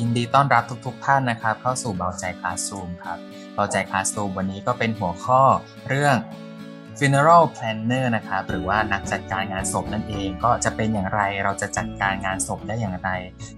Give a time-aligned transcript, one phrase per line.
[0.00, 3.18] ยินดีต้อนรับทุกๆทท่านนะครับ เข้าสู่เบาใจคลาสซูมครับ
[3.54, 5.42] เบาใจคลาสซูมวันนี้ก็เป็นหัวข้อ
[5.88, 6.16] เรื่อง
[6.98, 13.10] funeral planner นะครับหรือว่านักจัดการงานศพนั่นเอง ก็จะเป็นอย่างไรเราจะจัดการงานศพได้อย่างไร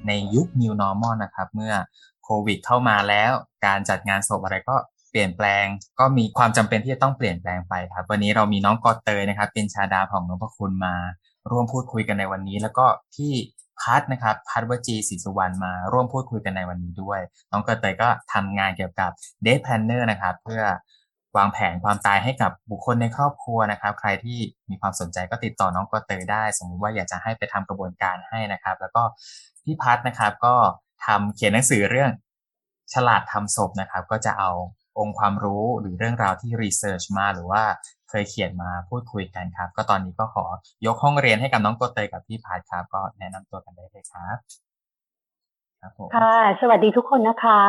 [0.07, 1.75] ในยุค new normal นะครับเมื่อ
[2.25, 3.33] โควิดเข้ามาแล้ว
[3.67, 4.77] การจัดงานศพอะไรก็
[5.11, 5.65] เปลี่ยนแปลง
[6.01, 10.95] ก็มีความจำเป็นที่จะต้องเปลี่ยนแปลงไปครับ วันนี้เรามีน้องกอเตยนะครับ เป็นชาดาของนพคุณมา
[11.51, 13.33] ร่วมพูดคุยกันในวันนี้ แล้วก็พี่
[13.81, 19.11] พัฒนะครับพัฒวจีศรีสุวรรณมาร่วมพูดคุยกันในวันนี้ด้วย น้องกอเตยก็ทำงานเกี่ยวกับ
[19.45, 20.63] day planner นะครับ เพื่อ
[21.37, 24.39] วางแผนความตายให้กับบุคคลในครอบครัวนะครับ ใครที่
[24.71, 29.03] มีความสนใจก็ติดต่อน้องกอเตยได้ สมมุติว่าอยากจะให้ไปทำกระบวนการให้นะครับ แล้วก็
[29.65, 30.55] พี่พัฒนะครับก็
[31.07, 32.11] ทำเขียนหนังสือเรื่อง
[32.95, 34.51] ฉลาดทำศพนะครับ ก็จะเอา
[34.99, 37.63] องค์ความรู้หรือเรื่องราวที่รีเสิร์ชมาหรือว่า
[38.23, 40.45] ยเขียนมาพูดคุยกันครับ ก็ตอนนี้ก็ขอ
[40.87, 44.37] ยกห้องเรียนให้กับน้องโกเตยกับพี่พายครับ ก็แนะนำตัวกันได้เลยครับ
[45.81, 47.61] ครับผมค่ะ สวัสดีทุกคนนะคะ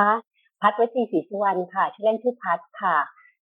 [0.61, 2.97] พัดวจีศรีสุวรรณค่ะชื่อเล่นชื่อพัดค่ะ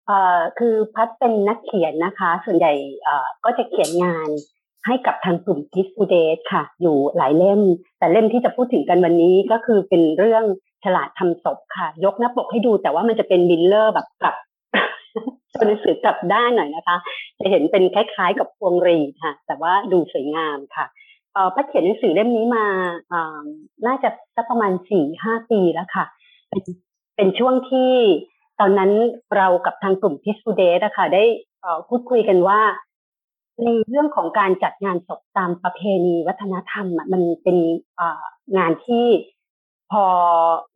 [0.07, 4.29] เอ่อคือพัดเป็นนักเขียนนะคะ ส่วนใหญ่เอ่อก็จะเขียนงาน
[4.85, 7.61] ให้กับทางกลุ่ม Peaceful Death ค่ะ อยู่หลายเล่ม
[7.99, 10.43] แต่เล่มที่จะพูดถึงกันวันนี้ก็คือเป็นเรื่อง
[10.83, 14.35] ฉลาดทำศพค่ะ ยกหน้าปกให้ดูแต่ว่ามันจะเป็น mirror แบบกลับ
[15.55, 16.97] ตัวหนังสือกลับด้านหน่อยนะคะ
[17.39, 20.85] จะเห็นเป็นคล้ายๆกับพวงรีค่ะ แต่ว่าดูสวยงามค่ะ
[21.33, 22.65] เออพัดเขียนหนังสือเล่มนี้มา
[23.11, 23.43] อ่า
[23.87, 26.05] น่าจะสักประมาณสี่ห้าปีแล้วค่ะ
[26.49, 26.63] เป็น
[27.15, 27.91] เป็นช่วงที่
[28.59, 28.91] ตอนนั้น
[29.35, 31.23] เรากับทางกลุ่มพิสูเดสอะค่ะได้
[31.87, 32.61] พูดคุยกันว่า
[33.63, 37.57] ในเรื่องของการจัดงานศพตามประเพณีวัฒนธรรมมันเป็น
[38.57, 39.05] งานที่
[39.91, 40.03] พอ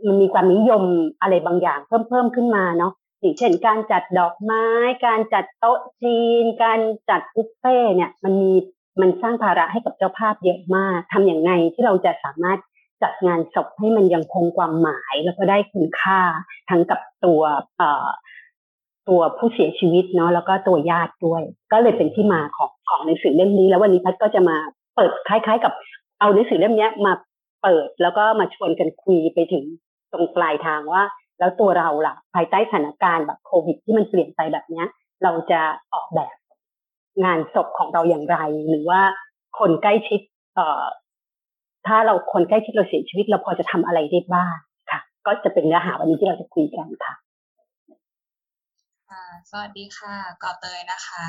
[0.06, 0.84] มันมีความนิยม
[1.22, 4.66] อะไรบางอย่างเพิ่มเพิ่มขึ้นมาเนาะ อย่างเช่นการจัดดอกไม้
[5.06, 8.52] การจัดโต๊ะจีน การจัดบุฟเฟ่เนี่ยมันมี
[9.02, 12.60] มันสร้างภาระให้กับเจ้าภาพเยอะมากทำอย่างไงที่เราจะสามารถ
[13.04, 16.20] จัดงานศพให้มันยังคงความหมาย แล้วก็ได้คุณค่า
[16.70, 17.42] ทั้งกับตัว
[17.78, 18.08] เอ่อ
[19.10, 24.58] ตัวผู้เสียชีวิตเนาะแล้วก็ตัวญาติด้วย ก็เลยเป็นที่มาของของหนังสือเล่มนี้ แล้ววันนี้พัดก็จะมา
[24.96, 25.74] เปิดคล้าย ๆ กับ
[26.20, 27.14] เอาหนังสือเล่มนี้มา
[27.64, 29.64] เปิดแล้วก็มาชวนกันคุยไปถึง
[30.12, 31.04] ตรงปลายทางว่า
[31.40, 34.88] แล้วตัวเราล่ะ ภายใต้สถานการณ์แบบโควิด ที่มันเปลี่ยนไปแบบเนี้ย
[35.24, 35.62] เราจะ
[35.94, 36.36] ออกแบบ
[37.24, 38.38] งานศพของเราอย่างไร
[38.70, 39.02] หรือว่า
[39.60, 40.22] คนใกล้ชิด
[40.56, 40.86] เอ่อ
[41.88, 44.56] ถ้าเราคนใกล้ชิดเราเสียชีวิต เราพอจะทำอะไรได้บ้าง
[44.92, 47.14] ค่ะ ก็จะเป็นเนื้อหาวันนี้ที่เราจะคุยกันค่ะ
[49.50, 51.26] สวัสดีค่ะกอเตยนะคะ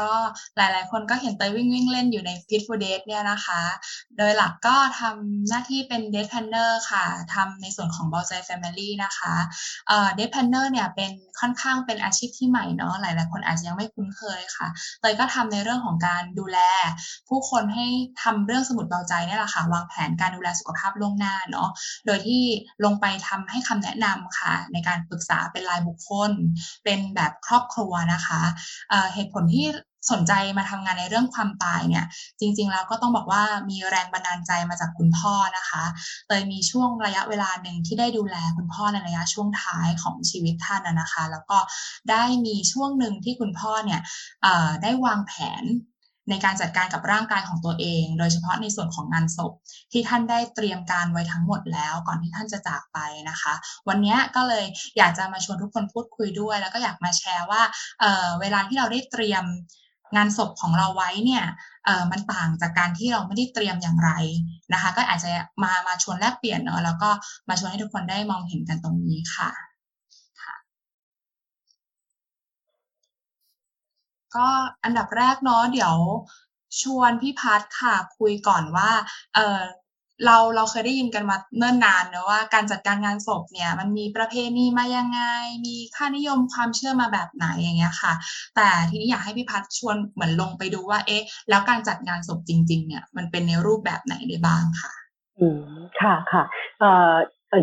[0.00, 0.12] ก็
[0.56, 3.62] หลายๆ คนก็เห็นเตยวิ่งวิ่งเล่นอยู่ใน Fit for Date เนี่ยนะคะ
[4.18, 9.34] โดยหลักก็ทำหน้าที่เป็น d a t Planner ค่ะทำในส่วนของ b o l ใจ Family นะคะ
[9.88, 11.10] เอ่อ d a t Planner เนี่ยเป็น
[11.40, 14.68] ค่อนข้างเป็นอาชีพที่ใหม่เนาะหลายๆ คนอาจจะยังไม่คุ้นเคยค่ะ
[15.00, 16.58] เตยก็ทำในเรื่องของการดูแล
[17.28, 17.86] ผู้คนให้
[18.22, 21.68] ทำเรื่องสมุดเบาใจนี่แหละค่ะวางแผนการดูแลสุขภาพล่วงหน้าเนาะ
[22.06, 22.42] โดยที่
[22.84, 26.30] ลงไปทำให้คำแนะนำค่ะ ในการปรึกษาเป็นรายบุคคล
[26.84, 28.40] เป็นแบบครอบครัวนะคะ
[28.90, 29.66] เเหตุผลที่
[30.10, 32.04] สนใจมาทำงานในเรื่องความตายเนี่ย
[32.40, 35.84] จริง ๆ แล้วก็ต้องบอกว่ามีแรงบันดาลใจมาจากคุณพ่อนะคะ
[36.26, 41.58] เตยมีช่วงระยะเวลาหนึ่งที่ได้ดูแลคุณพ่อในระยะช่วงท้ายของชีวิตท่านนะคะ แล้วก็
[42.10, 44.00] ได้มีช่วงหนึ่งที่คุณพ่อเนี่ย
[44.82, 45.64] ได้วางแผน
[46.30, 49.52] ในการจัดการกับร่างกายของตัวเอง โดยเฉพาะในส่วนของงานศพ
[49.92, 52.98] ที่ท่านได้เตรียมการไว้ทั้งหมดแล้ว ก่อนที่ท่านจะจากไป
[53.30, 53.54] นะคะ
[53.88, 54.64] วันนี้ก็เลย
[54.98, 57.62] อยากจะมาชวนทุกคนพูดคุยด้วย แล้วก็อยากมาแชร์ว่า
[58.00, 59.44] เเวลาที่เราได้เตรียม
[60.16, 61.44] งานศพของเราไว้เนี่ย
[62.10, 64.10] มันต่างจากการที่เราไม่ได้เตรียมอย่างไร
[64.72, 65.30] นะคะ ก็อาจจะ
[65.62, 67.10] มามาชวนแลกเปลี่ยนเนาะแล้วก็
[67.48, 69.71] มาชวนให้ทุกคนได้มองเห็นกันตรงนี้ค่ะ
[74.36, 74.46] ก็
[74.84, 75.94] อันดับแรกเนาะเดี๋ยว
[76.82, 78.90] ชวนพี่พัทค่ะคุยก่อนว่า
[79.34, 79.60] เออ
[80.26, 85.20] เราเราเคยได้ยินกันมาเนิ่นนานนะว่าการจัดการงานศพเนี่ยมันมีประเพณีมายังไง
[85.66, 88.12] มีค่านิยมความเชื่อมาแบบไหนอย่างเงี้ยค่ะ
[88.56, 94.92] แต่ทีนี้อยากให้พี่พัทชวนเหมือนลงไปดูว่า เอ๊ะ แล้วการจัดงานศพจริง ๆ เนี่ยมันเป็นในรูปแบบไหนได้บ้างค่ะ
[95.40, 95.62] อืม
[96.00, 96.42] ค่ะค่ะ
[96.80, 97.14] เอ่อ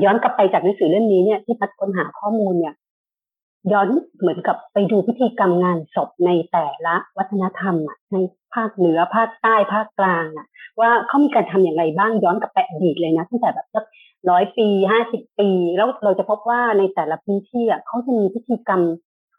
[0.03, 2.73] ย้อนกลับไปจากหนังสือเล่มนี้เนี่ยที่พัดค้นหาข้อมูลเนี่ย
[3.71, 3.89] ย้อน
[4.19, 8.17] เหมือนกับไปดูพิธีกรรมงานศพในแต่ละวัฒนธรรมอะใน
[8.53, 10.47] ภาคเหนือภาคใต้ภาคกลางอะ
[10.79, 13.85] ว่าเขามีการทำอย่างไรบ้างย้อนกลับไปอดีตเลยนะตั้งแต่แบบสัก
[14.29, 18.81] ร้อยปีห้าสิบปี แล้วเราจะพบว่าในแต่ละพื้นที่อะเขาจะมีพิธีกรรม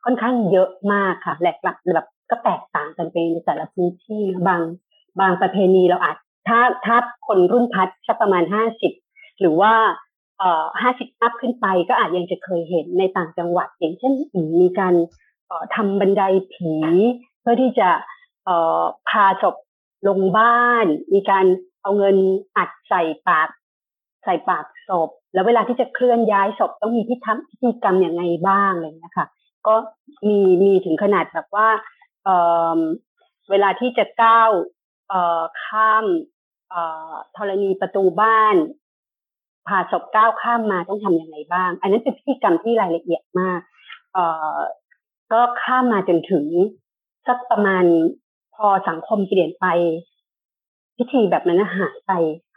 [0.05, 4.63] ค่อนข้างเยอะมากค่ะแหลกหลักแบบก็แตกต่างกันไปในแต่ละพื้นที่บาง
[5.21, 6.17] บางประเพณีเราอาจ
[6.49, 6.97] ถ้าถ้า
[7.27, 8.93] คนรุ่นพัดสักประมาณห้าสิบ
[9.41, 9.73] หรือว่า
[10.81, 14.13] ห้าสิบอัพขึ้นไปก็อาจยังจะเคยเห็นในต่างจังหวัด อย่างเช่น
[14.61, 14.95] มีการ
[15.47, 16.23] เอ่อทำบันได
[16.53, 16.75] ผี
[17.41, 17.89] เพื่อที่จะ
[19.09, 19.57] พาศพ
[20.09, 21.47] ลงบ้าน มีการ
[21.83, 22.17] เอาเงิน
[22.57, 23.49] อัดใส่ปาก
[24.25, 29.27] ใส่ปากศพ แล้วเวลาที่จะเคลื่อนย้ายศพต้องมีที่ทำพิธีกรรมอย่างไงบ้างอะไรอย่างเงี้ยค่ะ
[29.67, 29.75] ก็
[30.29, 31.69] มีมีถึงขนาดแบบว่า
[32.25, 34.51] เเวลาที่จะก้าว
[35.63, 36.05] ข้าม
[37.37, 38.57] ธรณีประตูบ้าน
[39.71, 43.61] ผ่าศพก้าวข้ามมาต้องทำยังไงบ้าง อันนั้นเป็นพิธีกรรมที่รายละเอียดมาก
[44.13, 44.25] เอ่
[44.55, 44.57] อ
[45.33, 46.45] ก็ข้ามมาจนถึง
[47.27, 47.85] สักประมาณ
[48.55, 49.67] พอสังคมเปลี่ยนไป
[50.97, 52.13] พิธีแบบนั้นหายไป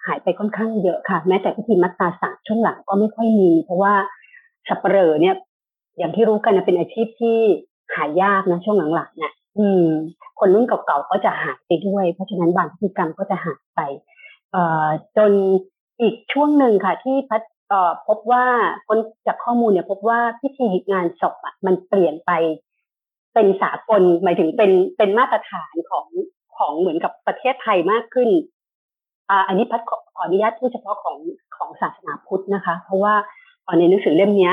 [0.05, 3.93] หายไปค่อนข้างเยอะค่ะ แม้แต่พิธีมัตตาสารช่วงหลังก็ไม่ค่อยมี เพราะว่า
[4.67, 5.35] สับเปลอเนี่ย
[5.97, 7.37] อย่างที่รู้กันนะเป็นอาชีพที่
[7.95, 9.85] หายากนะช่วงหลังๆเนี่ยอืม
[10.39, 13.79] คนรุ่นเก่าๆก็จะหายไปด้วย เพราะฉะนั้นบางพิธีกรรมก็จะหายไป
[14.51, 14.85] เอ่อ
[15.17, 15.31] จน
[16.03, 17.41] อีกช่วงหนึ่งค่ะที่พัด
[18.07, 18.45] พบว่า
[18.87, 18.97] คน
[19.27, 22.31] จากข้อมูลเนี่ยพบว่าพิธีงานศพอะมันเปลี่ยนไป
[23.33, 26.07] เป็นสากลหมายถึงเป็นเป็นมาตรฐานของ
[26.57, 28.29] ของเหมือนกับประเทศไทยมากขึ้น
[29.29, 31.17] อ่าอันนี้พัดขออนุญาตพูดเฉพาะของ
[31.57, 33.13] ของศาสนาพุทธนะคะ เพราะว่า
[33.79, 34.51] ในหนังสือเล่มนี้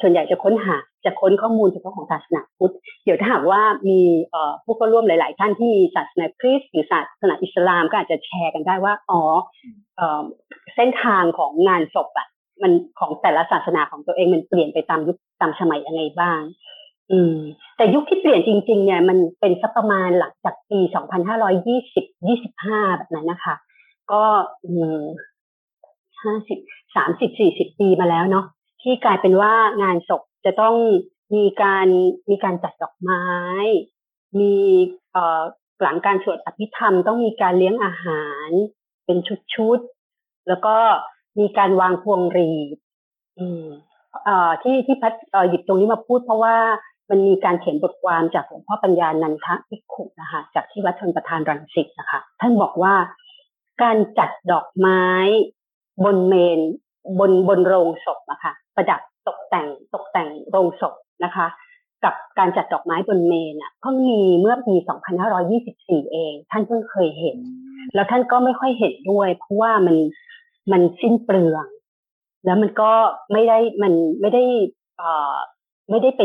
[0.00, 2.74] ส่วนใหญ่จะค้นหาจะค้นข้อมูลเฉพาะของศาสนาพุทธ
[3.04, 4.00] เดี๋ยวถ้าหากว่ามี
[4.64, 9.22] ผู้เข้าร่วมหลาย ๆ ท่านที่มีศาสนาคริสต์หรือศาสนาอิสลามก็อาจจะแชร์กันได้ว่าอ๋อ
[9.96, 10.22] เอ่อ
[10.74, 12.28] เส้นทางของงานศพอะ
[12.62, 16.40] มันของแต่ละศาสนาของตัวเองมันเปลี่ยนไปตามยุคตามสมัยยังไงบ้าง
[17.10, 17.36] อืม
[17.76, 20.80] แต่ยุคที่เปลี่ยนจริง ๆ เนี่ย มันเป็นสักประมาณหลังจากปี
[21.48, 22.04] 2520
[22.46, 23.54] 25 แบบนั้นนะคะ
[24.12, 24.22] ก็
[24.64, 25.00] อืม
[26.24, 28.44] 50 30 40ปีมาแล้วเนาะ
[28.82, 30.76] ที่กลายเป็นว่างานศพจะต้อง
[31.34, 31.86] มีการ
[32.30, 33.24] มีการจัดดอกไม้
[34.38, 34.54] มี
[35.12, 35.42] เอ่อ
[35.82, 38.48] หลังการสวดอภิธรรมต้องมีการเลี้ยงอาหาร
[39.06, 39.18] เป็น
[39.54, 40.76] ชุดๆ แล้วก็
[41.38, 42.76] มีการวางพวงหรีด
[43.38, 43.64] อืม
[44.24, 46.56] เอ่อที่ที่พัดเอ่อหยิบตรงนี้มาพูดเพราะว่า
[47.10, 52.94] มันมีการเขียนบทความจากหลวงพ่อปัญญานันทะพิขุนะคะจากที่วัดชนประธานรังสิตนะคะท่านบอกว่า
[53.82, 55.04] การจัดดอกไม้
[56.04, 56.60] บนเมน
[57.18, 60.94] บนบนโรงศพอะค่ะ ประดับตกแต่งตกแต่งโรงศพ
[61.24, 61.46] นะคะ
[62.04, 64.74] กับการจัดดอกไม้บนเมนอะเพิ่งมีเมื่อปี
[65.42, 67.38] 2524 เอง ท่านเพิ่งเคยเห็น
[67.94, 69.96] แล้วท่านก็ไม่ค่อยเห็นด้วย เพราะว่ามัน
[70.72, 71.66] มันสิ้นเปลือง
[72.44, 72.92] แล้วมันก็
[73.32, 74.44] ไม่ได้มันไม่ได้
[74.96, 75.36] เอ่อ
[75.90, 76.20] ไม่ได้ไป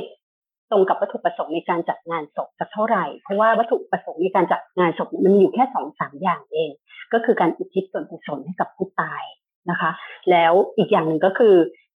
[0.71, 6.71] ตรงกับวัตถุประสงค์ในการจัดงานศพสักเท่าไหร่ เพราะว่าวัตถุประสงค์ในการจัดงานศพมันมีอยู่แค่สองสามอย่างเอง
[7.13, 9.23] ก็คือการอุทิศส่วนกุศลให้กับผู้ตาย
[9.69, 9.91] นะคะ
[10.31, 11.55] แล้วอีกอย่างหนึ่งก็คือ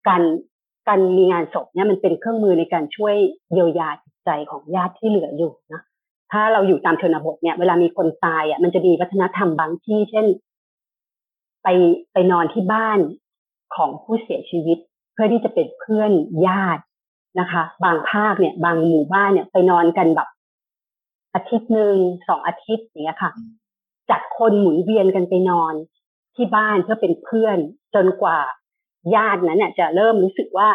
[0.08, 0.22] การ
[0.88, 3.14] การมีงานศพเนี่ยมันเป็นเครื่องมือในการช่วย
[3.52, 5.82] เยียวยาจิตใจของญาติที่เหลืออยู่นะ
[6.32, 10.26] ถ้าเราอยู่ตามชนบทเนี่ย เวลามีคนตายอะ มันจะมีวัฒนธรรมบางที่ เช่น
[11.62, 11.68] ไป
[12.12, 12.98] ไปนอนที่บ้าน
[13.76, 14.78] ของผู้เสียชีวิต
[15.12, 16.12] เพื่อที่จะเป็นเพื่อน
[16.46, 16.82] ญาติ
[17.40, 20.28] นะคะ บางภาคเนี่ย บางหมู่บ้านเนี่ย ไปนอนกันแบบ
[21.34, 21.96] อาทิตย์หนึ่ง
[22.28, 23.32] สองอาทิตย์อย่างเงี้ยค่ะ
[24.10, 25.74] จัดคนหมุนเวียนกันไปนอน
[26.34, 27.58] ที่บ้านเพื่อเป็นเพื่อน
[27.94, 28.38] จนกว่า
[29.14, 30.68] ญาตินั้นเนี่ยจะเริ่มรู้สึกว่า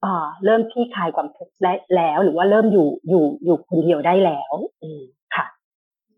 [0.00, 1.54] เออเริ่มที่คลายความทุกข์
[1.96, 5.02] แล้ว หรือว่าเริ่มอยู่อยู่อยู่คนเดียวได้แล้วอืม
[5.34, 5.46] ค่ะ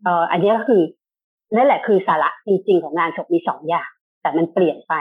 [0.02, 0.82] เอ่ออันนี้ก็คือ
[1.54, 3.90] นั่นแหละคือสาระจริง ๆ ของงานศพมีสองอย่าง
[4.22, 4.94] แต่มันเปลี่ยนไป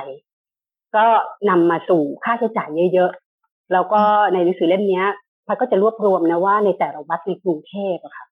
[0.96, 1.06] ก็
[1.50, 4.02] นำมาสู่ค่าใช้จ่ายเยอะๆแล้วก็
[4.34, 5.04] ในหนังสือเล่มนี้
[5.48, 8.26] พัดก็จะรวบรวมนะว่าในแต่ละวัดในกรุงเทพอะค่ะ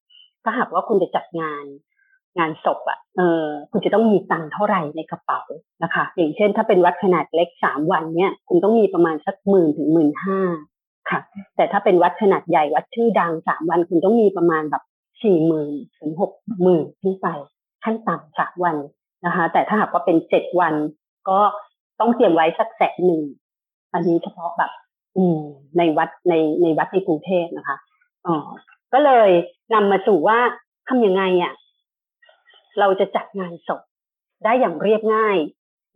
[0.44, 1.64] ถ้าหากว่าคุณจะจัดงาน
[2.38, 5.42] งานศพอะ่ะเออคุณจะต้องมีตังค์เท่าไหร่ในกระเป๋า
[5.84, 10.40] นะคะ อย่างเช่น ถ้าเป็นวัดขนาดเล็กสามวันเนี่ยคุณต้องมีประมาณสักหมื่นถึงหมื่นห้า
[11.10, 11.20] ค่ะ
[11.56, 14.84] แต่ถ้าเป็นวัดขนาดใหญ่วัดชื่อดังสามวันคุณต้องมีประมาณแบบ
[15.24, 16.32] สี่หมื่นถึงหก
[16.64, 17.28] หมื่นขึ้นไป
[17.84, 18.76] ขั้นต่ำสามวัน
[19.26, 20.74] นะคะ แต่ถ้าหากว่าเป็นเจ็ดวัน
[21.30, 21.40] ก็
[22.00, 23.22] ต้องเตรียมไว้สักแสนหนึ่ง
[23.94, 24.72] อันนี้เฉพาะแบบ
[25.18, 25.40] อืม
[25.78, 27.78] ในวัดในในวัดในกรุงเทพนะคะ
[28.26, 28.36] อ๋อ
[28.94, 29.30] ก็เลย
[29.74, 30.40] นำมาสู่ว่า
[30.88, 31.54] ทำยังไงอะ
[32.80, 33.82] เราจะจัดงานศพ
[34.44, 35.38] ได้อย่างเรียบง่าย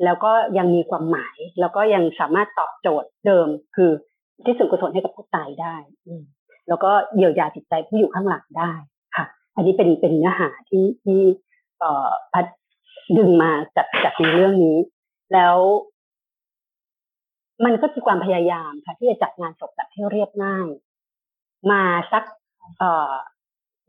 [0.04, 3.92] แล้วก็ยังมีความหมาย แล้วก็ยังสามารถตอบโจทย์เดิม คือ
[4.46, 5.76] ที่สุดกุศลให้กับผู้ตายได้
[6.68, 8.72] แล้วก็เยียวยาจิตใจผู้อยู่ข้างหลังได้
[9.16, 11.22] ค่ะ อันนี้เป็นเป็นเนื้อหาที่ที่
[11.80, 12.46] เอ่อพัด
[13.18, 14.78] ดึงมาจากจากในเรื่องนี้
[15.34, 15.58] แล้ว
[17.66, 20.68] มันก็คือความพยายามค่ะ ที่จะจัดงานศพแบบให้เรียบง่าย
[21.72, 22.24] มาสัก
[22.80, 23.14] เอ่อ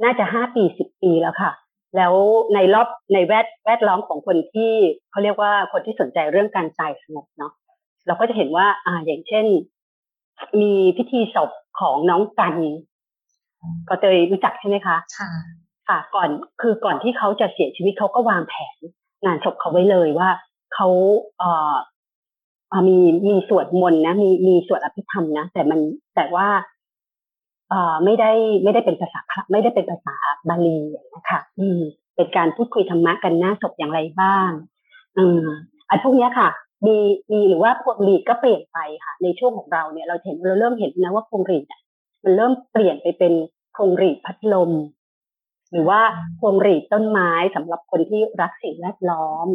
[0.05, 1.53] น่าจะห้าปีสิบปีแล้วค่ะ
[1.97, 2.15] แล้ว
[2.55, 4.73] ในรอบในแวดแวดล้อมของคนที่
[5.11, 7.53] เขาเรียกว่าคนที่สนใจเรื่องการตายสงบเนาะ
[8.07, 9.47] เราก็จะเห็นว่า อ่าอย่างเช่น
[10.61, 11.51] มีพิธีศพ
[11.81, 12.55] ของน้องกัน
[13.89, 15.31] ก็เตยรู้จักใช่ไหมคะค่ะ
[15.89, 16.29] ค่ะ ก่อน
[16.61, 18.77] คือก่อนที่เขาจะเสียชีวิตเขาก็วางแผน
[19.25, 20.29] งานศพเขาไว้เลยว่า
[20.75, 20.89] เขา
[21.39, 21.75] เอ่อ
[22.89, 25.81] มีมีสวดมนต์นะมีมีสวดอภิธรรมนะแต่มัน
[26.17, 26.76] แต่ว่าเอ่อ
[28.05, 28.31] ไม่ได้
[28.63, 29.21] ไม่ได้เป็นภาษา
[29.53, 30.17] ไม่ได้เป็นภาษา
[30.49, 30.79] บาลี
[31.15, 31.81] นะคะอืม
[32.17, 34.51] เป็นการพูดคุยธรรมะกันหน้าศพอย่างไรบ้าง
[35.19, 35.45] อืม
[35.89, 36.49] อันพวกนี้ค่ะ
[36.87, 36.97] มี
[37.33, 41.65] มีหรือว่าพวงหลีดก็เปลี่ยนไปค่ะ ในช่วงของเราเนี่ยเราเห็นเราเริ่มเห็นนะว่าพวงหลีด
[42.25, 43.33] มันเริ่มเปลี่ยนไปเป็น
[43.77, 44.73] พวงหลีดพัดลม
[45.73, 46.01] หรือว่า
[46.41, 49.47] พวงหลีดต้นไม้สำหรับคนที่รักสิ่งแวดล้อม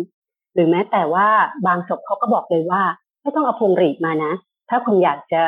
[0.54, 1.28] หรือแม้แต่ว่า
[1.68, 2.82] บางศพเขาก็บอกเลยว่า
[3.22, 4.34] ไม่ต้องเอาพวงหลีดมานะ
[4.70, 5.44] ถ้าคุณอยากจะ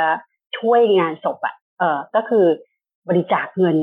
[0.57, 2.45] ช่วยงานศพอะ ออก็คือ
[3.09, 3.77] บริจาคเงิน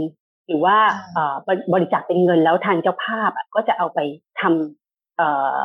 [0.47, 0.77] หรือว่า
[1.15, 1.35] เออ
[1.75, 3.99] บริจาคเป็นเงินแล้วทางเจ้าภาพก็จะเอาไป
[4.41, 5.61] ทำเอ่อ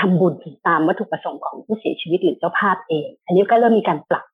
[0.00, 0.34] ทำบุญ
[0.68, 4.24] ตามวัตถุประสงค์ของผู้เสียชีวิตหรือเจ้าภาพเอง อันนี้ก็เริ่มมีการปรับ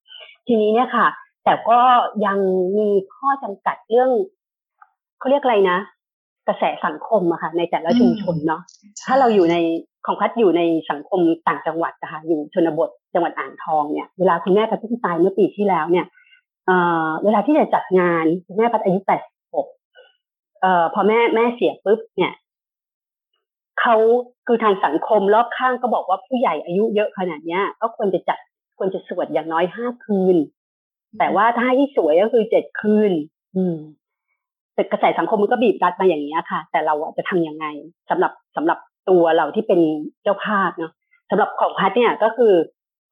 [0.47, 1.07] ทีนี้เนี่ยค่ะ
[1.45, 1.79] แต่ก็
[2.27, 2.39] ยัง
[2.79, 4.11] มีข้อจำกัดเรื่อง
[5.19, 5.79] เขาเรียกอะไรนะ
[6.49, 8.63] กระแสสังคมอะค่ะ ในแต่ละชุมชนเนาะ
[9.07, 9.57] ถ้าเราอยู่ใน
[10.07, 16.07] ของพัดอยู่ในสังคมต่างจังหวัดนะคะอยู่ชนบทจังหวัดอ่างทองเนี่ยเวลาคุณแม่พัดเพิ่งตายเมื่อปีที่แล้วเนี่ย
[16.67, 19.67] เอ่อเวลาที่จะจัดงานคุณแม่พัดอายุแปดสิบหก
[20.61, 22.33] เอ่อพอแม่แม่เสียปุ๊บเนี่ย
[23.81, 23.97] เขา
[24.47, 28.39] คือทางสังคมรอบข้างก็บอกว่าผู้ใหญ่อายุเยอะขนาดเนี้ย ก็ควรจะจัด
[28.79, 30.37] ควรจะสวดอย่างน้อยห้าคืน
[31.19, 33.13] แต่ว่าถ้าให้สวยก็คือเจ็ดคืน
[33.57, 33.77] อืม
[34.75, 37.67] แต่กระแสสังคมมันก็บีบรัดมาอย่างนี้ค่ะ แต่เราจะทํำยังไง
[38.11, 39.81] สำหรับสำหรับตัวเราที่เป็น
[40.23, 40.93] เจ้าภาพเนาะ
[41.31, 42.55] สำหรับของพัดเนี่ยก็คือ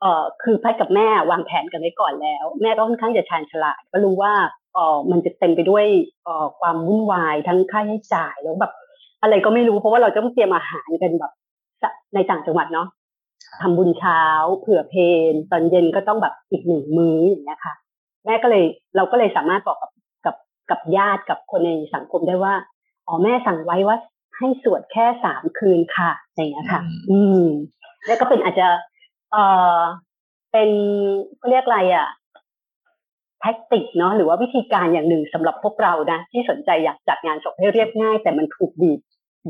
[0.04, 4.32] เอ่อคือพัดกับแม่วางแผนกันไว้ก่อนแล้ว แม่ก็ค่อนข้างจะชาญฉลาดก็รู้ว่า
[4.74, 5.86] เอ่อมันจะเต็มไปด้วย
[6.24, 8.72] เอ่อความวุ่นวายทั้งค่าใช้จ่ายแล้วแบบ
[9.22, 11.32] อะไรก็ไม่รู้เพราะว่าเราต้องเตรียมอาหารกันแบบ
[12.14, 12.88] ในต่างจังหวัดเนาะ
[13.60, 14.22] ทำบุญเช้า
[14.60, 14.94] เผื่อเพ
[15.32, 17.74] นตอนเย็นก็ต้องแบบอีกหนึ่งมื้ออย่างเงี้ยค่ะ
[18.24, 18.64] แม่ก็เลย
[18.96, 19.90] เราก็เลยสามารถบอกกับ
[20.26, 20.36] กับ
[20.70, 22.54] กับญาติกับคนในสังคมได้ว่า
[23.06, 23.96] อ๋อแม่สั่งไว้ว่า
[24.38, 26.80] ให้สวดแค่สามคืนค่ะอย่างเงี้ยค่ะ
[27.10, 27.44] อืม
[28.06, 28.66] แล้วก็เป็นอาจจะ
[29.34, 29.40] เอ
[29.78, 29.80] อ
[30.52, 30.70] เป็น
[31.36, 32.08] เขาเรียกอะไรอะ
[33.40, 39.00] แท็กติกเนาะหรือว่าวิธีการอย่างหนึ่งสำหรับพวกเรานะที่สนใจอยากจัดงานศพให้เรียบง่าย แต่มันถูกบีบ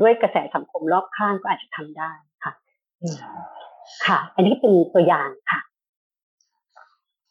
[0.01, 2.11] ด้วยกระแสสังคมรอบข้างก็อาจจะทำได้
[2.43, 2.53] ค่ะ
[4.05, 5.59] ค่ะ อันนี้เป็นตัวอย่างค่ะ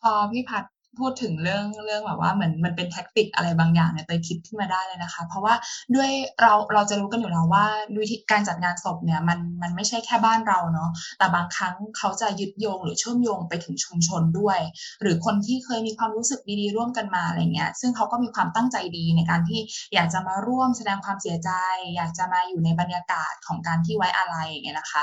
[0.02, 0.64] พอพี่พัด
[1.00, 5.54] พูดถึงเรื่องเรื่องแบบว่าเหมือนมันเป็นแท็กติกอะไรบางอย่างเนี่ยเตยคิดขึ้นมาได้เลยนะคะ เพราะว่า
[5.94, 6.10] ด้วย
[6.40, 7.64] เราเราจะรู้กันอยู่แล้วว่า
[8.02, 14.58] วิธีการจัดงานศพเนี่ยมันมันไม่ใช่แค่บ้านเราเนาะแต่บางครั้งเขาจะยึดโยงหรือเชื่อมโยงไปถึงชุมชนด้วย
[15.02, 19.60] หรือคนที่เคยมีความรู้สึกดีๆร่วมกันมาอะไรเงี้ยซึ่งเขาก็มีความตั้งใจดีในการที่
[19.94, 21.50] อยากจะมาร่วมแสดงความเสียใจ
[21.96, 25.02] อยากจะมาอยู่ในบรรยากาศของการที่ไว้อะไรอย่างเงี้ยนะคะ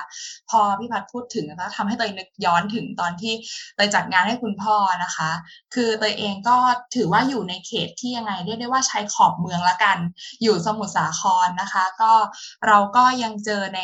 [0.50, 3.34] พอพี่พัดพูดถึงก็ทำให้เตยนึกย้อนถึงตอนที่
[3.76, 5.32] เตยจัดงานให้คุณพ่อนะคะ
[5.76, 6.58] คืือเตยเองก็
[6.96, 9.98] ถือว่าอยู่ในเขตที่ยังไงเรียกได้ว่าใช้ขอบเมืองละกัน
[10.42, 12.14] อยู่สมุทรสาครนะคะ ก็
[12.68, 13.82] เราก็ยังเจอใน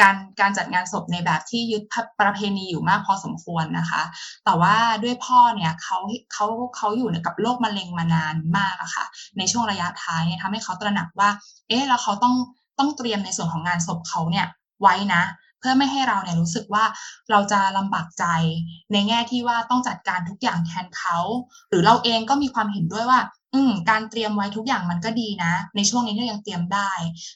[0.00, 1.82] การการจัดงานศพในแบบที่ยึด
[2.20, 4.02] ประเพณีอยู่มากพอสมควรนะคะ
[4.44, 5.98] แต่ว่าด้วยพ่อเนี่ยเขา
[6.32, 9.04] เขาเขาอยู่กับโรคมะเร็งมานานมากอะคะ่ะ
[9.38, 11.30] ในช่วงระยะท้ายเนี่ยทำให้เขาตระหนักว่า
[11.68, 12.34] เอ๊ะแล้วเขาต้อง
[12.78, 14.46] ต้องเตรียมในส่วนของงานศพเขาเนี่ย
[14.82, 15.22] ไว้นะ
[15.66, 16.84] พื่อไม่ให้เราเนี่ยรู้สึกว่า
[17.30, 18.24] เราจะลำบากใจ
[18.92, 21.18] ในแง่ที่ว่าต้องจัดการทุกอย่างแทนเขา
[21.70, 23.20] หรือเราเองก็มีความเห็นด้วยว่า
[23.54, 26.90] อืม การเตรียมไว้ทุกอย่างมันก็ดีนะ ในช่วงนี้ที่ยังเตรียมได้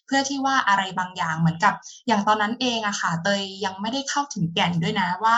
[0.07, 1.75] เพื่อที่ว่าอะไรบางอย่างเหมือนกับ
[2.07, 5.37] อย่างตอนนั้นเองอะค่ะเตยยังไม่ได้เข้าถึงแก่นด้วยนะว่า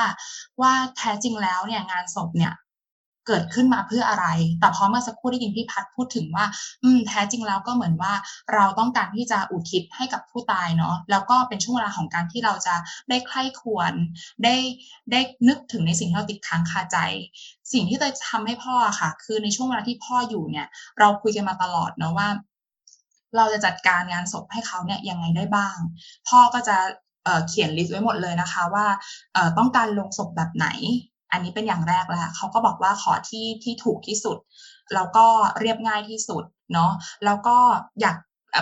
[0.61, 2.53] ว่าแท้จริงแล้วเนี่ยงานศพเนี่ย
[3.27, 4.27] เกิดขึ้นมาเพื่ออะไร
[4.61, 6.45] แต่พอเมื่อสักครู่ได้ยินพี่พัดพูดถึงว่า
[6.83, 8.13] อืม แท้จริงแล้วก็เหมือนว่า
[8.55, 12.75] เราต้องการที่จะอุทิศให้กับผู้ตายเนาะ แล้วก็เป็นช่วงเวลาของการที่เราจะ
[13.09, 13.93] ได้ใคร่ควร
[14.45, 14.57] ได้
[15.13, 16.99] ได้นึกถึงในสิ่งที่เราติดค้างคาใจ
[17.73, 20.67] สิ่งที่เตยทำให้พ่อค่ะ คือในช่วงเวลาที่พ่ออยู่เนี่ย
[20.99, 22.29] เราคุยกันมาตลอดเนาะว่า
[23.37, 25.77] เราจะจัดการงานศพให้เขาเนี่ยยังไงได้บ้าง
[26.29, 26.77] พ่อก็จะ
[27.49, 28.87] เขียนลิสต์ไว้หมดเลยนะคะว่า
[29.59, 30.67] ต้องการลงศพแบบไหน
[31.33, 34.39] อันนี้เป็นอย่างแรกแล้วเขาก็บอกว่าขอที่ที่ถูกที่สุด
[34.95, 35.27] แล้วก็
[35.61, 36.93] เรียบง่ายที่สุดเนาะ
[37.25, 37.57] แล้วก็
[38.01, 38.17] อยาก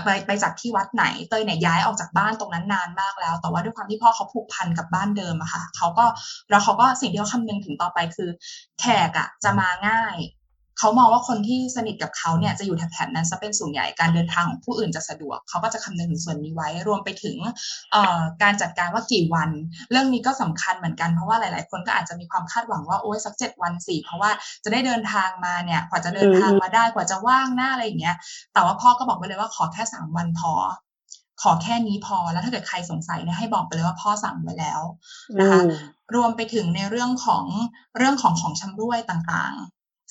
[0.04, 6.06] ไปไปจากที่วัดไหนเตยเนี่ยย้ายออกจากบ้านตรงนั้นนานมากแล้ว แต่ว่าด้วยความที่พ่อเขาผูกพันกับบ้านเดิมอะค่ะเขาก็
[6.50, 8.30] แล้วเขาก็สิ่งที่เขาคำนึงถึงต่อไปคือ
[8.80, 10.16] แขกอะจะมาง่าย
[10.80, 17.36] เขามองว่าคนที่สนิทกับเขาเนี่ยจะอยู่แถบๆนั้นซะเป็นส่วนใหญ่การเดินทางของผู้อื่นจะสะดวก เขาก็จะคำนึงถึงส่วนนี้ไว้ รวมไปถึง
[18.42, 19.50] การจัดการว่ากี่วัน
[19.90, 24.30] เรื่องนี้ก็สำคัญเหมือนกันเพราะว่าหลาย ๆ คนก็อาจจะมีความคาดหวังว่าโอ้ยสักเจ็ดวันสี่เพราะว่า
[24.64, 28.16] จะได้เดินทางมาเนี่ยกว่าจะเดินทางมาได้กว่าจะว่างหน้าอะไรอย่างเงี้ย
[28.52, 30.52] แต่ว่าพ่อก็บอกไปเลยว่าขอแค่สามวันพอ
[31.42, 34.80] ขอแค่นี้พอแล้วถ้าเกิดใครสงสัยเนี่ยให้บอกไปเลยว่าพ่อสั่งไว้แล้ว
[35.38, 35.60] นะคะ
[36.14, 37.44] รวมไปถึงในเรื่องของ
[37.96, 39.54] เรื่องของของชำร่วยต่าง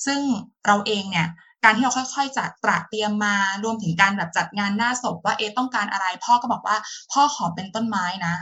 [0.05, 0.19] ซึ่ง
[0.65, 1.27] เราเองเนี่ย
[1.63, 6.77] การที่เราค่อยๆจัดตระเตรียมมารวมถึงการแบบจัดงานหน้าศพว่าเอต้องการอะไร พ่อก็บอกว่า
[7.11, 8.35] พ่อขอเป็นต้นไม้นะ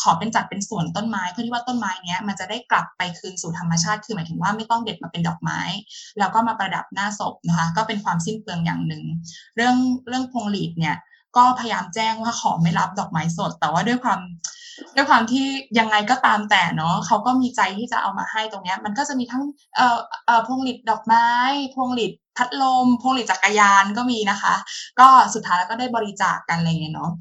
[0.00, 5.60] ขอเป็นจัดเป็นส่วนต้นไม้เพื่อที่ว่าต้นไม้เนี้ยมันจะได้กลับไปคืนสู่ธรรมชาติคือหมายถึงว่าไม่ต้องเด็ดมาเป็นดอกไม้
[6.18, 9.04] แล้วก็มาประดับหน้าศพนะคะ ก็เป็นความสิ้นเปลืองอย่างหนึ่ง
[9.56, 9.76] เรื่อง
[10.08, 10.96] เรื่องพวงหลีดเนี่ย
[11.36, 14.20] ก็พยายามแจ้งว่าขอไม่รับดอกไม้สด แต่ว่าด้วยความ
[14.96, 15.46] ด้วยความที่
[15.78, 19.44] ยังไงก็ตามแต่เนาะเขาก็มีใจที่จะเอามาให้ตรงเนี้ย มันก็จะมีทั้ง
[19.76, 21.28] เอ่อเอ่อพวงหลีดดอกไม้
[21.74, 24.54] พวงหลีดพัดลม พวงหลีดจักรยานก็มีนะคะ
[25.00, 27.12] ก็สุดท้ายแล้วก็ได้บริจาคกันอะไรเงี้ยเนาะ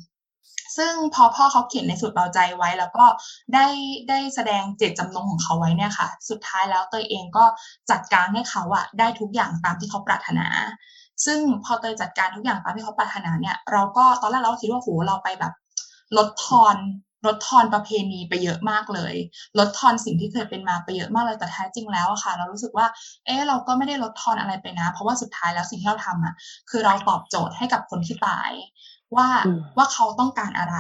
[0.77, 3.06] ซึ่งพอพ่อเขาเขียนในสุดเบาใจไว้ แล้วก็
[3.53, 3.68] ได้
[4.10, 7.46] ได้แสดงเจตจำนงของเขาไว้เนี่ยค่ะ สุดท้ายแล้วเตยเองก็
[7.91, 10.48] จัดการให้เขาอะได้ทุกอย่างตามที่เขาปรารถนา
[11.25, 15.53] ซึ่งพอเตยจัดการทุกอย่างตามที่เขาปรารถนาเนี่ย เราก็ตอนแรกเราคิดว่าโหเราไปแบบ
[16.18, 16.75] ลดทอน
[17.25, 19.16] ลดทอนประเพณีไปเยอะมากเลย
[19.60, 22.88] ลดทอนสิ่งที่เคยเป็นมาไปเยอะมากเลยแต่แท้จริงแล้วอะค่ะ เรารู้สึกว่า
[23.25, 26.34] เออเราก็ไม่ได้ลดทอนอะไรไปนะ เพราะว่าสุดท้ายแล้วสิ่งที่เราทำอะ
[26.70, 28.51] คือเราตอบโจทย์ให้กับคนที่ตาย
[29.16, 29.28] ว่า
[29.78, 30.78] ว่าเขาต้องการอะไร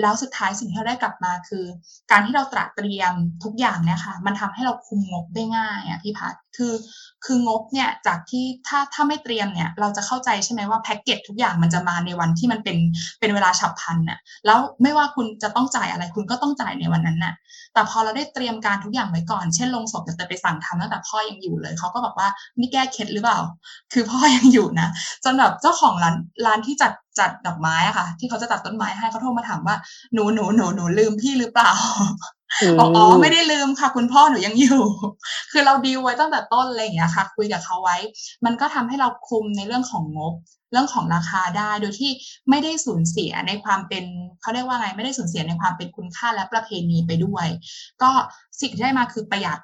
[0.00, 1.64] แล้วสุดท้ายสิ่งที่เราได้กลับมาคือ
[2.10, 3.12] การที่เราตระเตรียม
[3.44, 6.72] ทุกอย่างเนี่ยค่ะ มันทำให้เราคุมงบได้ง่ายอะพี่พัดคือ
[7.26, 12.76] คืองบเนี่ยจากที่ถ้าถ้าไม่เตรียมเนี่ยเราจะเข้าใจใช่ไหมว่าแพ็กเกจทุกอย่างมันจะมาในวันที่มันเป็น
[13.20, 17.34] เป็นเวลาฉับพลันน่ะแล้วไม่ว่าคุณจะต้องจ่ายอะไรคุณก็ต้องจ่ายในวันนั้นน่ะ
[17.74, 23.38] แต่พอเราได้เตรียมการทุกอย่างไว้ก่อน เช่นลงศพจะไปสั่งทำตั้งแต่พ่อยังอยู่เลยเขาก็บอกว่านี่แก้เคล็ดหรือเปล่า
[23.92, 24.88] คือพ่อยังอยู่นะ
[25.24, 29.76] จนแบบเจ้าของร้านร้านที่จัดจัดดอกไม้อะค่ะ ที่เขาจะตัดต้นไม้ให้เขาโทรมาถามว่า
[30.14, 31.72] หนูหนูหนูหนูลืมพี่หรือเปล่า
[32.78, 34.82] บอกอ๋อไม่ได้ลืมค่ะ คุณพ่อหนูยังอยู่
[35.52, 37.96] คือเราดีลไว้ตั้งแต่ต้นอะไรอย่างเงี้ยค่ะ คุยกับเขาไว้
[38.44, 40.34] มันก็ทำให้เราคุมในเรื่องของงบ
[40.72, 42.10] เรื่องของราคาได้โดยที่
[42.50, 44.04] ไม่ได้สูญเสียในความเป็น
[44.40, 47.46] เขาเรียกว่าไงไม่ได้สูญเสียในความเป็นคุณค่าและประเพณีไปด้วย
[48.02, 48.10] ก็
[48.60, 49.58] สิ่งที่ได้มาคือประหยัด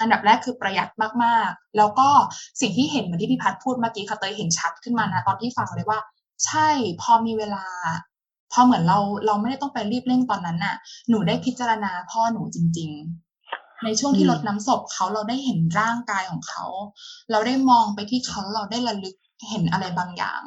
[0.00, 0.88] อันดับแรกคือประหยัด
[1.24, 2.08] มากๆ แล้วก็
[2.60, 5.98] สิ่งที่เห็นเหมือนที่พี่พัดพูดเมื่อกี้ค่ะเตยเห็นชัดขึ้นมานะตอนที่ฟังเลยว่า
[6.44, 6.68] ใช่
[7.00, 7.64] พอมีเวลา
[8.52, 10.76] พอเหมือนเราเราไม่ได้ต้องไปรีบเร่งตอนนั้นน่ะ
[11.08, 16.64] หนูได้พิจารณาพ่อหนูจริง ๆ ในช่วงที่รดน้ำศพเขาเราได้เห็นร่างกายของเขา
[17.30, 19.16] เราได้มองไปที่เขาเราได้ระลึก
[19.48, 20.42] เห็นอะไรบางอย่าง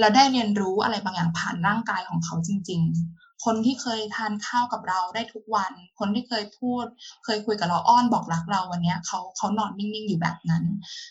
[0.00, 6.84] เราได้เรียนรู้อะไรบางอย่างผ่านร่างกายของเขาจริง ๆ คนที่เคยทานข้าวกับเราได้ทุกวัน คนที่เคยพูด
[7.24, 10.64] เคยคุยกับเราอ้อนบอกรักเราวันนี้เขาเขานอนนิ่งๆอยู่แบบนั้น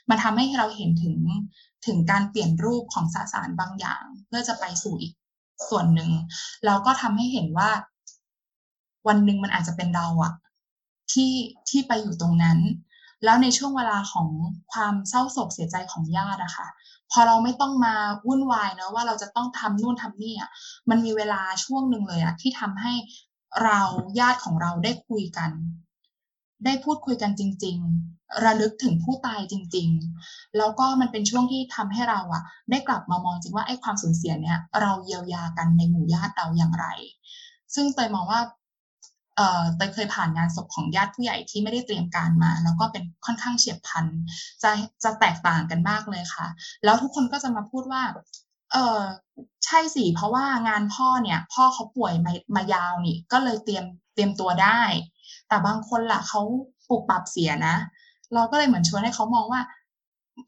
[0.10, 1.18] มันทำให้เราเห็นถึง
[1.88, 5.14] ถึงการเปลี่ยนรูปของสสารบางอย่าง เพื่อจะไปสู่อีก
[5.70, 6.12] ส่วนหนึ่ง
[6.66, 7.70] แล้วก็ทำให้เห็นว่า
[9.08, 10.34] วันหนึ่งมันอาจจะเป็นเราอะ
[11.12, 11.34] ที่
[11.70, 12.60] ที่ไปอยู่ตรงนั้น
[13.24, 14.28] แล้วในช่วงเวลาของ
[14.72, 16.68] ความเศร้าโศกเสียใจของญาติอะค่ะ
[17.12, 17.96] พอเราไม่ต้องมา
[18.28, 20.50] วุ่นวายเนะว่าเราจะต้องทำนู่นทำนี่อะ
[20.90, 22.94] มันมีเวลาช่วงหนึ่งเลยอะที่ทำให้
[23.64, 23.82] เรา
[24.20, 25.52] ญาติของเราได้คุยกัน
[26.66, 27.78] ได้พูดคุยกันจริง
[28.10, 29.90] ๆ ระลึกถึงผู้ตายจริง
[30.24, 36.86] ๆ แล้วก็มันเป็นช่วงที่ทำให้เราอะได้กลับมามองจริงว่าไอ้ความสูญเสียเนี้ยเราเยียวยากันในหมู่ญาติเราอย่างไร
[37.76, 38.42] ซึ่งเตยมองว่า
[39.36, 44.06] เอ่อเตยเคยผ่านงานศพของญาติผู้ใหญ่ที่ไม่ได้เตรียมการมา แล้วก็เป็นค่อนข้างเฉียบพลัน
[44.64, 44.72] จะ
[45.04, 46.48] จะแตกต่างกันมากเลยค่ะ
[46.84, 48.04] แล้วทุกคนก็จะมาพูดว่า
[48.72, 49.00] เออ
[49.66, 54.82] ใช่สิเพราะว่างานพ่อเนี่ย พ่อเขาป่วยมามายาวนี่ ก็เลยเตรียมเตรียมตัวได้
[55.50, 56.42] แต่บางคนล่ะเขา
[56.90, 57.76] ปรับปรับเสียนะ
[58.34, 59.62] เราก็เลยเหมือนชวนให้เขามองว่า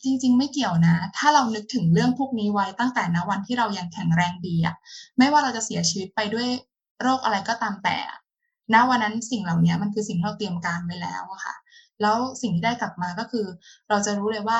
[0.03, 4.75] จริง ๆ ไม่เกี่ยวนะ ถ้าเรานึกถึงเรื่องพวกนี้ไว้ตั้งแต่ณวันที่เรายังแข็งแรงดีอะ
[5.17, 6.47] ไม่ว่าเราจะเสียชีวิตไปด้วย
[7.01, 7.97] โรคอะไรก็ตามแต่
[8.73, 11.55] ณวันนั้นสิ่งเหล่านี้มันคือสิ่งที่เราเตรียมการไว้แล้วอะค่ะ
[12.01, 13.45] แล้วสิ่งที่ได้กลับมาก็คือ
[13.89, 14.59] เราจะรู้เลยว่า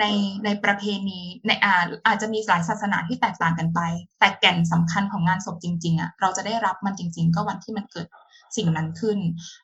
[0.00, 0.04] ใน
[0.44, 1.74] ในประเพณีในอา
[2.06, 3.80] อาจจะมีหลายศาสนาที่แตกต่างกันไป
[4.18, 8.06] แต่แก่นสำคัญของงานศพจริงๆอะเราจะได้รับมันจริง ๆ ก็วันที่มันเกิด
[8.56, 9.18] สิ่งนั้นขึ้น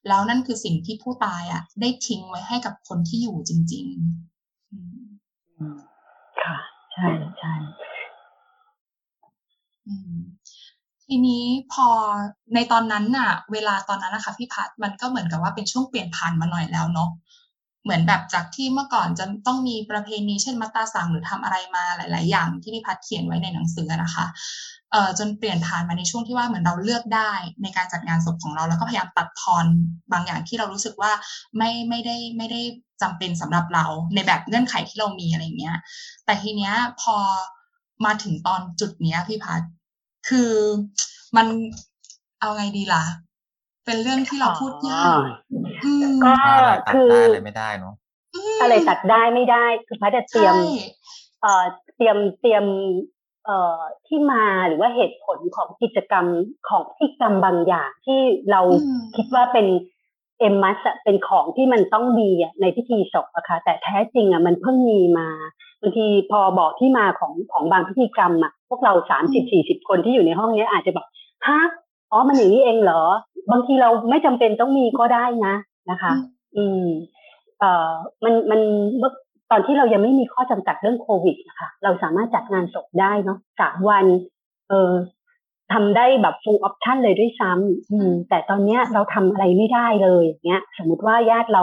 [0.09, 3.87] แล้วนั่นคือสิ่งที่ผู้ตายอะได้ทิ้งไว้ให้กับคนที่อยู่จริง
[4.73, 6.57] ๆ ค่ะ
[6.93, 7.07] ใช่
[7.39, 7.55] ใช่
[11.07, 11.89] ทีนี้พอ
[12.55, 17.11] ในตอนนั้นน่ะ เวลาตอนนั้นนะคะพี่พัดมันก็เหมือนกับว่าเป็นช่วงเปลี่ยนผ่านมาหน่อยแล้วเนาะ
[17.85, 24.80] เหมือนแบบจากที่เมื่อก่อนจะต้องมีประเพณีเช่นมัตตาสังหรือทำอะไรมาหลาย ๆ อย่างที่พี่พัดเขียนไว้ในหนังสือนะคะเอ่อ
[25.19, 29.67] จนเปลี่ยนผ่านมาในช่วงที่ว่าเหมือนเราเลือกได้ในการจัดงานศพของเรา แล้วก็พยายามตัดทอน
[30.13, 31.13] บางอย่างที่เรารู้สึกว่า
[31.57, 32.61] ไม่ไม่ได้ไม่ได้
[33.03, 35.77] จำเป็นสำหรับเราในแบบเงื่อนไขที่เรามีอะไรเงี้ย
[36.25, 37.17] แต่ทีเนี้ยพอ
[38.05, 39.63] มาถึงตอนจุดเนี้ยพี่พัด
[40.29, 40.53] คือ
[41.37, 41.47] มัน
[42.41, 43.03] เอาไงดีล่ะ
[43.87, 45.19] เป็นเรื่องที่เราพูดยาก
[46.25, 46.35] ก็
[46.95, 47.95] คืออะไรไม่ได้เนาะ
[48.63, 50.55] อะไรตัดได้ไม่ได้ คือพัดจะเตรียม
[51.41, 51.65] เอ่อ
[51.97, 52.65] เตรียมเตรียม
[53.45, 56.27] เอ่อที่มาหรือว่าเหตุผลของกิจกรรม
[56.69, 58.61] ของพิธีกรรมบางอย่างที่เรา
[59.17, 59.67] คิดว่าเป็น
[60.39, 65.29] เอ็มมัสเป็นของที่มันต้องดีในพิธีศพอะค่ะแต่แท้จริงอะมันเพิ่งมีมา
[65.81, 71.07] บางทีพอบอกที่มาของของบางพิธีกรรมอะพวกเราสามสิบสี่สิบคนที่อยู่ในห้องนี้อาจจะบอก
[71.47, 71.61] ฮะ
[72.11, 73.03] อ๋อมันอย่างนี้เองเหรอ
[73.53, 75.55] บางทีเราไม่จำเป็นต้องมีก็ได้นะ
[75.91, 76.13] นะคะ
[76.57, 76.85] อืม
[77.59, 77.91] เอ่อ
[78.25, 78.61] มันมัน
[78.99, 79.13] เมื่อ
[79.51, 84.07] ตอนที่เรายังไม่มีข้อจำกัดเรื่องโควิดนะคะเราสามารถจัดงานศพได้เนาะสามวัน
[84.69, 84.93] เออ
[85.73, 91.63] ทำได้แบบ full option เลยด้วยซ้ำแต่ตอนเนี้ยเราทำอะไรไม่ได้เลยอย่างเงี้ย สมมติว่าญาติเรา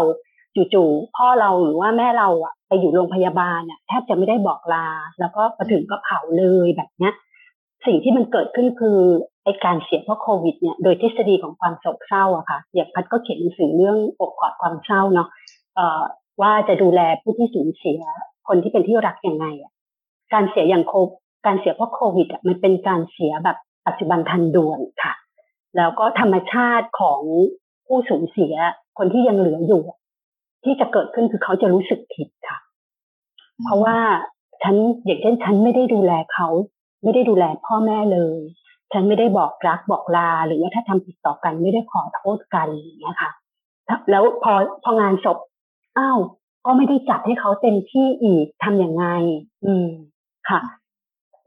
[0.74, 4.88] จู่ๆพ่อเราหรือว่าแม่เราอะไปอยู่โรงพยาบาลอะแทบจะไม่ได้บอกลา
[5.20, 7.14] แล้วก็มาถึงก็เผาเลยแบบเนี้ย
[7.86, 9.00] สิ่งที่มันเกิดขึ้นคือ
[9.44, 15.28] ไอการเสียเพราะโควิดเนี่ยโดยทฤษฎีของความโศกเศร้าอะค่ะอย่างพัดก็เขียนหนังสือเรื่องอกกอดความเศร้าเนาะ
[15.76, 16.04] เออ
[16.42, 18.02] ว่าจะดูแลผู้ที่สูญเสีย
[18.48, 19.72] คนที่เป็นที่รักยังไงอะ
[20.34, 20.94] การเสียอย่างโค
[21.46, 25.14] การเสียเพราะโควิดอะมันเป็นการเสียแบบปัจจุบันทันด่วนค่ะ
[25.78, 27.22] แล้วก็ธรรมชาติของ
[27.88, 28.54] ผู้สูญเสีย
[28.98, 29.84] คนที่ยังเหลืออยู่
[30.64, 32.58] ที่จะเกิดขึ้นคือเขาจะรู้สึกผิดค่ะ
[33.64, 33.98] เพราะว่า
[34.64, 36.48] ฉันอย่างเช่นฉันไม่ได้ดูแลเขา
[37.04, 38.40] ไม่ได้ดูแลพ่อแม่เลย
[38.92, 43.32] ฉันไม่ได้บอกรักบอกลา หรือว่าถ้าทำผิดต่อกันไม่ได้ขอโทษกันอย่างเงี้ยค่ะ
[44.12, 45.38] แล้วพอพองานศพ
[45.98, 46.20] อ้าว
[46.66, 49.06] ก็ไม่ได้จัดให้เขาเต็มที่อีกทำอย่างไง
[49.66, 49.90] อืม
[50.50, 50.60] ค่ะ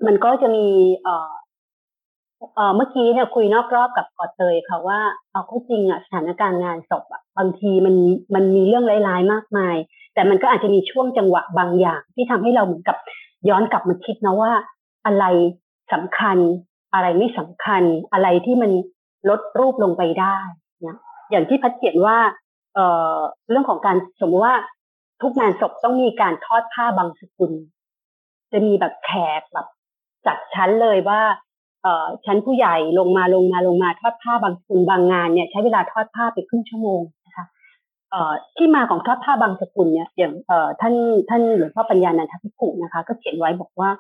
[0.07, 0.67] มันก็จะมี
[1.03, 1.33] เอ่อ
[2.55, 5.01] เอ่อเมื่อกี้เนี่ยคุยนอกรอบกับกอเตยค่ะว่า
[5.33, 7.95] เอาเข้าจริงอะสถานการณ์งานศพอะบางทีมัน
[8.35, 9.77] มันมีเรื่องร้ายๆมากมาย
[10.15, 12.97] แต่มันก็อาจจะมีช่วงจังหวะบางอย่าง ที่ทำให้เราเหมือนกับ
[13.49, 14.53] ย้อนกลับมาคิดนะว่า
[15.07, 15.25] อะไร
[15.93, 16.39] สำคัญ
[16.95, 17.83] อะไรไม่สำคัญ
[18.13, 18.71] อะไรที่มัน
[19.29, 20.37] ลดรูปลงไปได้
[20.83, 20.99] เนี่ย
[21.31, 22.19] อย่างที่พัดเขียนว่า
[22.75, 23.19] เอ่อ
[23.51, 24.57] เรื่องของการสมมติว่า
[25.23, 27.53] ทุกงานศพต้องมีการทอดผ้าบางสกุล
[28.53, 29.67] จะมีแบบแขกแบบ
[30.27, 31.21] จัดชั้นเลยว่า
[31.83, 37.47] เอ่อชั้นผู้ใหญ่ลงมาลงมาลงมาทอดผ้าบางสกุลบางงานเนี่ยใช้เวลาทอดผ้าไปครึ่งชั่วโมงนะคะ
[38.11, 40.95] เอ่อที่มาของทอดผ้าบางสกุลเนี่ยอย่างเอ่อท่าน
[41.29, 43.91] ท่านหลวงพ่อปัญญานันทพิขุนะคะ ก็เขียนไว้บอกว่า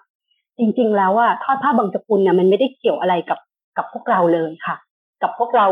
[0.58, 3.38] จริง ๆ แล้วว่าทอดผ้าบางสกุลเนี่ยมันไม่ได้เกี่ยวอะไรกับ
[3.76, 4.76] กับพวกเราเลยค่ะ
[5.22, 5.66] กับพวกเรา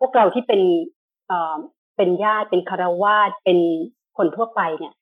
[0.00, 0.60] พวกเราที่เป็น
[1.28, 1.56] เอ่อ
[2.02, 3.58] เป็นญาติเป็นคารวาสเป็น
[4.16, 4.92] คนทั่วไปเนี่ย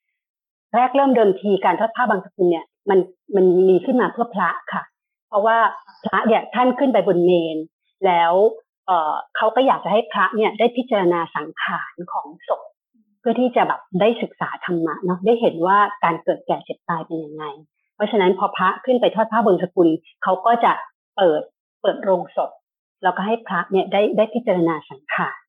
[0.73, 2.99] แรกเริ่มเดิมทีการทอดผ้าบางสกุลเนี่ย มัน
[3.35, 4.83] มันมีขึ้นมาเพื่อพระค่ะ
[5.27, 5.57] เพราะว่า
[6.03, 7.57] พระเนี่ยท่านขึ้นไปบนเมน
[8.05, 8.33] แล้ว
[8.85, 12.61] เออเขาก็อยากจะให้พระเนี่ยได้พิจารณาสังขารของศพ
[13.19, 17.43] เพื่อที่จะแบบได้ศึกษาธรรมะเนาะได้เห็นว่าการเกิดแก่เจ็บตายเป็นยังไง
[17.95, 19.89] เพราะฉะนั้นพอพระขึ้นไปทอดผ้าบางสกุล
[20.23, 20.71] เขาก็จะ
[21.17, 21.41] เปิด
[21.81, 22.51] เปิดโรงศพ
[23.03, 25.40] แล้วก็ให้พระเนี่ยได้ได้พิจารณาสังขาร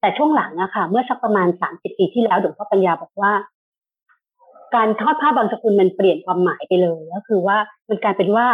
[0.00, 3.32] แต่ช่วงหลังอะค่ะ เมื่อสักประมาณสามสิบปีที่แล้วหลวงพ่อปัญญาบอกว่า
[4.74, 7.56] การทอดผ้าบางสกุลมันเปลี่ยนความหมายไปเลยก็คือว่า
[7.88, 8.46] มันกลายเป็นว่า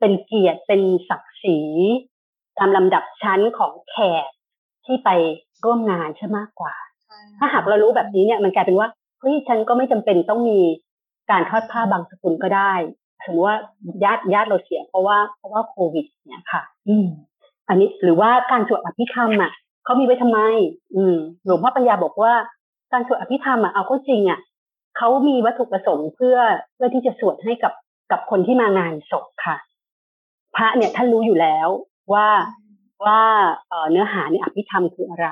[0.00, 1.58] เป็นเกียรติเป็นศักดิ์ศรี
[2.58, 4.26] ตามลำดับชั้นของแขก
[4.86, 5.10] ที่ไป
[5.64, 6.74] ร่วมงานใช่มากกว่า
[7.38, 8.88] ถ้าหากเรารู้แบบนี้เนี่ย มันกลายเป็นว่า
[9.20, 10.58] เฮ้ยฉันก็ไม่จำเป็นต้องมี
[11.30, 12.72] การทอดผ้าบางสกุลก็ได้
[13.24, 13.58] สมมติว่า
[14.04, 17.06] ญาติญาติเราเสียเพราะว่าเพราะว่าโควิด เนี่ยค่ะ อืม
[17.68, 19.52] อันนี้หรือว่าการสวดอภิธรรมอะ
[19.84, 20.38] เขามีไว้ทำไม
[20.96, 22.32] อืม หลวงพ่อปัญญาบอกว่า
[22.92, 24.40] การสวดอภิธรรมอะเอาก็จริงอะ
[24.96, 26.38] เขามีวัตถุประสงค์เพื่อ
[26.74, 27.72] เพื่อที่จะสวดให้กับ
[28.10, 29.56] กับคนที่มางานศพค่ะ
[30.56, 31.68] พระเนี่ยท่านรู้อยู่แล้ว
[32.12, 32.28] ว่า
[33.04, 33.22] ว่า
[33.90, 35.28] เนื้อหาในอภิธรรมคืออะไร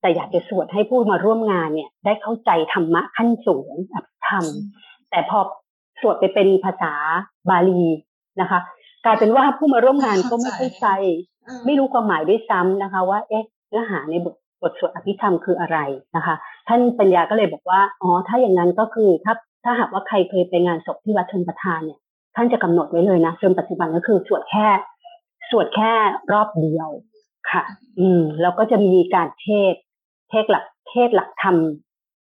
[0.00, 4.44] แต่อยากจะสวดให้ผู้มาร่วมงานเนี่ย ได้เข้าใจธรรมะขั้นสูงอภิธรรม
[5.10, 5.38] แต่พอ
[6.00, 6.92] สวดไปเป็นภาษา
[7.50, 7.82] บาลี
[8.40, 8.60] นะคะ
[9.04, 10.86] กลายเป็นว่าผู้มาร่วมงานก็ไม่เข้าใจ
[11.66, 15.78] ไม่รู้ความหมายด้วยซ้ำนะคะ ว่า เอ๊ะเนื้อหาในบทบทสวดอภิธรรมคืออะไร
[16.16, 16.34] นะคะ
[16.68, 19.34] ท่านปัญญาก็เลยบอกว่าอ๋อถ้าอย่างนั้นก็คือถ้า
[19.64, 21.98] ถ้าหากว่าใครเคยไปงานศพที่วัดชนประทานเนี่ย
[22.36, 24.66] ท่านจะกำหนดไว้เลยนะจนปัจจุบันก็คือสวดแค่
[25.50, 25.92] สวดแค่
[26.32, 26.88] รอบเดียว
[27.50, 27.62] ค่ะ
[28.00, 29.74] อืมแล้วก็จะมีการเทศ
[30.30, 31.56] เทศหลักเทศหลักธรรม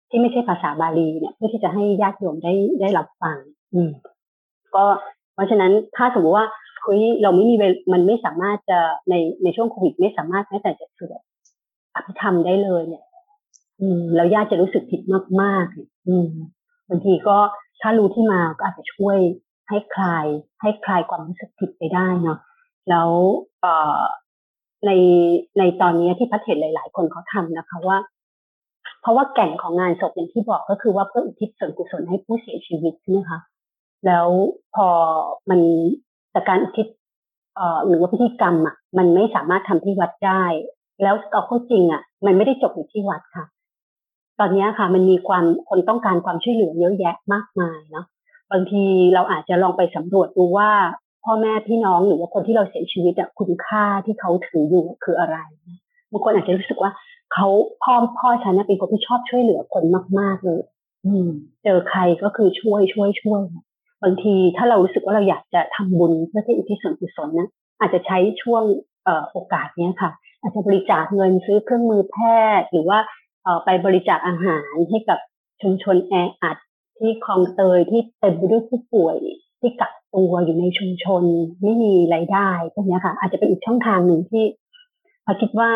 [0.09, 3.37] ที่ไม่ใช่ภาษาบาลีเนี่ย เพื่อที่จะให้ญาติโยมได้ได้รับฟัง
[3.73, 3.91] อืม
[4.75, 4.85] ก็
[5.33, 6.47] เพราะฉะนั้นถ้าสมมติว่า
[6.81, 7.55] เฮ้ยเราไม่มี
[7.93, 11.19] มันไม่สามารถจะในในช่วงโควิดไม่สามารถแม้แต่จะสวด
[11.95, 13.03] อภิธรรมได้เลยเนี่ย
[13.79, 15.01] อืมแล้วญาติจะรู้สึกผิด
[15.41, 16.29] มากๆอืม
[16.89, 17.37] บางทีก็
[17.81, 19.17] ถ้ารู้ที่มาก็อาจจะช่วย
[19.69, 20.25] ให้คลาย
[20.61, 22.39] ให้คลายความรู้สึกผิดไปได้เนาะ
[22.89, 23.09] แล้ว
[23.61, 24.01] เอ่อ
[24.85, 24.91] ใน
[25.59, 27.97] ในตอนนี้ที่พัฒเห็นหลาย ๆ คนเขาทำนะคะ ว่า
[29.01, 33.39] เพราะว่าแก่นของงานศพอย่างที่บอกก็คือว่าเพื่ออุทิศส่วนกุศลให้ผู้เสียชีวิตใช่ไหมคะ
[34.05, 34.27] แล้ว
[34.75, 34.87] พอ
[35.49, 35.59] มัน
[36.31, 36.87] แต่การอุทิศ
[37.55, 40.43] เอ่อหรือว่าพิธีกรรมอะมันไม่สามารถทำที่วัดได้
[41.01, 43.45] แล้วเอาข้าจริงอะ มันไม่ได้จบอยู่ที่วัดค่ะ
[44.39, 48.05] ตอนนี้ค่ะ มันมีความคนต้องการความช่วยเหลือเยอะแยะมากมายเนาะ
[48.51, 50.71] บางทีเราอาจจะลองไปสำรวจดูว่า
[51.23, 55.37] พ่อแม่พี่น้องหรือว่าคนที่เราเสียชีวิตอะคุณค่าที่เขาถืออยู่คืออะไร
[56.11, 56.91] บางคนอาจจะรู้สึกว่า
[57.33, 57.47] เขา
[57.83, 59.83] พ่อพ่อฉันเป็นคนที่ชอบช่วยเหลือคน
[60.19, 60.61] มากๆเลย
[61.05, 61.29] อืม
[61.63, 63.41] เจอใครก็คือช่วยช่วยช่วย
[64.03, 68.63] บางทีถ้าเรารู้สึกว่าเราอยากจะทำบุญเพื่อที่อุทิศส่วนกุศลนะอาจจะใช้ช่วง
[69.03, 70.11] เอ่อโอกาสเนี้ยค่ะ
[70.43, 72.17] อาจจะบริจาคเงินซื้อเครื่องมือแพ
[72.59, 72.99] ทย์ หรือว่า
[73.65, 75.19] ไปบริจาคอาหารให้กับ
[75.61, 76.57] ชุมชนแออัด
[76.97, 79.17] ที่คลองเตยที่เต็มไปด้วยผู้ป่วย
[79.59, 81.23] ที่กักตัวอยู่ในชุมชน
[81.63, 84.43] ไม่มีรายได้พวกนี้ค่ะ อาจจะเป็นอีกช่องทางหนึ่งที่
[85.25, 85.71] พอคิดว่า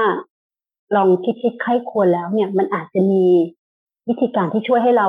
[0.95, 3.23] ลองคิดคิดไข้ควรแล้วเนี่ย มันอาจจะมี
[4.07, 5.07] วิธีการที่ช่วยให้เรา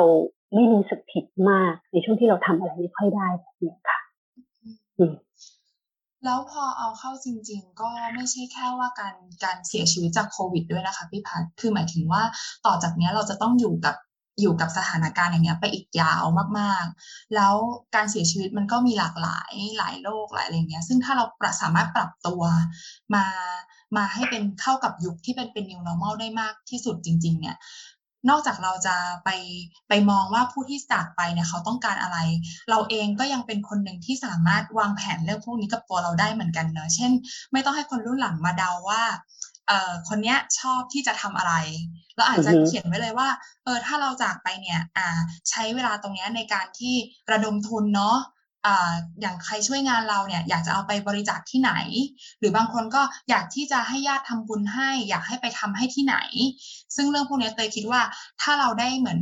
[0.55, 3.99] ไม่รู้สึกผิดมากในช่วงที่เราทำอะไรไม่ค่อยได้แบบนี้ค่ะ
[6.25, 12.23] แล้วพอเอาเข้าจริง ๆ ก็ไม่ใช่แค่ว่าการการเสียชีวิตจากโควิดด้วยนะคะพี่พัดคือหมายถึงว่า
[12.67, 13.97] ต่อจากนี้เราจะต้องอยู่กับ
[14.41, 16.25] อยู่กับสถานการณ์อย่างเงี้ยไปอีกยาว
[16.59, 17.55] มากๆ แล้ว
[17.95, 21.25] การเสียชีวิตมันก็มีหลากหลายหลายโรคหลายอะไรเงี้ย ซึ่งถ้าเรา
[21.63, 22.43] สามารถปรับตัว
[23.15, 23.25] มา
[23.97, 27.57] มาให้เป็นเข้ากับยุคที่เป็นเป็น new normal ได้มากที่สุดจริง ๆ เนี่ย
[28.29, 29.31] นอกจากเราจะไป
[29.89, 32.19] ไปมองว่าผู้ที่จากไปเนี่ยเขาต้องการอะไร
[32.71, 37.13] เราเองก็ยังเป็นคนหนึ่งที่สามารถวางแผนเรื่องพวกนี้กับตัวเราได้เหมือนกันเนอะเช่น
[37.53, 39.03] ไม่ต้องให้คนรุ่นหลังมาเดาว่า
[39.69, 41.55] เอ่อคนเนี้ยชอบที่จะทำอะไร
[42.17, 43.29] เราอาจจะเขียนไว้เลยว่า
[43.65, 45.09] เออถ้าเราจากไปเนี่ยอ่า
[45.51, 46.95] ใช้เวลาตรงเนี้ยในการที่
[47.33, 48.19] ระดมทุนเนาะ
[49.21, 51.73] อย่างใครช่วยงานเราเนี่ยอยากจะเอาไปบริจาคที่ไหน
[52.39, 56.17] หรือบางคนก็อยากที่จะให้ญาติทำบุญให้ อยากให้ไปทำให้ที่ไหน
[56.97, 58.03] ซึ่งเรื่องพวกนี้เตยคิดว่า
[58.41, 59.21] ถ้าเราได้เหมือน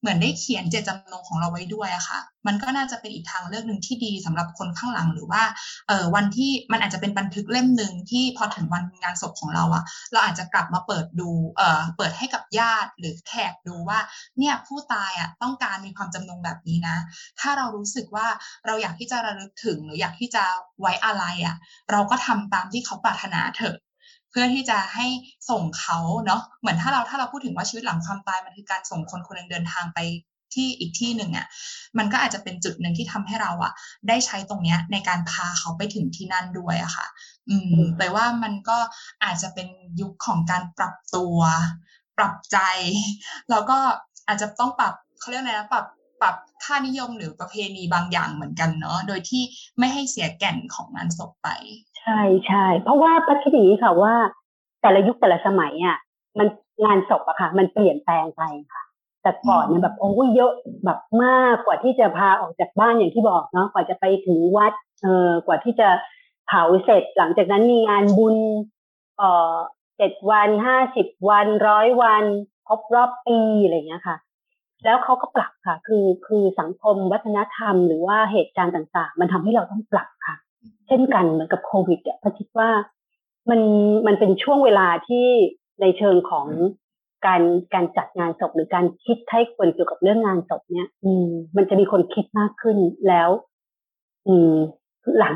[0.00, 5.42] เหมือนได้เขียนเจตจำนงของเราไว้ด้วยอะค่ะ มันก็น่าจะเป็นอีกทางเลือกหนึ่งที่ดีสำหรับคนข้างหลังหรือว่า
[5.88, 13.98] เออวันที่มันอาจจะเป็นบันทึกเล่มหนึ่งที่พอถึงวันงานศพของเราอะเราอาจจะกลับมาเปิดดูเออเปิดให้กับญาติหรือแขกดูว่า
[14.38, 16.96] เนี่ยผู้ตายอะต้องการมีความจำนงแบบนี้นะ
[17.40, 18.26] ถ้าเรารู้สึกว่า
[18.66, 20.44] เราอยากที่จะระลึกถึงหรืออยากที่จะ
[20.80, 21.56] ไว้อะไรอะ
[21.90, 23.76] เราก็ทำตามที่เขาปรารถนาเถอะ
[24.38, 25.06] พื่อที่จะให้
[25.50, 29.98] ส่งเขาเนาะเหมือนถ้าเราถ้าเราพูดถึงว่าชีวิตหลังความตายมันคือการส่งคนคนหนึ่งเดินทางไป
[30.54, 31.46] ที่อีกที่หนึ่งอะ่ะ
[31.98, 33.72] มันก็อาจจะเป็นจุดหนึ่งที่ทำให้เราอะ่ะ
[34.08, 37.06] ได้ใช้ตรงเนี้ยในการพาเขาไปถึงที่นั่นด้วยอะค่ะ
[37.48, 38.78] อืมแต่ว่ามันก็
[39.24, 39.68] อาจจะเป็น
[40.00, 41.38] ยุคของการปรับตัว
[42.18, 42.58] ปรับใจ
[43.50, 43.78] แล้วก็
[44.28, 45.86] อาจจะต้องปรับเขาเรียกอะไรนะปรับ
[46.22, 49.42] ปรับค่านิยมหรือประเพณีบางอย่างเหมือนกันเนาะโดยที่
[49.78, 51.48] ไม่ให้เสียแก่นของงานศพไป
[52.06, 54.14] ใช่ใช่เพราะว่าพัดคิดอย่างนี้ค่ะว่า
[54.82, 55.98] แต่ละยุคแต่ละสมัยอะ
[56.38, 56.48] มัน
[56.84, 58.42] งานศพอะค่ะ มันเปลี่ยนแปลงไป
[58.72, 58.82] ค่ะ
[59.22, 60.52] แต่ก่อนเนี่ยแบบโอ้เยอะ
[60.84, 65.88] แบบมากกว่าที่จะพาออกจากบ้านอย่างที่บอกเนาะกว่าจะไปถึงวัดเออกว่าที่จะ
[66.46, 68.36] เผาเสร็จ หลังจากนั้นมีงานบุญ
[69.16, 69.56] เอ่อ
[69.98, 72.24] เจ็ดวันห้าสิบวันร้อยวัน
[72.68, 74.16] ครบรอบปีอะไรเงี้ยค่ะ
[74.84, 80.36] แล้วเขาก็ปรับค่ะ คือคือสังคมวัฒนธรรม หรือว่าเหตุการณ์ต่าง ๆ มันทำให้เราต้องปรับค่ะ
[80.86, 82.70] เช่นกันเหมือนกับโควิดอะพคิดว่า
[83.50, 83.60] มัน
[84.06, 85.26] มันเป็นช่วงเวลาที่
[85.80, 86.46] ในเชิงของ
[87.26, 87.42] การ
[87.74, 93.30] การจัดงานศพหรือการคิดให้คนเกี่ยวกับเรื่องงานศพเนี่ย อืม มันจะมีคนคิดมากขึ้นแล้ว
[94.28, 94.52] อืม
[95.18, 95.34] หลัง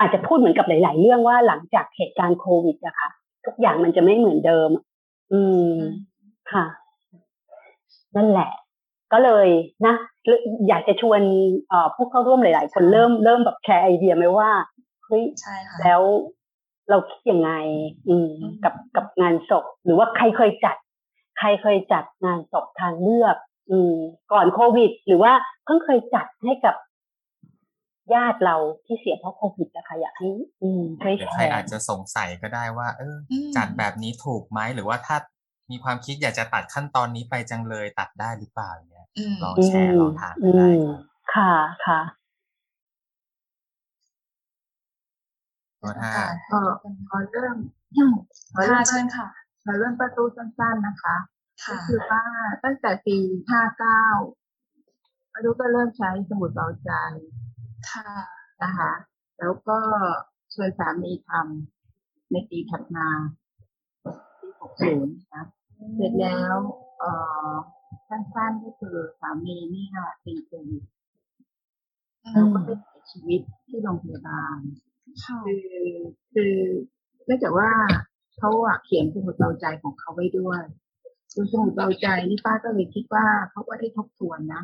[0.00, 3.10] อาจจะพูดเหมือนกับหลาย ๆ เรื่องว่าหลังจากเหตุการณ์โควิดอะค่ะ
[3.46, 4.70] ทุกอย่างมันจะไม่เหมือนเดิม
[5.32, 5.40] อื
[5.70, 5.72] ม
[6.52, 6.64] ค่ะ
[8.16, 8.50] นั่นแหละ
[9.12, 9.48] ก็เลย
[9.86, 9.94] นะ
[10.68, 11.20] อยากจะชวน
[11.94, 14.50] ผู้เข้าร่วมหลาย ๆ คนเริ่มเริ่มแบบแชร์ไอเดียไหมว่า
[15.06, 16.02] เฮ้ยใช่ค่ะแล้ว
[16.90, 17.50] เราคิดยังไง
[18.08, 18.30] อืม
[18.64, 20.76] กับกับงานศพหรือว่าใครเคยจัด
[21.38, 23.36] ใครเคยจัดงานศพทางเลือก
[23.70, 23.94] อืม
[24.32, 25.32] ก่อนโควิด หรือว่า
[25.64, 26.74] เพิ่งเคยจัดให้กับ
[28.14, 30.28] ญาติเราที่เสียเพราะโควิดนะคะอยากให้
[30.62, 33.16] อืมช่วยแชร์ใครอาจจะสงสัยก็ได้ว่า เออ
[33.56, 35.16] จัดแบบนี้ถูกไหมหรือว่าถ้า
[35.70, 39.06] มีความคิดอยากจะตัดขั้นตอนนี้ไปจังเลยตัดได้หรือเปล่าเนี่ย
[39.42, 40.68] ลองแชร์ลองถามได้
[41.34, 41.54] ค่ะ
[41.86, 42.00] ค่ะ
[45.82, 46.10] ก็ถ้า
[46.52, 46.60] ก็
[47.10, 47.56] ขอเริ่ม
[48.54, 49.28] ขอเริ่มเชิญค่ะ
[49.64, 51.16] ขอเริ่มประตูสั้นๆนะคะ
[51.68, 52.22] ก็คือว่า
[52.64, 53.16] ตั้งแต่ปี
[53.50, 54.04] ห้าเก้า
[55.32, 56.90] ประตูก็เริ่มใช้สมุดเบาใจ
[57.90, 58.10] ค่ะ
[58.62, 58.92] นะคะ
[59.38, 59.78] แล้วก็
[60.54, 63.08] ชวนสามีทำในปีถัดมา
[64.40, 65.44] ปีหกศูนย์นะ
[65.96, 66.56] เสร็จแล้ว
[66.98, 67.10] เอ่
[67.50, 67.52] อ
[68.08, 70.84] สั้นๆก็คือสามีนี่ค่ะเป็นโควิด
[72.32, 74.58] แล้วก็ไปเสียชีวิตที่โรงพยาบาล
[75.24, 75.66] คือ
[76.32, 76.54] คือ
[77.24, 77.70] เนื่องจากว่า
[78.38, 80.62] เขาอะเขียนสมุดเบาใจของเขาไว้ด้วย
[81.34, 84.62] ดูสมุดเบาใจนี่ป้าก็เลยคิดว่าเขาก็ได้ทบทวนนะ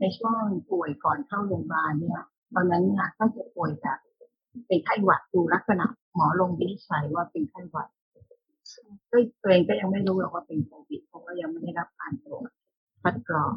[0.00, 2.20] ในช่วงป่วยก่อนเข้าโรงพยาบาลเนี่ย
[2.54, 3.98] ตอนนั้นเนี่ยก็จะป่วยจาก
[4.66, 7.88] เป็นไข้หวัดดูลักษณะหมอลงวินิจฉัยว่าเป็นไข้หวัด
[9.10, 12.50] ก็ตัวเองก็ยังไม่รู้หรอกว่าเป็นโควิดเพราะว่ายังไม่ได้รับการตรวจ
[13.02, 13.54] คัดกรอง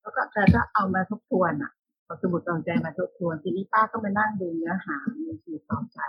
[0.00, 1.72] แล้วก็แต่ถ้าเอามาทบทวนอะ
[2.04, 6.00] เอาสมุดต่อใจมาทบทวนทีนี้ป้าก็มานั่งดูเนื้อหาในสมุดต่อใจ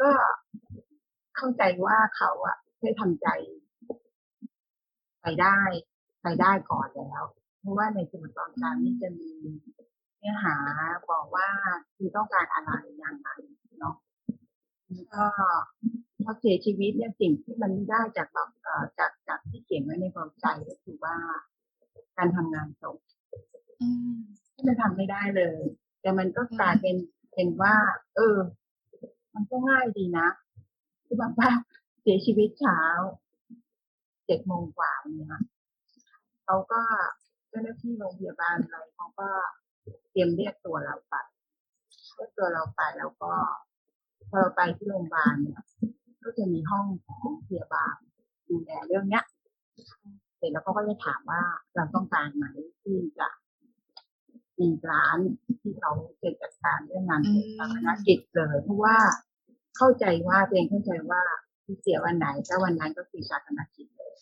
[0.00, 0.10] ก็
[1.36, 3.28] เข้าใจว่าเขาอะได้ทำใจ
[5.22, 5.58] ไปได้
[6.22, 7.22] ไปได้ก่อนแล้ว
[7.60, 9.30] เพราะว่าในสมุดตอนกลางนี่จะมี
[10.18, 10.56] เนื้อหา
[11.10, 11.48] บอกว่า
[11.96, 13.28] คือต้องการอะไรอย่างไร
[14.90, 15.24] เนาะแล้วก็
[16.22, 18.48] พอเสียชีวิตเนี่ยสิ่งที่มันได้จากแบบ
[18.98, 21.16] จากจากที่เขียนไว้ในความใจก็คือว่า
[22.16, 22.98] การทำงานศพ
[24.66, 25.60] มันทำไม่ได้เลย
[26.00, 26.96] แต่มันก็กลายเป็น
[27.34, 27.74] เป็นว่า
[28.16, 28.38] เออ
[29.34, 30.28] มันก็ง่ายดีนะ
[31.04, 31.50] คือแบบว่า
[32.00, 32.80] เสียชีวิตเช้า
[34.26, 35.42] เจ็ดโมงกว่าเนี่ย
[36.44, 36.80] เขาก็
[37.48, 39.28] เจ้าหน้าที่โรงพยาบาลอะไรเขาก็
[40.10, 41.14] เตรียมเรียกตัวเราไป
[42.14, 43.32] เรียกตัวเราไปแล้วก็
[44.28, 45.60] พอเราไปที่โรงพยาบาลเนี่ย
[46.24, 47.96] ก็จะมีห้องของพยาบาล
[48.48, 49.24] ดูแลเรื่องเนี้ย
[50.36, 51.42] เสร็จแล้วเขาก็จะถามว่า
[51.74, 52.46] เราต้องการไหม
[52.82, 53.28] ที่จะ
[54.60, 55.18] มีร้าน
[55.60, 57.20] ที่เขาจะจัดการเรื่องงาน
[57.58, 58.96] สาธารณกิจเลยเพราะว่า
[59.76, 61.22] เข้าใจว่าตัวเองเข้าใจว่า
[61.64, 64.14] ที่เสียวันไหนก็วันนั้นก็คือสาธารณกิจเลย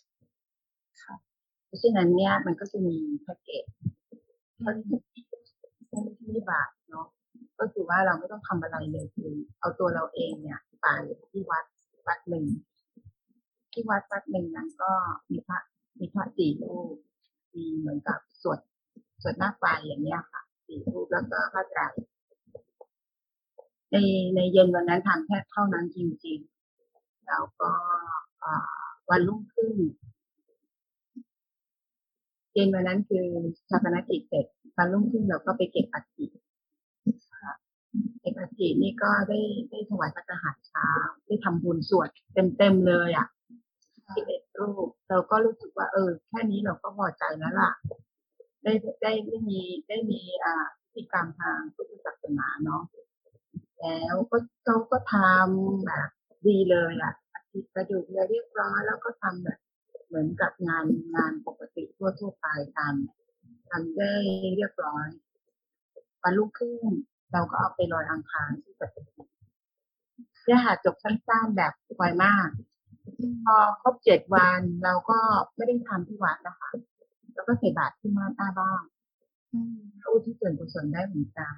[1.03, 1.15] ค่ะ
[1.65, 3.65] เพราะฉะนั้นเนี่ยมันก็จะมีแพ็กเกจ
[4.59, 4.85] เท่าที่
[6.33, 7.07] ที่บาทเนาะ
[7.59, 10.87] ก็คือว่าเราไม่ต้องทำอะไรเลยคือเอาตัวเราเองเนี่ยไป
[11.31, 11.65] ที่วัด
[12.07, 12.45] วัดหนึ่ง
[13.73, 14.91] ที่วัดวัดหนึ่งนั้นก็
[15.31, 15.57] มีพระ
[15.99, 16.95] มีพระสี่รูป
[17.53, 18.59] มีเหมือนกับสวด
[19.21, 21.81] สวดหน้าไฟอย่างเนี้ยค่ะสี่รูปแล้วก็พระไตร
[23.91, 23.95] ใน
[24.35, 27.71] ในเย็นวันนั้นทำแค่เท่านั้นจริงๆ แล้วก็
[29.09, 29.75] วันรุ่งขึ้น
[32.53, 33.25] เย็นวันนั้นคือ
[33.69, 34.45] ชาปนกิจเสร็จ
[34.77, 36.25] วันรุ่งขึ้นเราก็ไปเก็บอัฐิ
[38.19, 40.87] เก็บอัฐินี่ก็ได้ได้ถวายพระทหารเช้า
[41.25, 42.09] ได้ทำบุญสวด
[42.57, 43.27] เต็มๆเลยอะ
[44.15, 47.71] สิบเอ็ดรูปเราก็รู้สึกว่า เออ แค่นี้เราก็พอใจแล้วล่ะ
[48.63, 52.83] ได้ได้ได้มีได้มีอ่าพิธีกรรมทางพุทธศาสนาเนาะ
[53.81, 56.09] แล้วก็เขาก็ทำแบบ
[56.47, 59.59] ดีเลยอะอาทิตย์กระดูกเรียบร้อยแล้วก็ทำแบบ
[60.07, 64.13] เหมือนกับงานงานปกติทั่วทั่วไปทำทำได้
[64.55, 65.07] เรียบร้อย
[66.21, 66.91] วันรุ่งขึ้น
[67.33, 69.23] เราก็เอาไปลอยอังคารที่ปัตตานี
[70.45, 72.49] เนี่ยหาจบสั้นๆแบบไวมาก
[73.45, 75.19] พอครบเจ็ดวันเราก็
[75.55, 76.69] ไม่ได้ทำที่วัดนะคะ
[77.33, 78.83] แล้วก็ใส่บาตรที่หน้าหน้าบ้าน
[80.11, 81.55] อุทิศส่วนกุศลได้เหมือนกัน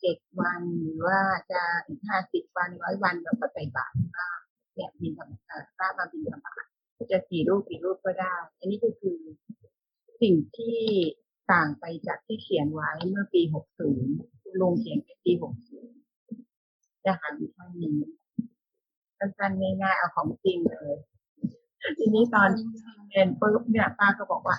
[0.00, 1.20] เจ็ดวันหรือว่า
[1.50, 4.40] จะอีกห้าสิบวันร้อยวันเราก็ใส่บาตรที่บ้าน
[4.74, 6.54] เนี่ยบินธรรมชาติพระมาบินธรรมะ
[7.12, 9.18] จะกี่รูปกี่รูปก็ได้ อันนี้ก็คือ
[10.22, 10.80] สิ่งที่
[11.52, 14.14] ต่างไปจากที่เขียนไว้เมื่อปีหกศูนย์
[14.60, 15.98] ลงเขียนในปีหกศูนย์
[17.04, 17.96] จะหาวิธีนี้
[19.18, 20.94] สั้นๆง่ายๆเอาของจริงเลย
[21.98, 22.50] ทีนี้ตอน
[23.08, 24.56] เรียนปุ๊บเนี่ยป้าก็บอกว่า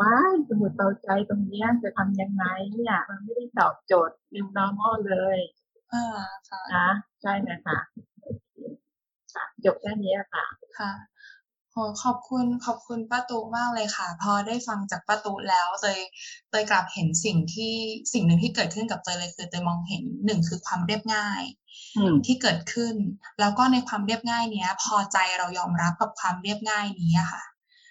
[0.00, 2.44] ว้ายสมุดเบาใจตรงนี้จะทำยังไง
[2.74, 5.38] เนี่ยมันไม่ได้ตอบโจทย์ new normal เลย
[5.92, 6.04] อ่า
[6.48, 6.88] ค่ะนะ
[7.22, 7.78] ใช่ไหมคะ
[9.64, 10.44] จบแค่นี้ค่ะ
[10.78, 10.92] ค่ะ
[11.76, 16.00] โอขอบคุณขอบคุณป้าตุมากเลยค่ะ พอได้ฟังจากป้าตุแล้วเตย
[16.50, 17.74] เตยกลับเห็นสิ่งที่
[18.12, 21.42] สิ่งหนึ่งที่เกิดขึ้นกับเตยเลยคือเตยมองเห็นหนึ่งคือความเรียบง่าย
[22.26, 22.94] ที่เกิดขึ้น
[23.40, 27.42] แล้วก็ในความเรียบง่ายเนี้ย พอใจเรายอมรับกับความเรียบง่ายนี้ค่ะ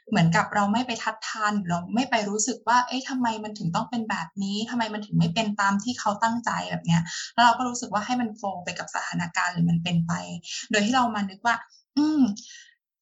[0.09, 7.01] เหมือนกับเราไม่ไปทัดทานเราไม่ไปรู้สึกว่า เอ๊ะทำไมมันถึงต้องเป็นแบบนี้ทำไมมันถึงไม่เป็นตามที่เขาตั้งใจแบบเนี้ย
[7.33, 10.13] แล้วเราก็รู้สึกว่าให้มันโฟล์ไปกับสถานการณ์หรือมันเป็นไป
[10.71, 11.55] โดยที่เรามานึกว่า
[11.97, 12.21] อืม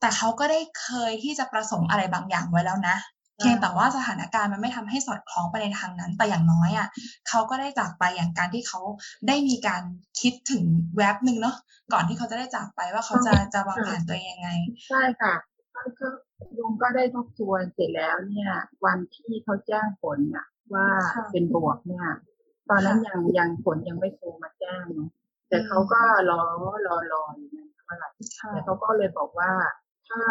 [0.03, 2.97] แต่เขาก็ได้เคยที่จะประสงค์อะไรบางอย่างไว้แล้วนะ
[3.39, 6.87] เพียงแต่ว่าสถานการณ์มันไม่ทำให้สอดคล้องไปในทางนั้น แต่อย่างน้อยอะ
[7.29, 8.81] เขาก็ได้จากไปอย่างการที่เขา
[9.27, 9.83] ได้มีการ
[10.21, 10.63] คิดถึง
[10.97, 11.55] แวบหนึ่งเนาะ
[11.93, 14.49] ก่อนที่เขาจะได้จากไปว่าเขาจะจะวางแผนตัวเองยังไง
[14.87, 15.33] ใช่ค่ะ
[15.99, 16.07] ก็
[16.57, 18.51] ลุงก็ได้ทบทวนเสร็จแล้วเนี่ย
[18.85, 20.87] วันที่เขาแจ้งผลเนี่ยว่า
[21.31, 22.07] เป็นบวกเนี่ย
[22.69, 25.09] ตอนนั้นยังยังผลยังไม่โทรมาแจ้งเนาะ
[25.49, 26.41] แต่เขาก็รอ
[26.87, 28.09] รอรออยู่นั่นเท่าไหร่
[28.51, 29.51] แต่เขาก็เลยบอกว่า
[30.07, 30.21] ถ้า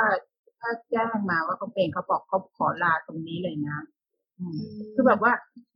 [0.59, 3.79] ถ้าแจ้งมาว่าเขาเป็นเขาบอกเขาขอลาตรงนี้เลยนะ
[4.95, 5.33] คือแบบว่า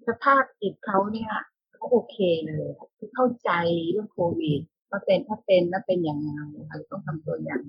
[0.07, 1.33] สภาพจิตเขาเนี่ย
[1.75, 3.51] เขาโอเคเลยคือเข้าใจ
[3.91, 6.31] เรื่องโควิดว่าเป็นถ้าเป็นแล้วเป็นอย่างไร
[6.69, 7.63] เราต้องทำตัวอย่าง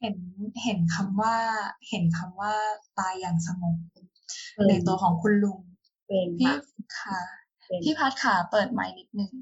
[0.00, 0.16] เห็น
[0.64, 1.36] เห็นคำว่า
[1.88, 2.54] เห็นคำว่า
[2.98, 3.76] ตายอย่างสงบ
[4.68, 5.60] ในตัวของคุณลุง
[6.06, 6.54] เป็นพี่
[6.98, 7.20] ค่ะ
[7.84, 9.32] พี่พัดขาเปิดไมค์นิดนึง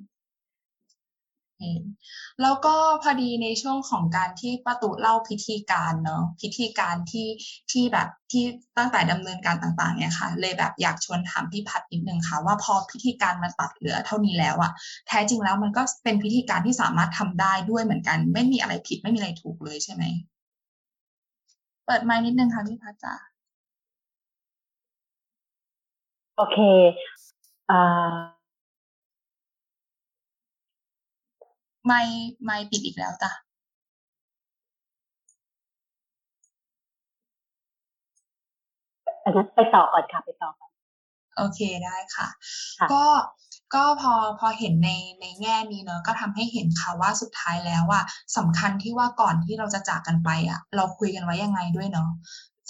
[2.42, 7.28] แล้วก็พอดีในช่วงของการที่ป้าตุเล่าพิธีการเนาะพิธีการที่
[7.72, 8.44] ที่แบบที่
[8.78, 14.72] ตั้งแต่ดำเนินการต่างๆเนี่ยค่ะ เลยแบบอยากชวนถามพี่พัดนิดนึงค่ะ ว่าพอพิธีการมันตัดเหลือเท่านี้แล้วอะ
[15.08, 20.02] แท้จริงแล้วมันก็เป็นพิธีการที่สามารถทำได้ด้วยเหมือนกัน ไม่มีอะไรผิดไม่มีอะไรถูกเลยใช่ไหม
[21.86, 23.14] เปิดไมค์นิดนึงค่ะพี่พัดจ้า
[26.36, 26.58] โอเค
[27.70, 28.35] อ่า
[31.86, 32.02] ไม่
[32.44, 33.30] ไม่ปิดอีกแล้วจ้ะ
[39.24, 40.70] อันนั้นไปต่อก่อนค่ะไปต่อก่อน
[41.36, 42.28] โอเคได้ค่ะ
[42.92, 43.04] ก็
[43.74, 48.00] ก็พอพอเห็นในในแง่นี้เนอะก็ทำให้เห็นค่ะว่าสุดท้ายแล้วว่า
[48.36, 52.08] สำคัญที่ว่าก่อนที่เราจะจากกันไปอะ เราคุยกันไว้ยังไงด้วยเนาะ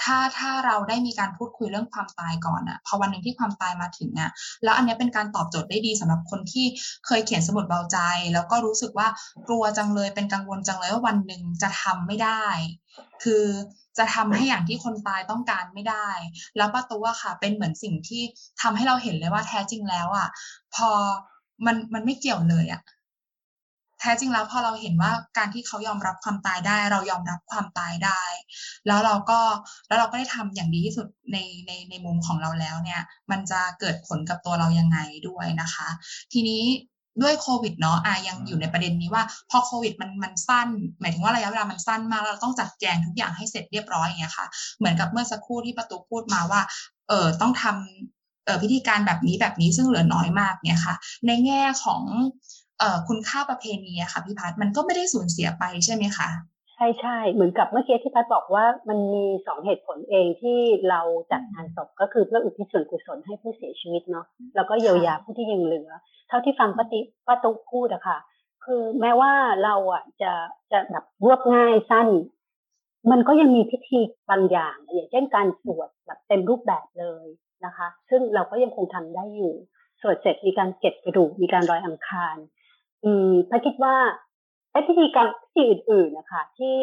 [0.03, 4.31] ถ้าถ้าเราได้มีการพูดคุยเรื่องความตายก่อนอะพอวันหนึ่งที่ความตายมาถึงอะ
[4.65, 6.67] แล้วอันนี้เป็นการตอบโจทย์ได้ดีสำหรับคนที่
[7.07, 7.99] เคยเขียนสมุดเบาใจ
[8.35, 9.09] แล้วก็รู้สึกว่า
[9.49, 12.45] กลัวจังเลยเป็นกังวลจังเลยว่าวันหนึ่งจะทำไม่ได้
[13.23, 13.45] คือ
[13.99, 16.09] จะทำให้อย่างที่คนตายต้องการไม่ได้
[16.57, 18.23] แล้วประตูอะค่ะ เป็นเหมือนสิ่งที่
[18.63, 20.29] ทำให้เราเห็นเลยว่าแท้จริงแล้วอะ
[20.75, 20.91] พอ
[21.67, 22.83] มันมันไม่เกี่ยวเลยอะ
[24.07, 28.23] ท้จริงแล้วพอเราเห็นว่าการที่เขายอมรับความตายได้ เรายอมรับความตายได้
[28.87, 29.41] แล้วเราก็
[29.89, 33.01] แล้วเราก็ได้ทำอย่างดีที่สุดในในในมุมของเราแล้วเนี่ย
[33.31, 34.99] มันจะเกิดผลกับตัวเรายังไง
[35.29, 35.89] ด้วยนะคะ
[36.33, 36.65] ทีนี้
[37.23, 40.69] ด้วยโควิดเนาะอะยังอยู่ในประเด็นนี้ว่า พอโควิดมันมันสั้น
[41.01, 44.47] หมายถึงว่าระยะเวลามันสั้นมากแล้วเราต้องจัดแจงทุกอย่างให้เสร็จเรียบร้อยอย่างเงี้ยค่ะ
[44.79, 46.61] เหมือนกับเมื่อสักครู่ที่ประตูพูดมาว่า
[47.09, 50.95] เออต้องทำเออพิธีการแบบนี้แบบนี้ซึ่งเหลือน้อยมากเนี่ยค่ะ
[51.27, 52.56] ในแง่ของเอ่อ
[53.09, 56.29] คุณค่าประเพณีอะค่ะพี่พัฒน์มันก็ไม่ได้สูญเสียไปใช่ไหมคะ
[56.75, 60.59] ใช่ใช่เหมือนกับเมื่อกี้ที่พัดบอกว่ามันมีสองเหตุผลเองที่
[60.91, 61.01] เรา
[61.33, 65.91] จัดงานศพก็คือเพื่ออุทิศส่วนกุศลให้ผู้เสียชีวิตเนาะแล้วก็เยียวยาผู้ที่ยังเหลือ
[66.29, 68.19] เท่าที่ฟังป้าติป้าตุ๊กพูดอะค่ะ
[68.65, 69.33] คือแม้ว่า
[69.65, 70.33] เราอะจะ
[70.73, 72.09] จะแบบรวบง่ายสั้น
[73.11, 74.01] มันก็ยังมีพิธี
[74.31, 77.27] บางอย่าง อย่างเช่นการสวดแบบเต็มรูปแบบเลย
[77.65, 79.55] นะคะ ซึ่งเราก็ยังคงทำได้อยู่
[80.01, 82.37] สวดเสร็จมีการเก็บกระดูกมีการลอยอังคาร
[83.07, 83.97] อืมพระคิดว่า
[84.73, 86.77] ไอ้พิธีกรรมพิธีอื่นๆนะคะที่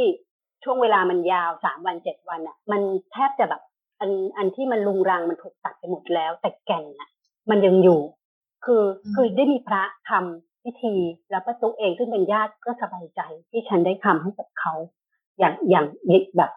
[0.64, 3.62] ช่วงเวลามันยาวสามวันเจ็ดวันอะ มันแทบจะแบบ
[4.00, 7.10] อันอันที่มันลุงรังมันถูกตัดไปหมดแล้ว แต่แก่นอะ
[7.50, 8.00] มันยังอยู่
[8.66, 8.84] คือ
[9.16, 10.96] คือได้มีพระทำพิธี
[11.32, 14.74] แล้วประตูเองซึ่งเป็นญาติก็สบายใจที่ฉันได้ทำให้กับเขา
[15.40, 15.86] อย่างอย่าง
[16.38, 16.52] แบบ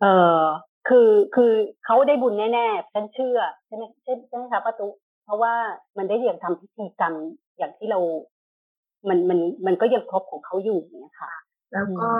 [0.00, 0.04] เอ
[0.40, 0.42] อ
[0.88, 1.52] คือคือ
[1.84, 4.86] เขาได้บุญแน่ๆฉันเชื่อใช่ไหมใช่ใช่ไหมคะประตู
[5.24, 5.54] เพราะว่า
[5.96, 7.14] มันได้ยังทำพิธีกรรม
[7.58, 8.00] อย่างที่เรา
[9.08, 11.32] มันมันมันก็ยังครบของเขาอยู่เนี่ยค่ะ
[11.72, 12.10] แล้วก็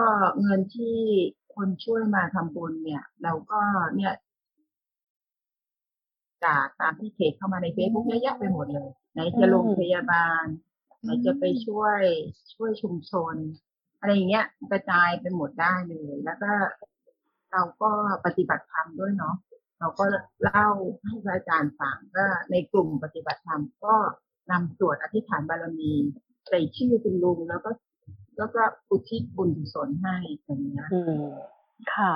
[0.40, 0.96] เงินที่
[1.54, 3.60] คนช่วยมาทำบุญเนี่ย เราก็
[3.96, 4.12] เนี่ย
[6.44, 10.44] จากตามที่เพจเข้ามาในเฟซบุ๊กเยอะแยะไปหมดเลย ไหนจะโรงพยาบาล
[11.02, 12.00] ไหนจะไปช่วย
[12.54, 13.34] ช่วยชุมชน
[13.98, 16.52] อะไรอย่างเงี้ยกระจายไปหมดได้เลย แล้วก็
[17.52, 17.90] เราก็
[18.24, 19.36] ปฏิบัติธรรมด้วยเนาะ
[19.80, 20.04] เราก็
[20.42, 20.68] เล่า
[21.06, 23.94] ให้พระอาจารย์ฟังก็ในกลุ่มปฏิบัติธรรมก็
[24.50, 25.92] นำสวดอธิษฐานบารมี
[26.48, 27.70] ใส่ชื่อคุณลุงแล้วก็
[28.38, 31.24] แล้วก็อุทิศบุญกุศลให้อย่างเงี้ยอืม
[31.94, 32.14] ค่ะ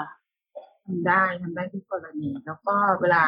[0.84, 3.24] ทำได้ทำได้ทุกกรณี แล้วก็เวลา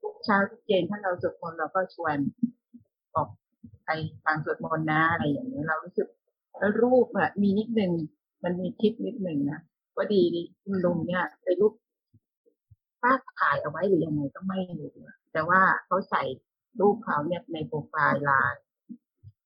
[0.00, 2.16] ทุกเช้าทุกเย็นถ้าเราสวดมนต์เราก็ชวน
[3.14, 3.28] ออก
[3.84, 3.90] ไป
[4.24, 6.08] ฟังสวดมนต์นะอะไรอย่างเงี้ยเรารู้สึก
[6.58, 7.92] แล้วรูปอะมีนิดหนึ่ง
[8.44, 9.60] มันมีคลิปนิดหนึ่งนะ
[9.96, 10.22] ว่าดี
[10.62, 11.72] คุณลุงเนี่ยไปรูป
[13.02, 14.94] ป้าถ่ายเอาไว้หรือยังไงก็ไม่รู้
[15.32, 16.22] แต่ว่าเขาใส่
[16.80, 18.63] รูปเขาเนี่ยในโปรไฟล์ไลน์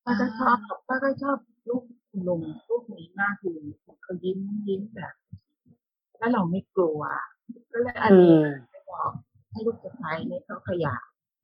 [0.09, 1.39] ป้าก็ชอบป้าก็ชอบ
[1.69, 3.59] ลูกคุณลุงลูกนี้มากคือ
[4.03, 4.39] เขายิ้ม
[4.69, 5.15] ยิ้มแบบ
[6.19, 7.01] แล้วเราไม่กลัว
[7.73, 8.37] ก็เลยอันนี้
[8.71, 9.11] ไปบอก
[9.51, 10.95] ให้ลูกสะพ้ายเนี่ยเขาขยะ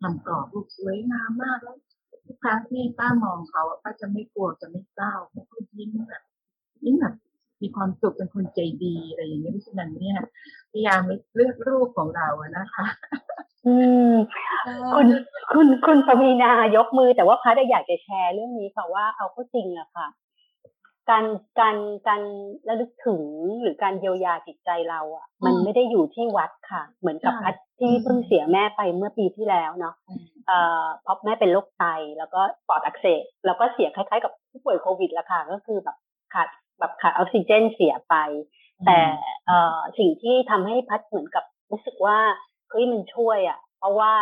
[0.00, 1.76] ทำกรอบลูกสวยงามมากแล้ว
[2.26, 6.22] ทุกครั้งที่ป้ามองเขาป้าจะไม่กลัวจะไม่เศร้าเขาก็ยิ้มแบบ
[6.84, 7.14] ยิ้มแบบ
[7.64, 10.18] มีความสุขเป็นคนใจดีอะไรอย่างเงี้ยเพราะฉะนั้นเนี่ย
[10.72, 11.00] พยายาม
[11.34, 12.84] เลือกรูปของเราอะนะคะ
[13.66, 13.74] อื
[14.10, 14.14] ม
[14.94, 15.06] คุณ
[15.52, 20.06] คุณคุณปวีนายกมือ แต่ว่าพัดอยากจะแชร์เรื่องนี้ค่ะว่าเอาเข้าจริงอะค่ะ
[21.10, 21.24] การ
[21.60, 21.76] การ
[22.08, 22.22] การ
[22.68, 23.22] ระลึกถึง
[23.62, 29.94] หรือการเยียวยาจิตใจเราอะมันไม่ได้อยู่ที่วัดค่ะ เหมือนกับพัดที่เพิ่งเสียแม่ไปเมื่อปีที่แล้วเนาะ
[30.46, 31.84] เอ่อเพราะแม่เป็นโรคไต
[32.18, 35.96] แล้วก็ปอดอักเสบแล้วก็เสียคล้ายๆ กับผู้ป่วยโควิดละค่ะ ก็คือแบบ
[36.34, 36.48] ขาด
[36.78, 38.14] แบบขาดออกซิเจนเสียไป
[38.86, 38.98] แต่
[39.46, 42.18] เอ่อสิ่งที่ทำให้พัดเหมือนกับรู้สึกว่า
[42.70, 44.12] เฮ้ยมันช่วยอะ เพราะว่า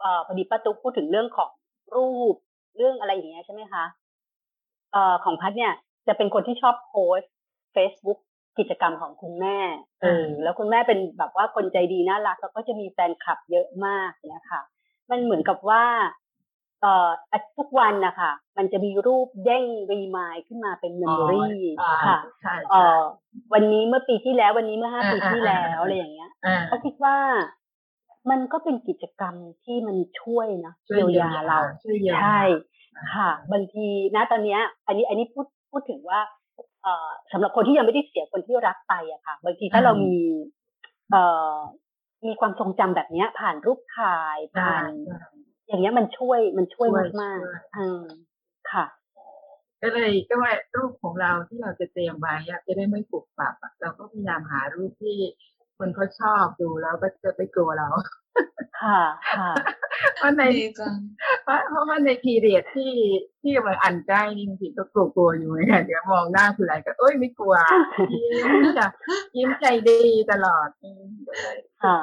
[0.00, 1.50] เอ่อพอดีป้าตุ๊กพูดถึงเรื่องของ
[1.96, 2.34] รูป
[2.76, 3.84] เรื่องอะไรอย่างเงี้ยใช่ไหมคะ
[4.92, 5.72] เอ่อของพัดเนี่ย
[6.06, 7.32] จะเป็นคนที่ชอบโพสต์
[7.76, 8.18] Facebook
[8.58, 9.58] กิจกรรมของคุณแม่
[10.02, 14.62] เออแล้วคุณแม่เป็นแบบว่าคนใจดีน่ารักแล้วก็จะมีแฟนคลับเยอะมากเนี่ยค่ะ
[15.10, 15.84] มันเหมือนกับว่า
[16.84, 17.10] เอ่อ
[17.58, 21.48] ทุกวันนะคะมันจะมีรูปเด้ง remind ขึ้นมาเป็น memory
[22.06, 22.18] ค่ะ
[22.70, 23.00] เอ่อ
[23.52, 26.30] วันนี้เมื่อปีที่แล้ววันนี้เมื่อห้าปีที่แล้วอะไรอย่างเงี้ย
[26.68, 27.16] เขาคิดว่า
[28.30, 31.58] มันก็เป็นกิจกรรมที่มันช่วยนะเยียวยาเรา
[32.22, 32.40] ใช่
[33.14, 36.20] ค่ะ บางทีนะตอนเนี้ย อันนี้อันนี้พูดพูดถึงว่า
[36.82, 40.16] เอ่อสำหรับคนที่ยังไม่ได้เสียคนที่รักไปอะค่ะ บางทีถ้าเรามี
[41.10, 41.22] เอ่
[41.54, 41.56] อ
[42.26, 44.92] มีความทรงจำแบบเนี้ย ผ่านรูปถ่ายผ่าน
[45.66, 47.38] อย่างเงี้ยมันช่วยมันช่วยมากมาก
[47.76, 48.02] อืม
[48.72, 48.84] ค่ะ
[49.82, 52.34] ก็เลยก็ว่ารูปของเราที่เราจะเตรียมไว้
[52.66, 55.18] จะได้ไม่ปุกปับเราก็พยายามหารูปที่
[55.78, 57.88] คนเขาชอบดูแล้วก็จะไม่กลัวเรา
[58.82, 59.00] ค่ะ
[59.36, 59.50] ค่ะ
[60.16, 60.42] เพราะใน
[61.44, 62.92] เพราะเพราะว่าในทีเรียดที่
[63.42, 67.54] ที่มันอันใจจริงๆก็กลัวๆอยู่ไงเดี๋ยวมองหน้าคืออะไรก็เอ้ยไม่กลัว
[68.12, 68.86] ยิ้มจะ
[69.36, 70.00] ยิ้มใจดี
[70.32, 70.68] ตลอด
[71.84, 71.98] ค่ะ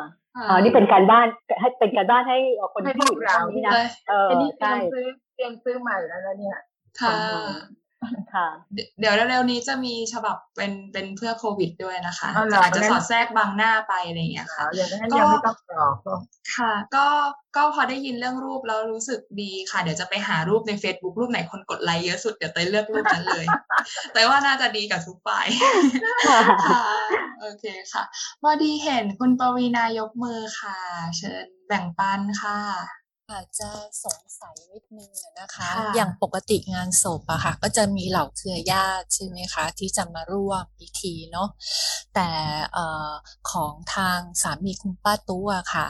[0.50, 1.28] อ๋อนี่เป็นการบ้าน
[1.60, 2.38] ให้เป็นการบ้านให้
[2.74, 3.74] คนที่อยู่เรานี่นะ
[4.10, 4.30] เออ
[4.60, 6.58] ใช่เตรียมซื้อเตรียมซื้อใหม่แล้วเนี่ย
[7.02, 7.14] ค่ะ
[8.34, 8.48] ค่ะ
[9.00, 12.30] เดี๋ยวเร็วๆนี้จะมีฉบับเป็นเป็นเพื่อโควิดด้วยนะคะ
[12.62, 14.88] อาจจะสอดแทรกบางหน้าไปอะไรอย่างเงี้ยค่ะก็ยัง
[15.32, 15.96] ไม่ต้องกรอก
[16.56, 17.08] ค่ะ ก็
[17.56, 23.46] ก็พอได้ยินเรื่องรูปแล้วรู้สึกดีค่ะ เดี๋ยวจะไปหารูปใน Facebook รูปไหนคนกดไลค์เยอะสุดเดี๋ยวเตยเลือกรูปนั้นเลย
[24.14, 25.46] แต่ว่าน่าจะดีกับทุกฝ่าย
[26.70, 26.86] ค่ะ
[27.42, 28.04] โอเคค่ะ
[28.42, 30.78] พอดีเห็นคุณปวีนายกมือค่ะ
[31.18, 32.60] เชิญแบ่งปันค่ะ
[33.32, 33.70] อาจจะ
[34.06, 41.50] สงสัยนิดนึงนะคะ อย่างปกติงานศพอะค่ะ ก็จะมีเหล่าเครือญาติใช่ไหมคะ ที่จะมาร่วมพิธีเนาะ
[42.16, 42.30] แต่
[43.52, 45.88] ของทางสามีคุณป้าตู้อะค่ะ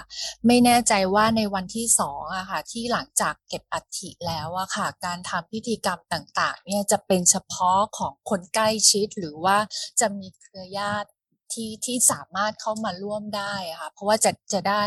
[0.48, 9.58] ไม่แน่ใจว่าในวันที่สองอะค่ะ ที่หลังจากเก็บอัฐิแล้วอะค่ะ การทำพิธีกรรมต่าง ๆ เนี่ยจะเป็นเฉพาะของคนใกล้ชิดหรือว่า
[10.00, 11.10] จะมีเครือญาติ
[11.54, 14.84] ที่ที่สามารถเข้ามาร่วมได้ค่ะเพราะว่าจะจะได้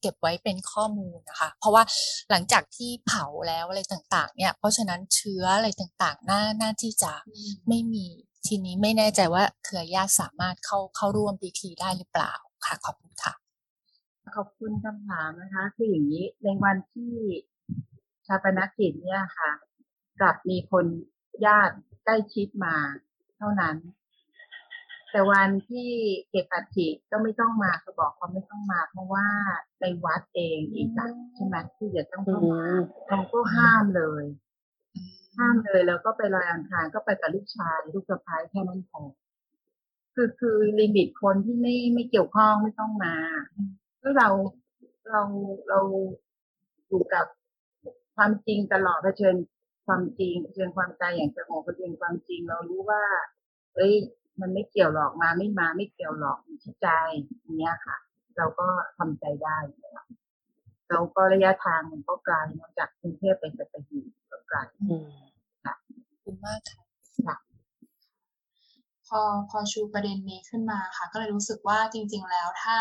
[0.00, 1.82] เก็บไว้เป็นข้อมูลนะคะเพราะว่า
[2.30, 7.12] หลังจากที่เผาแล้วอะไรต่างๆเนี่ยเพราะฉะนั้นเชื้ออะไรต่างๆน่าน่าที่จะ
[7.68, 8.06] ไม่มี
[8.46, 12.32] ทีนี้ไม่แน่ใจว่าเครือญาติสามารถเข้าเข้าร่วมพิธีได้หรือเปล่า
[12.64, 13.34] ค่ะขอบคุณค่ะ
[14.36, 17.14] ขอบคุณคำถามนะคะ คืออย่างนี้ในวันที่
[18.26, 19.50] ชาปนกิจเนี่ยค่ะ
[20.20, 20.86] กลับมีคน
[21.46, 22.74] ญาติใกล้ชิดมา
[23.36, 23.76] เท่านั้น
[25.16, 25.90] แต่วันที่
[26.30, 29.26] เก็บอัฐิก็ไม่ต้องมาเขาบอกเขาไม่ต้องมา เพราะว่า
[29.80, 30.88] ในวัดเองอีก
[31.34, 32.64] ใช่ไหมที่จะต้องเข้ามา
[33.06, 34.24] เขาก็ห้ามเลย
[35.36, 39.02] ห้ามเลยแล้วก็ไปลอยอังคารก็ไปกับลูกชายลูกสะพ้ายแค่นั้นพอ
[40.14, 43.16] คือคือลิมิตคนที่ไม่ไม่เกี่ยวข้องไม่ต้องมา
[44.02, 44.28] ก็เรา
[45.10, 45.22] เรา
[45.68, 45.80] เรา
[46.88, 47.26] อยู่กับ
[48.16, 49.36] ความจริงตลอดเผชิญ
[49.86, 53.02] ความจริงเผชิญความตายอย่างสงบเผชิญความจริง เรารู้ว่า
[53.76, 53.94] เอ้ย
[54.40, 56.88] มันไม่เกี่ยวหรอกมาไม่มาไม่เกี่ยวหรอกอยู่ที่ใจ
[57.58, 57.96] เนี้ยค่ะ
[58.36, 58.68] เราก็
[58.98, 59.58] ทำใจได้
[60.90, 64.58] เราก็ระยะทางมันก็ไกลมาจากกรุงเทพไปสัตหีบก็ไกล
[65.64, 65.74] ค่ะ
[66.08, 66.60] ขอบคุณมาก
[67.26, 67.36] ค่ะ
[69.08, 72.76] พอพอชูประเด็นนี้ขึ้นมาค่ะ ก็เลยรู้สึกว่าจริง ๆ แล้วถ้า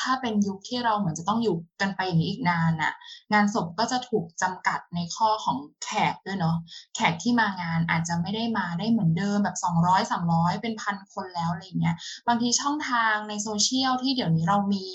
[0.00, 2.92] ถ้าเป็นยุคที่เราเหมือนจะต้องอยู่กันไปอย่างนี้อีกนานน่ะ
[3.32, 6.56] งานศพก็จะถูกจำกัดในข้อของแขกด้วยเนาะ
[6.94, 11.96] แขกที่มางานอาจจะไม่ได้มาได้เหมือนเดิมแบบ 200 300 เป็นพันคนแล้วอะไรเงี้ย
[12.28, 14.86] บางทีช่องทางในโซเชียลที่เดี๋ยวนี้เรามี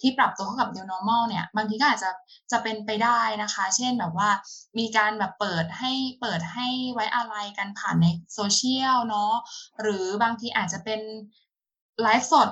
[0.00, 2.10] ที่ปรับตัวเข้ากับ new normal เนี่ยบางทีก็อาจจะ
[2.52, 4.30] จะเป็นไปได้นะคะ เช่นแบบว่า
[4.78, 9.34] มีการแบบเปิดให้เปิดให้ไว้อะไรกันผ่านในโซเชียลเนาะ
[9.82, 11.00] หรือบางทีอาจจะเป็น
[12.02, 12.48] ไลฟ์สด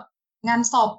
[0.48, 0.90] งานศพ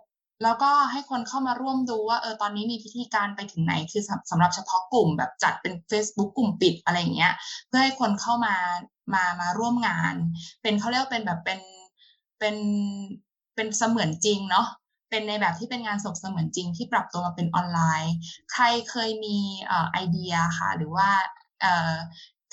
[0.43, 7.33] แล้วก็ให้คนเข้ามาร่วมดูว่าเออตอนนี้มีพิธีการไปถึงไหน คือสำหรับเฉพาะกลุ่มแบบจัดเป็น Facebook กลุ่มปิดอะไรเงี้ย
[7.67, 8.55] เพื่อให้คนเข้ามา
[9.13, 10.15] มามาร่วมงาน
[10.61, 11.59] เป็นเขาเรียกเป็นแบบเป็น
[12.39, 12.55] เป็น
[13.55, 14.67] เป็นเสมือนจริงเนาะ
[15.09, 18.13] เป็นในแบบที่เป็นงานศพเสมือนจริงที่ปรับตัวมาเป็นออนไลน์
[18.51, 19.37] ใครเคยมี
[19.91, 21.09] ไอเดียค่ะ หรือว่า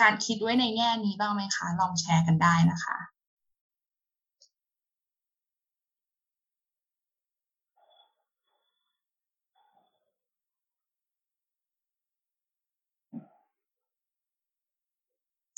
[0.00, 2.98] การคิดไว้ในแง่นี้บ้างไหมคะ ลองแชร์กันได้นะคะ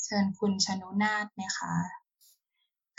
[0.11, 1.73] ชิญคุณชนุนาถไหมคะ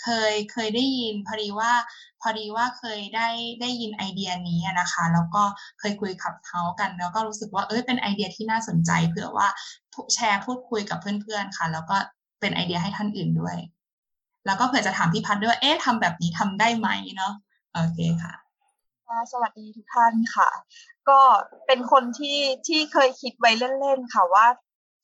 [0.02, 1.72] เคยเคยได้ยินพอดีว่า
[2.20, 3.28] พอดีว่าเคยได้
[3.60, 5.42] ได้ยินไอเดียนี้นะคะ แล้วก็
[5.78, 9.48] เคยคุยขับเท้ากัน แล้วก็รู้สึกว่าเอ้ยเป็นไอเดียที่น่าสนใจ เผื่อว่า
[10.14, 11.96] แชร์พูดคุยกับเพื่อนๆค่ะ แล้วก็
[12.40, 13.56] เป็นไอเดียให้ท่านอื่นด้วย
[14.46, 17.32] แล้วก็เผื่อจะถามพี่พัดด้วยเอ๊ะทำแบบนี้ทำได้ไหมเนาะ
[17.74, 18.34] โอเคค่ะ
[19.32, 20.50] สวัสดีทุกท่านค่ะ
[21.08, 21.20] ก็
[21.66, 23.50] เป็นคนที่ที่เคยคิดไว้
[23.80, 24.46] เล่นๆค่ะว่า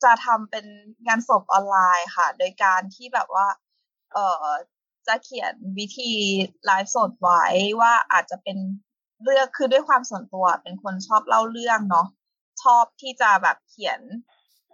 [0.04, 0.66] จะทำเป็น
[1.06, 3.48] งานศพออนไลน์ค่ะ โดยการที่แบบว่า
[4.12, 4.46] เออ
[5.06, 6.12] จะเขียนวิธี
[6.64, 7.44] ไลฟ์สดไว้
[7.80, 8.58] ว่าอาจจะเป็น
[9.24, 12.06] เรื่องคือด้วยความส่วนตัวเป็นคนชอบเล่าเรื่องเนาะ
[12.62, 14.00] ชอบที่จะแบบเขียน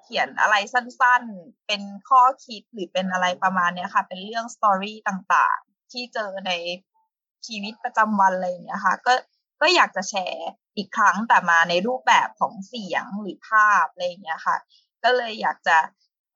[0.02, 6.52] เขียนอะไรสั้นๆ เป็นข้อคิดหรือเป็นอะไรประมาณเนี้ยค่ะ เป็นเรื่องสตอรี่ต่างๆ ที่เจอใน
[7.46, 9.14] ชีวิตประจำวันอะไรอย่างเงี้ยค่ะ ก็
[9.60, 14.56] ก็อยากจะแชร์อีกครั้งแต่มาในรูปแบบของเสียงหรือภาพอะไรอย่างเงี้ยค่ะ
[15.04, 15.78] ก็เลยอยากจะ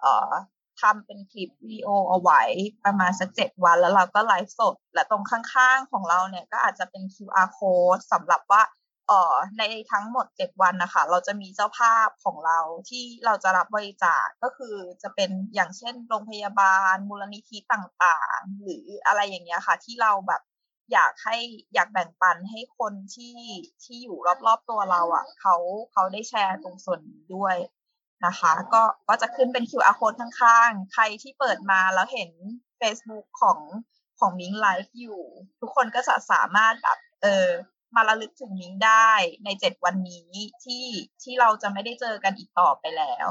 [0.01, 0.33] เอ่อ
[0.81, 2.43] ทำเป็นคลิปวิดีโอเอาไว้
[2.85, 8.63] ประมาณสักเจ็ดวันแล้วเราก็ไลฟ์สด และตรงข้างๆของเราเนี่ยก็อาจจะเป็น QR code สำหรับว่า
[9.09, 9.63] เอ่อใน
[9.93, 12.59] ทั้งหมดเจ็ดวันนะคะ เราจะมีเจ้าภาพของเรา
[12.89, 20.43] ที่เราจะรับบริจาคก็คือจะเป็นอย่างเช่นโรงพยาบาล มูลนิธิต่างๆ หรืออะไรอย่างเงี้ยค่ะ ที่เราแบบ
[20.93, 21.37] อยากให้
[21.75, 23.37] อยากแบ่งปันให้คนที่
[23.85, 25.57] ที่อยู่รอบๆตัวเราอะ่ะเขา
[25.93, 27.57] เขาได้แชร์ตรงส่วนนี้ด้วย
[28.27, 32.31] นะคะ ก็ก็จะขึ้นเป็น QR code ข้างๆ ใครที่เปิดมาแล้วเห็น
[32.81, 33.59] Facebook ของ
[34.19, 35.23] ของมิงไลฟ์อยู่
[35.61, 37.49] ทุกคนก็จะสามารถแบบเออ
[37.97, 39.11] มาระลึกถึงมิงได้
[39.45, 40.31] ในเจ็ดวันนี้
[40.65, 40.87] ที่
[41.23, 43.29] ที่เราจะไม่ได้เจอกันอีกต่อไปแล้ว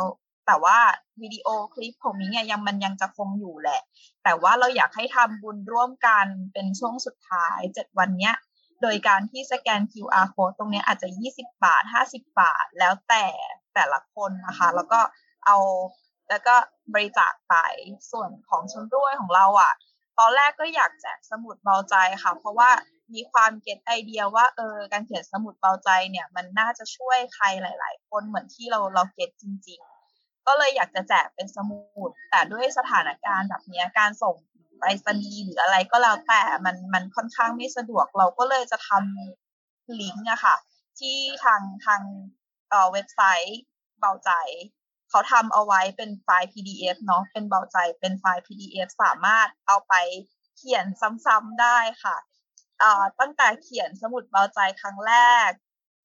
[0.47, 0.77] แต่ว่า
[1.21, 3.81] วิดีโอคลิปของมิงเนี่ยยังมันยังจะคงอยู่แหละ
[4.23, 8.35] แต่ว่าเราอยากให้ทำบุญร่วมกันเป็นช่วงสุดท้ายเจ็ดวันเนี้ย
[8.81, 13.25] โดยการที่สแกน QR code ตรงนี้อาจจะ 20 บาท 50 บาท แล้วแต่
[13.75, 14.99] แต่ละคนนะคะ แล้วก็
[15.45, 15.57] เอา
[16.29, 16.55] แล้วก็
[16.93, 17.55] บริจาคไป
[18.11, 19.73] ส่วนของชมด้วยของเราอะ่ะ
[20.19, 22.69] ตอนแรกก็อยากแจกสมุดเบาใจค่ะ เพราะว่า
[23.13, 29.79] มีความเก็ตไอเดียว่าเออการเขียนสมุดเบาใจเนี่ย มันน่าจะช่วยใครหลาย ๆ คนเหมือนที่เราเราเก็ตจริง
[30.13, 34.35] ๆ ก็เลยอยากจะแจกเป็นสมุด แต่ด้วยสถานการณ์แบบนี้การส่ง
[34.79, 40.55] ไปรษณีย์หรืออะไรก็แล้วแต่มันมันค่อนข้างไม่สะดวกเราก็เลยจะทำลิงก์อะค่ะ
[40.99, 42.01] ที่ทางทาง
[42.69, 43.59] เอ่อเว็บไซต์
[43.99, 44.31] เบาใจ
[45.09, 49.93] เขาทำเอาไว้เป็นไฟล์ PDF เนาะเป็นเบาใจเป็นไฟล์ PDF สามารถเอาไป
[50.57, 50.85] เขียน
[51.25, 52.15] ซ้ำๆได้ค่ะ
[53.19, 55.13] ตั้งแต่เขียนสมุดเบาใจครั้งแร
[55.47, 55.49] ก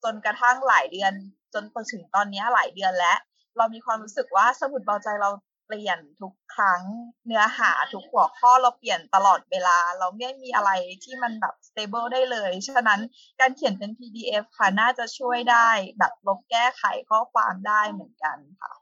[0.05, 1.13] จนกระทั่งหลายเดือน
[1.55, 3.19] จนถึงตอนนี้หลายเดือนแล้ว
[3.57, 5.31] เรามีความรู้สึกว่าสมุดเบาใจเรา
[5.67, 6.83] เปลี่ยนทุกครั้ง
[7.27, 10.71] เนื้อหาทุกหัวข้อเราเปลี่ยนตลอดเวลา เราไม่มีอะไร
[11.05, 13.01] ที่มันแบบ stable ได้เลย ฉะนั้น
[13.41, 18.73] การเขียนเป็น PDF ค่ะน่าจะช่วยได้แบบลบแก้ไขข้อความได้เหมือนกันค่ะ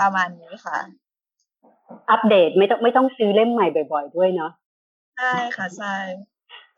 [0.00, 0.78] ประมาณนี้ค่ะ
[2.10, 4.52] อัปเดตไม่ต้องไม่ต้องซื้อเล่มใหม่บ่อย ๆ ด้วยเนาะ
[5.16, 5.94] ใช่ค่ะใช่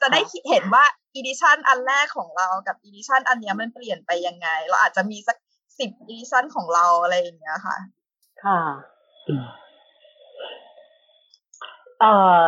[0.01, 0.20] จะได้
[0.51, 0.84] เห็นว่า
[1.14, 5.36] edition อันแรกของเรากับ edition อันนี้มันเปลี่ยนไปยังไง เราอาจจะมีสัก
[5.78, 7.76] สิบ edition ของเราอะไรอย่างเงี้ยค่ะ
[8.45, 8.61] ค่ะ
[12.01, 12.43] เอ่อ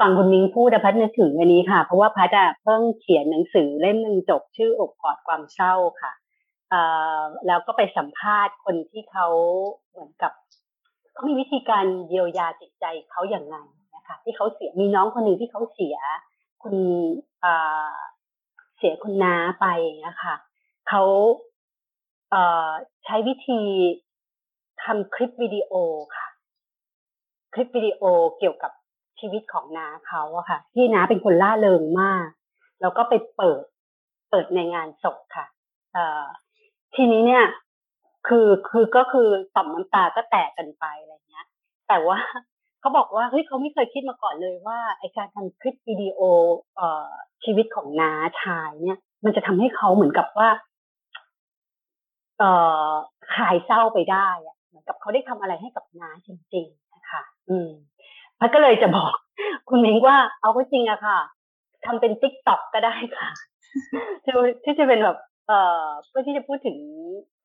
[0.00, 2.30] ฟังคุณมิ้งพูดพัดนึกถึงอันนี้ค่ะ เพราะว่าพัด
[2.62, 6.12] เพิ่งเขียนหนังสือเล่มหนึ่งจบชื่อโอบกอดความเศร้าค่ะ
[6.72, 6.74] อ
[7.46, 9.26] แล้วก็ไปสัมภาษณ์คนที่เขา
[9.90, 10.32] เหมือนกับ
[11.12, 13.56] เขามีวิธีการเยียวยาจิตใจเขาอย่างไง
[13.94, 15.96] นะคะ ที่เขาเสียมีน้องคนหนึ่งที่เขาเสีย
[16.62, 16.74] คุณ
[18.76, 19.66] เสียคุณน้าไป
[20.06, 20.34] นะคะ
[20.88, 21.02] เขา
[23.04, 23.60] ใช้วิธี
[24.86, 25.72] ทำคลิปวิดีโอ
[26.16, 26.26] ค่ะ
[27.54, 28.02] คลิปวิดีโอ
[28.38, 28.72] เกี่ยวกับ
[29.20, 32.26] ชีวิตของน้าเขาอะค่ะ ที่น้าเป็นคนล่าเริงมาก
[32.80, 33.62] แล้วก็ไปเปิด
[34.30, 35.46] เปิดในงานศพค่ะ
[35.92, 36.24] เอ่อ
[36.94, 37.44] ทีนี้เนี่ย
[38.28, 41.46] คือคือก็คือต่อมน้ำตาก็แตกกันไปอะไรเงี้ย
[41.88, 42.18] แต่ว่า
[42.80, 46.20] เขาบอกว่าเฮ้ยเขาไม่เคยคิดมาก่อนเลยว่าไอการทำคลิปวิดีโอ
[46.76, 47.10] เอ่อ
[47.44, 48.12] ชีวิตของน้า
[48.42, 50.48] ชายเนี่ย มันจะทำให้เขาเหมือนกับว่า
[52.38, 52.50] เอ่
[52.88, 52.90] อ
[53.34, 57.68] คลายเศร้าไปได้อะ มือนกับเขาได้ทำอะไรให้กับน้าจริงๆนะคะ อืม
[58.38, 59.12] พัดก็เลยจะบอก
[59.68, 61.18] คุณมิงว่าเอาก็จริงอะค่ะ
[61.86, 63.28] ทำเป็นติ๊กต็อกก็ได้ค่ะ
[64.64, 65.18] ที่จะเป็นแบบ
[65.48, 66.76] เอ่อเพื่อที่จะพูดถึง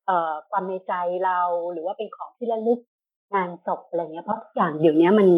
[0.06, 0.92] เอ่อความในใจ
[1.24, 1.40] เรา
[1.72, 2.80] หรือว่าเป็นของที่ระลึก
[3.34, 5.28] งานศพอะไรเงี้ยเพราะทุกอย่างเดี๋ยวนี้มัน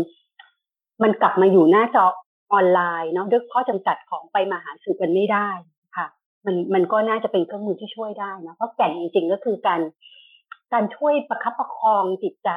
[1.03, 2.07] มันกลับมาอยู่หน้าจอ
[2.53, 5.49] ออนไลน์เนาะด้วยข้อจำกัดของไปมาหาสู่กันไม่ได้
[5.97, 6.07] ค่ะ
[6.47, 9.81] มันมันก็น่าจะเป็นเครื่องมือที่ช่วยได้นะเพราะแก่นจริงๆก็คือการ
[10.75, 12.51] การช่วยประคับประคองจิตใจ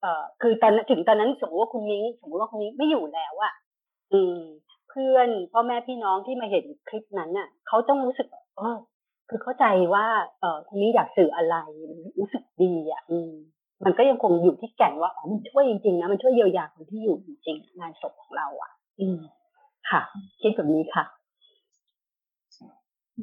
[0.00, 3.52] เอ่อ คือตอนถึงตอนนั้นสมมติว่าคุณนิ้งสมมติว่าคุณนิ้งไม่อยู่แล้วอะ
[4.12, 4.38] อืม
[4.90, 8.26] เพื่อนพ่อแม่พี่น้องที่มาเห็นคลิปนั้นน่ะเขาต้องรู้สึก
[8.56, 8.78] เออ
[9.28, 10.06] คือเข้าใจว่า
[10.40, 11.56] เออคุณนิ้งอยากสื่ออะไร
[12.18, 13.32] รู้สึกดีอะอืม
[13.84, 19.18] มันก็ยังคงอยู่ที่แก่นว่าอ๋อมันช่วยจริงๆนะมันช่วยเยียวยาคนที่อยู่จริงๆงานศพของเราอะอืม
[19.90, 20.00] ค่ะ
[20.40, 21.04] คิดแบบนี้ค่ะ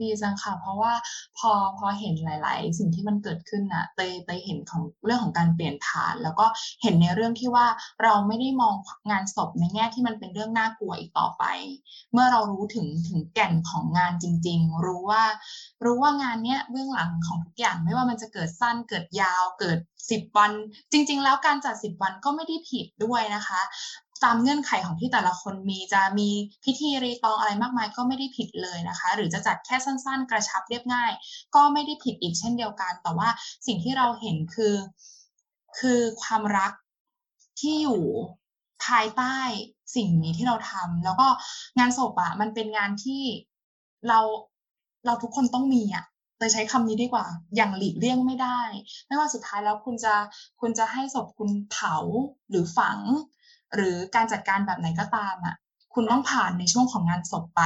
[0.02, 0.94] ดีจังค่ะ เพราะว่า
[1.38, 6.46] พอพอเห็นหลาย ๆ สิ่งที่มันเกิดขึ้นน่ะเตยเตยเห็นของเรื่องของการเปลี่ยนผ่าน แล้วก็
[6.82, 7.68] เห็นในเรื่องที่ว่า
[8.04, 8.76] เราไม่ได้มอง
[9.12, 11.44] งานศพในแง่ที่มันเป็นเรื่องน่ากลัวอีกต่อไป
[12.14, 15.24] เมื่อเรารู้ถึงถึงแก่นของงานจริง ๆ รู้ว่า
[15.86, 19.80] รู้ว่างานเนี้ยเบื้องหลังของทุกอย่างไม่ว่ามันจะเกิดสั้นเกิดยาวเกิด
[20.12, 20.52] สิบวัน
[20.92, 23.62] จริง ๆ แล้วการจัดสิบวันก็ไม่ได้ผิดด้วยนะคะ
[24.24, 26.30] ตามเงื่อนไขของที่แต่ละคนมีจะมี
[26.63, 31.11] พิธีรีตองอะไรมากมายก็ไม่ได้ผิดเลยนะคะ หรือจะจัดแค่สั้น ๆ กระชับเรียบง่าย
[31.55, 33.30] ก็ไม่ได้ผิดอีกเช่นเดียวกัน แต่ว่า
[33.67, 34.76] สิ่งที่เราเห็นคือ
[35.80, 36.72] คือความรัก
[37.59, 38.03] ที่อยู่
[38.86, 39.38] ภายใต้
[39.95, 41.28] สิ่งนี้ที่เราทำแล้วก็
[41.80, 43.22] งานศพอะมันเป็นงานที่
[44.07, 44.19] เรา
[45.05, 46.05] เราทุกคนต้องมีอะ
[46.39, 48.59] เลยใช้คำนี้ดีกว่า อย่างหลีกเลี่ยงไม่ได้
[49.07, 50.13] ไม่ว่าสุดท้ายแล้วคุณจะ
[50.61, 51.95] คุณจะให้ศพคุณเผา
[52.49, 52.99] หรือฝัง
[53.76, 55.55] หรือการจัดการแบบไหนก็ตามอะ
[55.93, 57.61] คุณต้องผ่านในช่วงของงานศพไป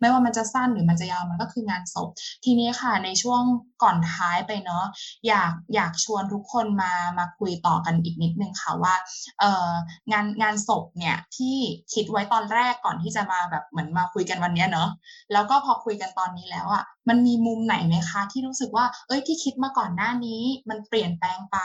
[0.00, 2.08] ไม่ว่ามันจะสั้นหรือมันจะยาวมันก็คืองานศพ
[2.44, 3.42] ทีนี้ค่ะในช่วง
[3.82, 4.84] ก่อนท้ายไปเนาะ
[5.26, 8.94] อยากอยากชวนทุกคนมามาคุยต่อกันอีกนิดนึงค่ะว่า
[9.40, 9.70] เออ
[10.12, 11.56] งานงานศพเนี่ยที่
[11.94, 14.88] คิดไว้ตอนแรกก่อนที่จะมาแบบเหมือนมาคุยกันวันนี้เนาะ
[15.32, 21.58] แล้วก็พอคุยกันตอนนี้แล้วอะ่ะมันมีมุมไหนไหมคะ ที่รู้สึกว่า เอ้ยที่คิดมาก่อนหน้านี้ มันเปลี่ยนแปลงไป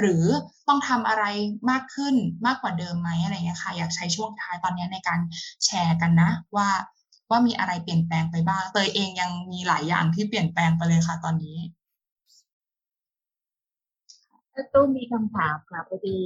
[0.00, 0.24] หรือ
[0.68, 1.24] ต้องทำอะไร
[1.70, 2.14] มากขึ้น
[2.46, 5.20] มากกว่าเดิมไหมอะไรเงี้ยค่ะอยากใช้ช่วงท้ายตอนนี้ในการ
[5.64, 6.68] แชร์กันนะว่า
[7.30, 11.58] ว่ามีอะไรเปลี่ยนแปลงไปบ้างเตยเองยังมีหลายอย่างที่เปลี่ยนแปลงไปเลยค่ะ ตอนนี้
[14.72, 16.16] ตู้มีคำถามค่ะพอดี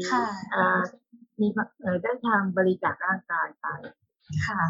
[1.40, 1.46] มี
[2.02, 3.66] ได้ทำบริจาคร่างกายไป
[4.46, 4.60] ค่ะ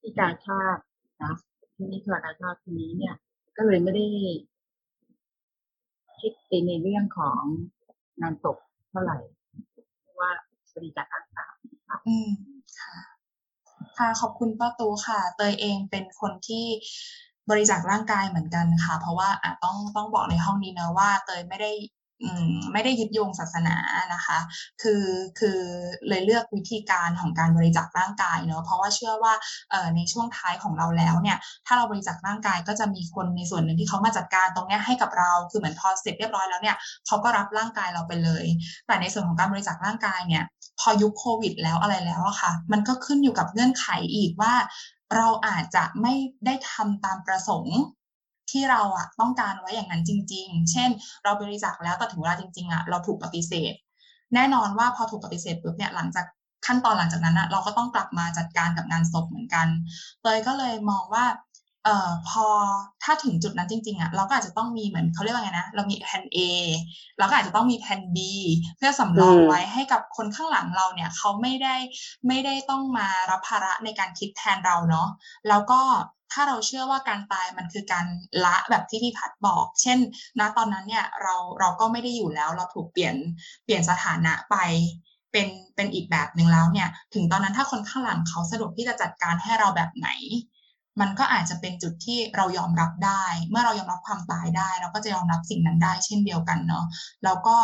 [0.00, 0.82] ที่การชาติ
[1.22, 1.34] นะ
[1.76, 3.14] ทีนี้คือการชาติทีนี้เนี่ย
[3.56, 4.06] ก็เลยไม่ได้
[6.20, 6.32] คิด
[6.66, 7.42] ในเรื่องของ
[8.20, 8.56] งานศพ
[8.90, 9.18] เท่าไหร่
[10.20, 10.30] ว่า
[10.74, 11.54] บริจาคร่างกาย
[12.08, 12.28] อืม
[12.78, 13.15] ค่ะ
[13.98, 16.64] ค่ะขอบคุณป้าตูค่ะ เตยเองเป็นคนที่
[17.50, 21.70] บริจาคร่างกายเหมือนกันค่ะ เพราะว่าอะต้องต้องบอกในห้องนี้นะว่า เตยไม่ได้
[22.72, 23.76] ไม่ได้ยึดโยงศาสนา
[24.14, 24.38] นะคะ
[24.82, 25.04] คือ
[25.38, 25.58] คือ
[26.08, 29.34] เลยเลือกวิธีการของการบริจาคร่างกายเนาะเพราะว่าเชื่อว่า
[29.96, 38.44] ในช่วงท้ายของเราแล้วเนี่ยถ้าเราบริจาคร่างกายก็จะมีคนในส่วนหนึ่งที่เขามาจัดการตรงนี้ให้กับเราคือเหมือนพอเสร็จเรียบร้อยแล้วเนี่ยเขาก็รับร่างกายเราไปเลย
[38.86, 40.44] แต่ในส่วนของการบริจาคร่างกายเนี่ย
[40.80, 44.54] พอยุคโควิด แล้วอะไรแล้วอะค่ะ มันก็ขึ้นอยู่กับเงื่อนไขอีกว่า
[45.16, 46.14] เราอาจจะไม่
[46.46, 47.78] ได้ทำตามประสงค์
[48.50, 50.90] ที่เราอะต้องการไว้อย่างนั้นจริง ๆ เช่น
[51.24, 53.74] เราบริจาคแล้วแต่ถึงเวลาจริงๆอะเราถูกปฏิเสธ
[54.34, 56.26] แน่นอนว่าพอถูกปฏิเสธปุ๊บเนี่ยหลังจาก
[56.66, 59.66] ขั้นตอนหลังจากนั้นอะเราก็ต้องกลับมาจัดการกับงานศพเหมือนกัน
[60.22, 61.24] เตยก็เลยมองว่า
[61.84, 62.46] เอ่อพอ
[63.02, 66.38] ถ้าถึงจุดนั้นจริงๆอะเราก็อาจจะต้องมีเหมือนเขาเรียกว่าไงนะ เรามีแผน A
[67.18, 68.18] เราก็อาจจะต้องมีแผน B
[68.76, 71.76] เพื่อสำรองไว้ให้กับคนข้างหลังเราเนี่ยเขาไม่ได้
[72.28, 75.08] ไม่ได้ต้องมารับภาระในการคิดแทนเราเนาะ
[75.48, 75.80] แล้วก็
[76.32, 78.06] ถ้าเราเชื่อว่าการตายมันคือการ
[78.44, 79.98] ละแบบที่พี่พัดบอก เช่น
[80.38, 83.14] ณตอนนั้นเนี่ยเราเราก็ไม่ได้อยู่แล้ว เราถูกเปลี่ยน
[83.64, 84.56] เปลี่ยนสถานะไป
[85.32, 90.08] เป็นเป็นอีกแบบหนึ่งแล้วเนี่ย ถึงตอนนั้นถ้าคนข้างหลังเขาสะดวกที่จะจัดการให้เราแบบไหน
[91.00, 96.84] มันก็อาจจะเป็นจุดที่เรายอมรับได้ เมื่อเรายอมรับความตายได้ เราก็จะยอมรับสิ่งนั้นได้ เช่นเดียวกันเนาะ
[97.24, 97.56] แล้วก็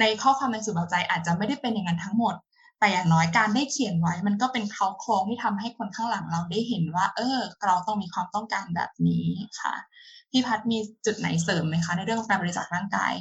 [0.00, 2.34] ในข้อความในสู่เบาใจอาจจะไม่ได้เป็นอย่างนั้นทั้งหมด
[2.82, 9.26] แต่อย่างน้อยการได้เขียนไว้มันก็เป็นเขาโครงที่ทำให้คนข้างหลังเราได้เห็นว่า เออ เราต้องมีความต้องการแบบนี้
[9.60, 9.74] ค่ะ
[10.30, 13.12] พี่พัดมีจุดไหนเสริมไหมคะ ในเรื่องของการบริจาคร่างกาย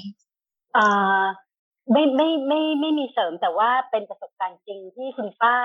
[0.78, 1.24] อ่า
[1.92, 5.58] ไม่ไม่ไม่ไม่มีเสริมแต่ว่าเป็นประสบการณ์จริงที่คุณป้า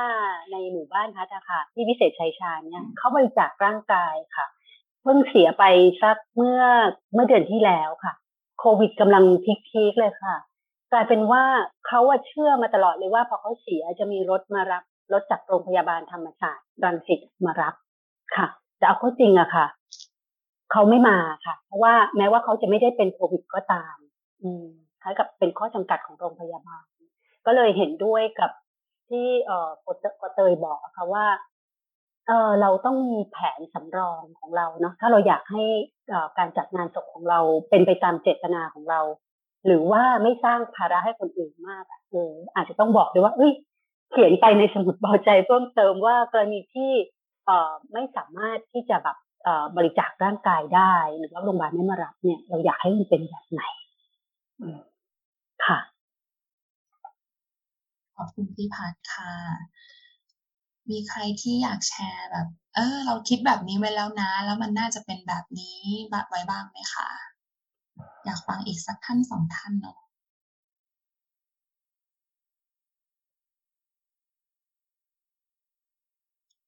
[0.53, 4.47] ในหมู่บ้านพัทค่ะที่วิเศษชัยชาญเนี่ยเขาบริจาคร่างกายค่ะ
[5.03, 5.65] เพิ่งเสียไป
[6.03, 6.63] สักเมื่อ
[7.13, 8.13] เมื่อเดือนที่แล้วค่ะ
[8.61, 9.25] โควิดกำลัง
[9.69, 10.56] พีคๆเลยค่ะก
[10.97, 11.45] ลายเป็นว่า
[11.87, 14.83] เขาเชื่อมาตลอดเลยว่าพอเขาเสียจะมีรถมารับ
[15.13, 17.75] รถจากโรงพยาบาลธรรมศาสตร์รังสิตมารับ
[18.37, 18.47] ค่ะ
[18.79, 19.67] แต่เอาเขาจริงอะค่ะ
[20.73, 23.97] เขาไม่มาค่ะ เพราะว่าแม้ว่าเขาจะไม่ได้เป็นโควิดก็ตาม
[24.43, 24.67] อืม
[25.03, 26.85] คล้ายกับเป็นข้อจำกัดของโรงพยาบาล
[27.47, 28.51] ก็เลยเห็นด้วยกับ
[29.09, 29.71] ที่เอ่อ
[30.21, 31.27] กเตยบอกค่ะว่า
[32.27, 35.65] เออเราต้องมีแผนสำรองของเราเนาะถ้าเราอยากให้
[36.39, 37.41] การจัดงานศพของเรา
[37.71, 39.01] เป็นไปตามเจตนาของเรา
[39.67, 43.53] หรือว่าไม่สร้างภาระให้คนอื่นมากเอออาจจะต้องบอกด้วยว่าเอ้ย
[44.11, 46.91] เขียนไปในสมุดเบาใจเพิ่มเติมว่ากรณีที่
[47.47, 53.63] เอ่อไม่สามารถที่จะแบบเอ่อบริจาคร่างกายได้ หรือว่าโรงพยาบาลไม่มารับเนี่ย เราอยากให้มันเป็นแบบไหน
[55.67, 55.79] ค่ะ
[58.17, 59.33] ขอบคุณพี่พัดค่ะ
[60.91, 65.81] มีใครที่อยากแชร์แบบ เออ เราคิดแบบนี้ไว้แล้วนะ แล้วมันน่าจะเป็นแบบนี้
[66.29, 67.09] ไว้บ้างไหมคะ
[68.27, 69.99] อยากฟังอีกสักท่านสองท่านเนาะ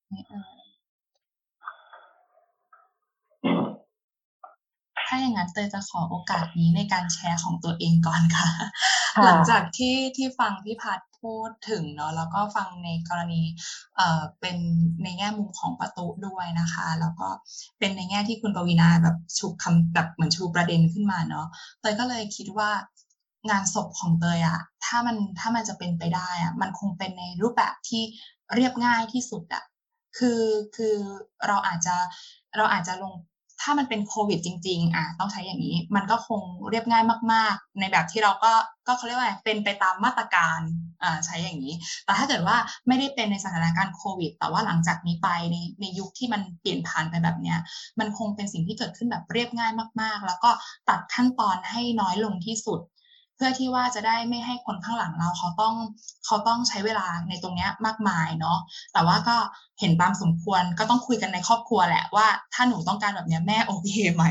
[0.08, 0.58] ไม่เออ
[5.06, 8.48] ถ้าอย่างนั้นเตยจะขอโอกาสนี้ในการแชร์ของตัวเองก่อนค่ะ
[9.24, 13.42] หลังจากที่ที่ฟังพี่พัด พูดถึงเนาะแล้วก็ฟังในกรณี
[13.96, 14.56] เอ่อเป็น
[15.02, 17.28] ในแง่มุมของประตูด้วยนะคะ แล้วก็
[17.78, 21.46] เป็นในแง่ที่คุณปวีนาแบบชูคำแบบเหมือนชูประเด็นขึ้นมาเนาะ
[21.80, 22.70] เตยก็เลยคิดว่า
[23.50, 28.02] งานศพของเตยอะถ้ามันถ้ามันจะเป็นไปได้อะมันคงเป็นในรูปแบบที่
[28.54, 29.64] เรียบง่ายที่สุดอะ
[30.18, 30.42] คือ
[30.76, 30.96] คือ
[31.46, 31.96] เราอาจจะ
[32.56, 33.12] เราอาจจะลง
[33.60, 36.40] ถ้ามันเป็นโควิดจริง ๆ อะต้องใช้อย่างนี้ มันก็คง
[36.70, 38.52] เรียบง่ายมาก ๆ ในแบบที่เราก็
[38.86, 40.60] ก็เขาเรียกว่าเป็นไปตามมาตรการ
[41.02, 42.56] อ่าใช้อย่างนี้ แต่ถ้าเกิดว่า
[42.86, 47.58] ไม่ได้เป็นในสถานการณ์โควิด แต่ว่าหลังจากนี้ไปในในยุคที่มันเปลี่ยนผ่านไปแบบเนี้ย
[47.98, 50.50] มันคงเป็นสิ่งที่เกิดขึ้นแบบเรียบง่ายมาก ๆ แล้วก็
[50.88, 52.80] ตัดขั้นตอนให้น้อยลงที่สุด
[53.38, 55.74] เพื่อที่ว่าจะได้ไม่ให้คนข้างหลังเราเขาต้อง
[56.26, 58.58] เขาต้องใช้เวลาในตรงนี้มากมายเนาะ
[58.92, 59.36] แต่ว่าก็
[59.80, 64.24] เห็นตามสมควรก็ต้องคุยกันในครอบครัวแหละว่า ถ้าหนูต้องการแบบนี้แม่โอเคไหม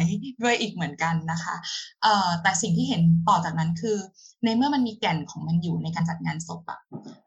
[0.44, 1.56] ด้วยอีกเหมือนกันนะคะ
[2.04, 3.98] เอ่อแต่สิ่งที่เห็นต่อจากนั้นคือ
[4.46, 6.80] ในเมื่อมันมีแก่นของมันอยู่ในการจัดงานศพอะ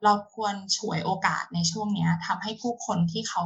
[0.05, 3.45] เราควรฉวยโอกาสในช่วงนี้ทำให้ผู้คนที่เขา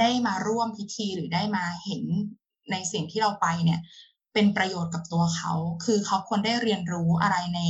[0.00, 2.04] ได้มาร่วมพิธีหรือได้มาเห็น
[2.70, 3.80] ในสิ่งที่เราไปเนี่ย
[4.34, 5.52] เป็นประโยชน์กับตัวเขา
[5.84, 7.60] คือเขาควรได้เรียนรู้อะไรใน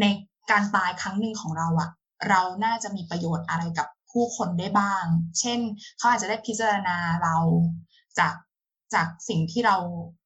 [0.00, 0.04] ใน
[0.50, 1.90] การตายครั้งหนึ่งของเราอะ
[2.28, 5.04] เราน่าจะมีประโยชน์อะไรกับผู้คนได้บ้าง
[5.40, 5.60] เช่น
[5.98, 7.36] เขาอาจจะได้พิจารณาเรา
[8.18, 8.34] จาก
[8.94, 9.76] จากสิ่งที่เรา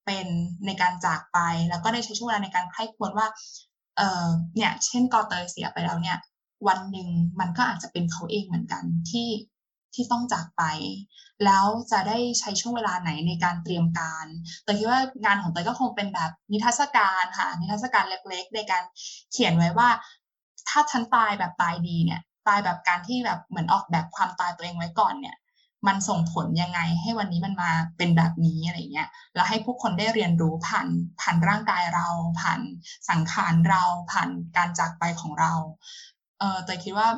[0.06, 0.26] เป็น
[0.66, 1.38] ในการจากไป
[1.70, 3.26] แล้วก็ได้ใช้ช่วงเวลาในการใคร่ควรว่า
[3.96, 6.18] เออเนี่ย เช่นกอเตยเสียไปแล้วเนี่ย
[6.68, 7.08] วันหนึ่ง
[7.40, 9.28] มันก็อาจจะเป็นเขาเองเหมือนกันที่
[9.96, 10.62] ที่ต้องจากไป
[11.44, 14.26] แล้วจะได้ใช้ช่วงเวลาไหนในการเตรียมการ
[14.64, 18.82] แต่คิดว่างานของเตยก็คงเป็นแบบนิทรรศการค่ะ นิทรรศการเล็กๆ ในการ
[19.32, 19.88] เขียนไว้ว่า
[20.68, 25.36] ถ้าฉันตายแบบตายดีเนี่ย ตายแบบการที่แบบเหมือนออกแบบความตายตัวเองไว้ก่อนเนี่ย
[25.86, 30.86] มันส่งผลยังไงให้วันนี้มันมาเป็นแบบนี้อะไรเงี้ย แล้วให้ผู้คนได้เรียนรู้ผ่าน
[31.20, 32.08] ผ่านร่างกายเรา
[32.40, 32.60] ผ่าน
[33.10, 33.82] สังขารเรา
[34.12, 35.52] ผ่านการจากไปของเรา
[36.38, 37.08] เออแต่คิดว่า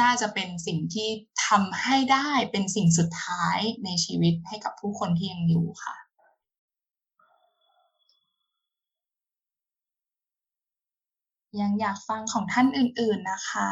[0.00, 1.08] น่าจะเป็นสิ่งที่
[1.46, 5.96] ทำให้ได้เป็นสิ่งสุดท้ายในชีวิตให้กับผู้คนที่ยังอยู่ค่ะ
[11.60, 13.70] ยังอยากฟังของท่านอื่น ๆนะคะ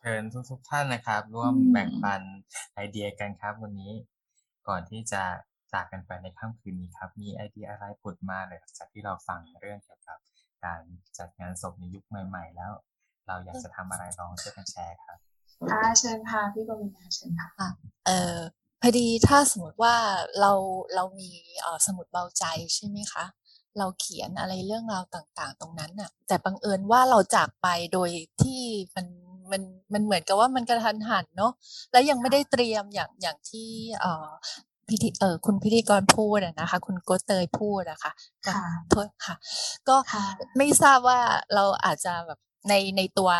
[0.00, 2.22] เชิญทุกๆท่านนะครับ ร่วมแบ่งปัน
[2.74, 3.92] ไอเดียกันครับ วันนี้
[4.68, 5.22] ก่อนที่จะ
[5.72, 10.18] จากกันไปในค่ำคืนนี้ครับ มีไอเดียอะไรผุดมาเลยจากที่เราฟังเรื่องเกี่ยวกับ
[10.64, 10.80] การ
[11.18, 12.72] จัดงานศพในยุคใหม่ ๆ แล้ว
[13.26, 15.18] เราอยากจะทำอะไรลองช่วยกันแชร์ครับ
[15.70, 17.68] อ่าเชิญค่ะพี่กวินาเชิญค่ะ
[18.06, 18.36] เออ
[18.82, 19.94] พอดีถ้าสมมติว่า
[20.40, 20.52] เรา
[20.94, 21.30] เรามี
[21.62, 23.24] เออสมุดเบาใจใช่ไหมคะ
[23.78, 28.10] เราเขียนอะไรเรื่องราวต่าง ๆ ตรงนั้นน่ะ แต่บังเอิญว่าเราจากไปโดย
[28.42, 28.62] ที่
[28.96, 29.06] มัน
[29.50, 29.62] มัน
[29.92, 31.52] มันเหมือนกับว่ามันกระทันหันเนาะ
[31.92, 33.70] แล้วยังไม่ได้เตรียมอย่างอย่างที่
[34.00, 34.28] เออ
[34.88, 38.12] พิธีเออคุณพิธีกรพูดนะคะ คุณโกเตยพูดนะคะ
[38.46, 38.60] ค่ะ
[38.90, 39.34] โทษค่ะ
[39.88, 39.96] ก็
[40.56, 41.20] ไม่ทราบว่า
[41.54, 42.38] เราอาจจะแบบ
[42.68, 43.30] ในในตัว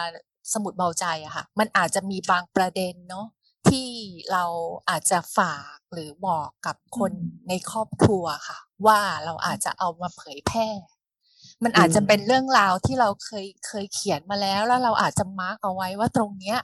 [0.52, 3.26] สมุดเบาใจอะค่ะ มันอาจจะมีบางประเด็นเนาะ
[3.68, 3.88] ที่
[4.32, 4.44] เรา
[4.90, 7.12] อาจจะฝากหรือบอกกับคน
[7.48, 10.68] ในครอบครัวค่ะ ว่าเราอาจจะเอามาเผยแพร่
[11.64, 16.58] มันอาจจะเป็นเรื่องราวที่เราเคยเคยเขียนมาแล้ว แล้วเราอาจจะมาร์กเอาไว้ว่าตรงเนี้ย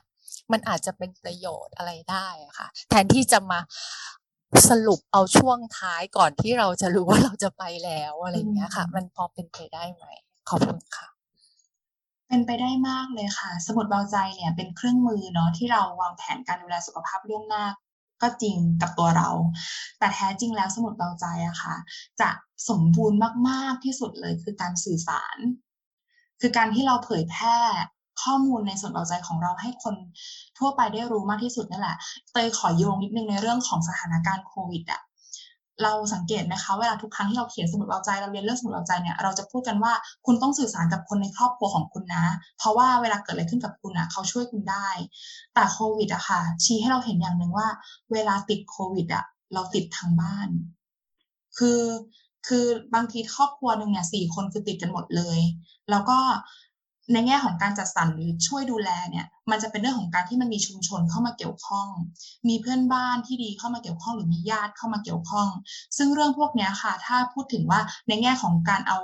[0.53, 3.61] มันอาจจะเป็นประโยชน์อะไรได้ค่ะ แทนที่จะมา
[4.69, 10.05] สรุปเอาช่วงท้ายก่อนที่เราจะรู้ว่าเราจะไปแล้วอะไรเงี้ยค่ะ มันพอเป็นไปได้ไหม
[10.49, 11.07] ขอบคุณค่ะ
[12.33, 17.65] เป็นไปได้มากเลยค่ะ สมุดเบาใจเนี่ยเป็นเครื่องมือเนาะที่เราวางแผนการดูแลสุขภาพล่วงหน้า
[18.23, 19.29] ก็จริงกับตัวเรา
[19.99, 21.75] แต่แท้จริงแล้วสมุดเบาใจอะค่ะ
[22.21, 22.31] จะ
[22.69, 23.19] สมบูรณ์
[23.49, 25.37] มากๆที่สุดเลยคือการสื่อสาร
[26.41, 27.59] คือการที่เราเผยแพร่
[28.23, 29.95] ข้อมูลในส่วนเบาใจของเราให้คน
[30.59, 31.97] ทั่วไปได้รู้มากที่สุดนั่นแหละ
[32.33, 35.03] เตยขอโยงนิดนึงในเรื่องของสถานการณ์โควิดอะ
[35.83, 39.93] เราสังเกตไหมคะเวลาทุกครั้งที่เราเขียนสมุดเอาใจเราเรียนเรื่องสมุดเอาใจเนี่ยเราจะพูดกันว่า
[40.27, 42.25] คุณต้องสื่อสารกับคนในครอบครัวของคุณนะ
[42.59, 44.89] เพราะว่าเวลาเกิดอะไรขึ้นกับคุณอะเขาช่วยคุณได้
[45.55, 47.69] แต่โควิดอะค่ะ ชี้ให้เราเห็นอย่างหนึ่งว่า
[48.13, 50.49] เวลาติดโควิดอะเราติดทางบ้าน
[51.59, 51.83] คือ
[52.49, 55.41] คือบางทีครอบครัวหนึ่งเนี่ยสี่คนคือติดกันหมดเลย
[55.91, 56.19] แล้วก็
[57.13, 61.89] ในแง่ของการจัดสรรหรือช่วยดูแลเนี่ย มันจะเป็นเรื่องของการที่มันมีชุมชนเข้ามาเกี่ยวข้อง
[62.49, 65.49] มีเพื่อนบ้านที่ดีเข้ามาเกี่ยวข้องหรือมีญาติเข้ามาเกี่ยวข้อง
[65.97, 68.99] ซึ่งเรื่องพวกนี้ค่ะ ถ้าพูดถึงว่าในแง่ของการเอา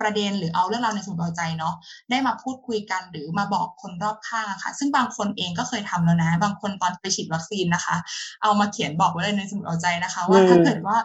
[0.00, 1.74] ประเด็นหรือเอาเรื่องราวในสมุดเบาใจเนาะ
[2.10, 7.96] ได้มาพูดคุยกันหรือมาบอกคนรอบข้างค่ะ ซึ่งบางคนเองก็เคยทำแล้วนะ บางคนตอนไปฉีดวัคซีนนะคะ
[8.42, 10.96] เอามาเขียนบอกไว้เลยในสมุดเบาใจนะคะ ว่าถ้าเกิดว่า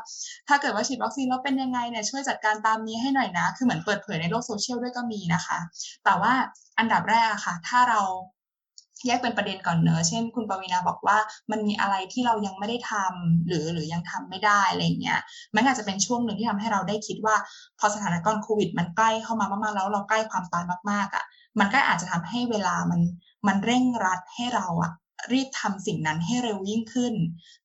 [0.47, 5.57] ถ้าเกิดว่าฉีดวัคซีนแล้วเป็นยังไงเนี่ยช่วยจัดการตามนี้ให้หน่อยนะ คือเหมือนเปิดเผยในโลกโซเชียลด้วยก็มีนะคะ
[6.05, 6.33] แต่ว่า
[6.79, 8.01] อันดับแรกค่ะ ถ้าเรา
[9.05, 11.17] แยกเป็นประเด็นก่อนเนอะเช่น คุณปวีนาบอกว่า
[11.51, 15.19] มันมีอะไรที่เรายังไม่ได้ทำหรือหรือยังทำไม่ได้อะไรเงี้ย
[15.55, 17.35] มันอาจจะเป็นช่วงหนึ่งที่ทำให้เราได้คิดว่า
[17.79, 21.23] พอสถานการณ์โควิด มันใกล้เข้ามามากๆแล้วเราใกล้ความตายมากๆอะ่ะ
[21.59, 23.01] มันก็อาจจะทำให้เวลามัน
[23.47, 24.91] มันเร่งรัดให้เราอะ่ะ
[25.33, 27.13] รีบทำสิ่งนั้นให้เร็วยิ่งขึ้น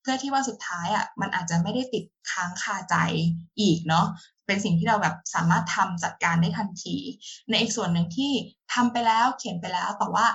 [0.01, 2.95] เพื่อที่ว่าสุดท้ายอะ่ะมันอาจจะไม่ได้ติดค้างคาใจ
[3.59, 4.05] อีกเนาะ
[4.47, 6.97] เป็นสิ่งที่เราแบบสามารถทำจัดการได้ทันที
[7.49, 8.31] ในอีกส่วนหนึ่งที่
[8.73, 10.25] ทำไปแล้วเขียนไปแล้วแต่ว่า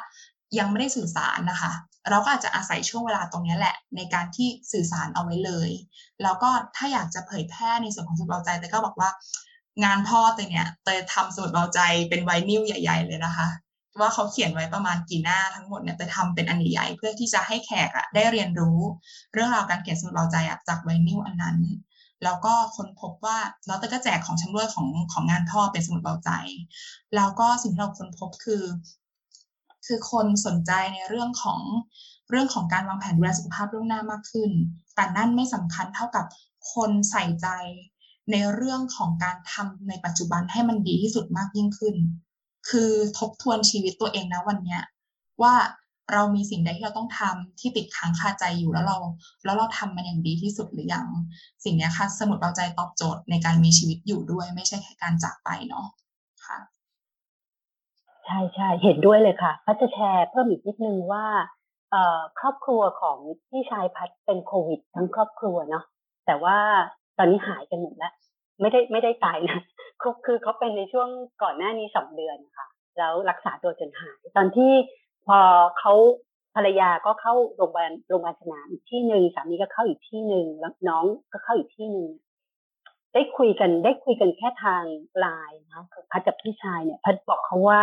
[0.59, 1.73] ยังไม่ได้สื่อสารนะคะ
[2.11, 5.71] เราก็อาจจะอาศัยช่วงเวลาตรงนี้แหละ ในการที่สื่อสารเอาไว้เลย
[6.23, 9.11] แล้วก็ถ้าอยากจะเผยแพร่ในส่วนของสมุดเบาใจแต่ก็บอกว่า
[9.85, 13.49] งานพ่อเตยเนี่ยเตยทำสมุดเบาใจเป็นไวนิลใหญ่ ๆ เลยนะคะ
[14.01, 18.79] ว่าเขาเขียนไว้ประมาณกี่หน้าทั้งหมดเนี่ยแต่ทำเป็นอันใหญ่เพื่อที่จะให้แขกอะได้เรียนรู้
[19.33, 20.37] เรื่องราวการเขียนสมุดเบาใจ
[20.69, 21.59] จากไวนิลอันนั้น
[22.25, 26.31] แล้วก็ค้นพบว่าแล้วเต้ก็แจกของชำร่วยของของงานพ่อเป็นสมุดเบาใจ
[27.17, 28.63] แล้วก็สิ่งที่เราค้นพบคือ
[29.87, 31.61] คือคนสนใจในเรื่องของ
[32.31, 34.51] เรื่องของการวางแผนดูแลสุขภาพล่วงหน้ามากขึ้น
[34.95, 36.25] แต่นั่นไม่สำคัญเท่ากับ
[36.73, 37.49] คนใส่ใจ
[38.33, 41.97] ในเรื่องของการทำในปัจจุบันให้มันดีที่สุดมากยิ่งขึ้น
[42.71, 44.83] คือทบทวนชีวิตตัวเองนะวันเนี้ย
[45.43, 45.55] ว่า
[46.13, 48.99] เรามีสิ่งใดที่เราต้องทำที่ติดค้างคาใจอยู่แล้วเรา
[49.45, 51.07] แล้วเราทำมันอย่างดีที่สุดหรือยัง
[51.65, 55.87] สิ่งนี้ค่ะสมุดเบาใจตอบโจทย์ในการมีชีวิตอยู่ด้วย ไม่ใช่แค่การจากไปเนาะ
[56.47, 56.59] ค่ะ
[58.27, 61.27] ใช่ใช่เห็นด้วยเลยค่ะ พัชจะแชร์เพิ่มอีกนิดนึงว่า
[61.91, 63.19] เออครอบครัวของ
[63.49, 65.85] พี่ชายพัดเป็นโควิด ทั้งครอบครัวเนาะ
[66.27, 66.59] แต่ว่า
[67.19, 68.13] ตอนนี้หายกันหมดแล้ว
[68.61, 69.59] ไม่ได้ไม่ได้ตายนะ
[70.27, 71.09] คือเขาเป็นในช่วง
[71.43, 72.67] ก่อนหน้านี้สองเดือนค่ะ
[72.99, 74.73] แล้วรักษาตัวจนหาย ตอนที่
[75.27, 75.39] พอ
[75.79, 75.93] เขา
[76.55, 82.09] ภรรยาก็เข้าโรงพยาบาลโรงพยาบาลสนามอีกที่หนึ่งสามีก็เข้าอีกที่หนึ่งแล้วน้องก็เข้าอีกที่หนึ่ง
[83.15, 84.83] ได้คุยกันได้คุยกันแค่ทาง
[85.19, 87.81] ไลน์นะพัดกับพี่ชายเนี่ย พัดบอกเขาว่า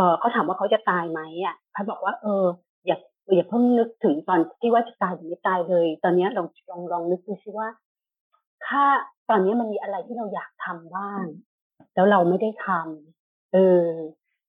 [0.00, 2.44] ออเขาถามว่าเขาจะตายไหมอะพัดบอกว่า เออ
[2.86, 2.98] อย่า
[3.34, 7.68] อย่าเพิ่งนึกถึงตอนที่ว่าจะตายหรือไม่ตายเลย ตอนนี้ลองลองลองนึกดูซิว่า
[8.66, 8.82] ถ้า
[9.30, 11.24] ตอนนี้มันมีอะไรที่เราอยากทำบ้าง
[11.94, 13.86] แล้วเราไม่ได้ทำเออ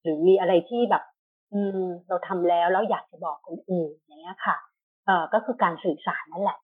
[0.02, 1.04] หรือมีอะไรที่แบบ
[1.54, 4.58] อืม เราทำแล้วแล้วอยากจะบอกคนอื่นอย่างเงี้ยค่ะ
[5.06, 6.60] เอ่อก็คือการสื่อสารนั่นแหละ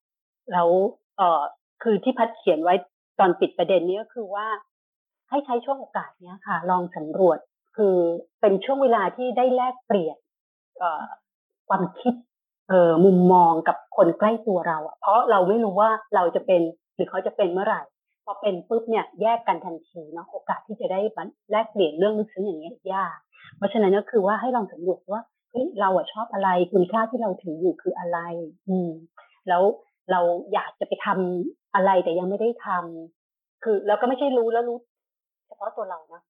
[0.54, 0.70] แล้ว
[1.18, 1.42] เอ่อ
[1.84, 2.76] คือที่พัดเขียนไว้
[3.20, 4.48] ตอนปิดประเด็นนี้ก็คือว่า
[5.30, 7.40] ให้ใช้ช่วงโอกาสเนี้ยค่ะ ลองสำรวจ
[7.78, 7.96] คือ
[8.42, 10.18] เป็นช่วงเวลาที่ได้แลกเปลี่ยน
[11.70, 12.14] ความคิด
[12.70, 16.62] เออมุมมองกับคนใกล้ตัวเราอะเพราะเราไม่รู้ว่าเราจะเป็น
[16.96, 17.82] หรือเขาจะเป็นเมื่อไหร่
[18.26, 21.00] พอเป็นปุ๊บเนี่ยแยกกันทันทีเนาะโอกาสที่จะได้
[21.52, 23.18] แลกเปลี่ยนเรื่องลึกซึ้งอย่างเงี้ยยาก
[23.58, 25.22] เพราะฉะนั้นก็คือว่าให้ลองสำรวจว่า
[25.52, 28.20] เฮ้ยเราอะชอบอะไรคุณค่าที่เราถืออยู่คืออะไร
[28.70, 28.92] อืม
[29.48, 29.64] แล้ว
[30.12, 30.20] เรา
[30.54, 34.78] อยากจะไปทำอะไรแต่ยังไม่ได้ทำคือเราก็ไม่ใช่รู้แล้วรู้
[35.48, 36.22] เฉพาะตัวเรานะ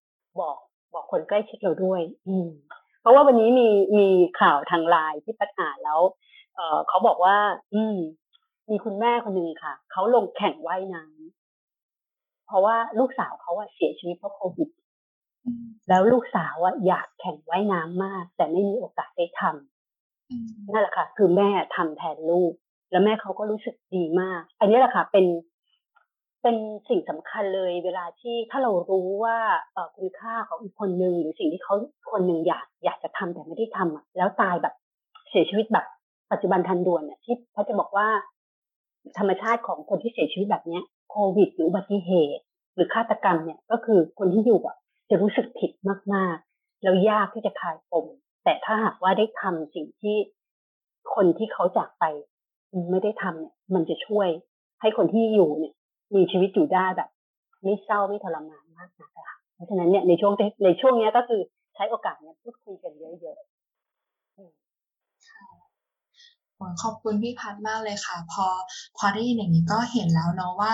[0.41, 0.57] บอก
[0.97, 2.49] บอกคนใกล้ชิดเราด้วย อืม
[3.01, 3.67] เพราะว่าวันนี้มี
[3.97, 4.07] มี
[4.41, 5.99] ข่าวทางไลน์ที่พัดอ่านแล้ว
[6.55, 7.37] เออเขาบอกว่า
[7.73, 7.97] อืม
[8.69, 14.69] มีคุณแม่คนหนึ่งค่ะเขาลงแข่งว่ายน้ำเพราะว่าลูกสาวเขาอะเสียชีวิตเพราะโควิด
[15.89, 22.53] แล้วลูกสาวอะอยากแข่งว่ายน้ำมาก แต่ไม่มีโอกาสได้ทำนั่นแหละค่ะ คือแม่ทำแทนลูก
[22.91, 25.25] แล้วแม่เขาก็รู้สึกดีมาก อันนี้แหละค่ะ เป็น
[26.47, 29.37] เป็นสิ่งสำคัญเลยเวลาที่ถ้าเรารู้ว่า
[29.95, 31.75] คุณค่าของอีกคนหนึ่งหรือสิ่งที่เขา
[32.11, 34.73] คนหนึ่งอยากอยากจะทำแต่ไม่ได้ทำอะแล้วตายแบบ
[35.29, 35.85] เสียชีวิตแบบ
[36.31, 38.07] ปัจจุบันทันด่วนเนี่ยที่เขาจะบอกว่า
[39.17, 42.43] ธรรมชาติของคนที่เสียชีวิตแบบเนี้ยโควิดหรืออุบัติเหตุ
[42.75, 44.77] หรือฆาตกรรมเนี่ยก็คือคนที่อยู่อะ
[45.09, 45.71] จะรู้สึกผิด
[46.13, 48.05] มากๆ แล้วยากที่จะคลายปม
[48.43, 50.15] แต่ถ้าหากว่าได้ทำสิ่งที่
[51.15, 52.05] คนที่เขาจากไป
[52.89, 54.27] ไม่ได้ทำเนี่ยมันจะช่วย
[54.81, 55.73] ให้คนที่อยู่เนี่ย
[56.15, 57.09] มีชีวิตอยู่ได้แบบ
[57.63, 60.33] ไม่เศร้าไม่ทรมานมากนะคะเพราะฉะนั้นเนี่ยในช่วง
[60.65, 61.41] ในช่วงนี้ก็คือ
[61.75, 63.47] ใช้โอกาสเนี้ยพูดคุยกันเยอะๆ
[66.81, 68.45] ขอบคุณพี่พัดมากเลยค่ะ พอ
[68.97, 70.73] พอได้ยินอย่างนี้ก็เห็นแล้วเนาะว่า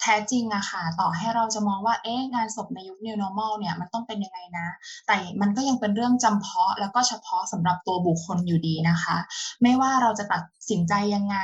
[0.00, 4.68] แท้จริงอะค่ะ ต่อให้เราจะมองว่า เอ๊ะ งานศพในยุค New Normal เนี่ย มันต้องเป็นยังไงนะ
[5.06, 9.16] แต่มันก็ยังเป็นเรื่องจำเพาะ แล้วก็เฉพาะสำหรับตัวบุคคลอยู่ดีนะคะ
[9.62, 11.36] ไม่ว่าเราจะตัดสินใจยังไง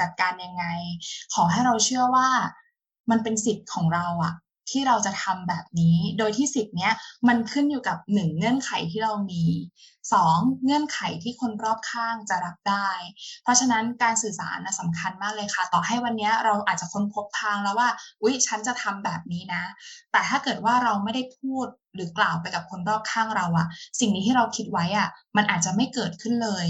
[0.00, 0.64] จัดการยังไง
[1.34, 2.28] ขอให้เราเชื่อว่า
[3.10, 4.34] มันเป็นสิทธิ์ของเราอะ
[4.70, 6.92] ที่เราจะทำแบบนี้ โดยที่สิทธิ์เนี้ย
[7.28, 9.44] มันขึ้นอยู่กับหนึ่งเงื่อนไขที่เรามี
[10.12, 12.90] สองเงื่อนไขที่คนรอบข้างจะรับได้
[13.42, 17.88] เพราะฉะนั้นการสื่อสารนะสำคัญมากเลยค่ะ ต่อให้วันนี้เราอาจจะค้นพบทางแล้วว่า
[18.22, 19.64] อุ๊ยฉันจะทำแบบนี้นะ
[20.12, 23.66] แต่ถ้าเกิดว่าเราไม่ได้พูดหรือกล่าวไปกับคนรอบข้างเราอะ
[24.00, 26.66] สิ่งนี้ที่เราคิดไว้อะมันอาจจะไม่เกิดขึ้นเลย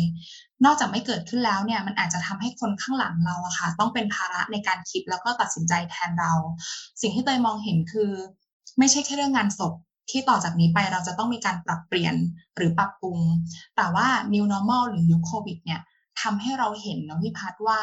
[0.64, 6.32] นอกจากไม่เกิดขึ้นแล้วเนี่ยมันอาจจะทำให้คนข้างหลังเราอะค่ะต้องเป็นภาระในการคิดแล้วก็ตัดสินใจแทนเรา
[7.00, 8.10] สิ่งที่เตยมองเห็นคือ
[8.78, 9.74] ไม่ใช่แค่เรื่องงานศพ
[10.10, 12.14] ที่ต่อจากนี้ไปเราจะต้องมีการปรับเปลี่ยน
[12.56, 13.18] หรือปรับปรุง
[13.76, 15.80] แต่ว่า new normal หรือยุคโควิดเนี่ย
[16.22, 17.78] ทำให้เราเห็นนะพี่พัดว่า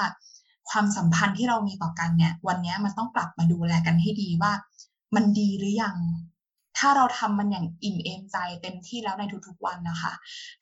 [0.69, 4.51] ความสัมพันธ์ที่เรามีต่อกันเนี่ย วันนี้มันต้องกลับมาดูแลกันให้ดีว่า
[5.15, 5.95] มันดีหรือยัง
[6.82, 10.13] ถ้าเราทำมันอย่างอิ่มเอมใจเต็มที่แล้วในทุกๆวันนะคะ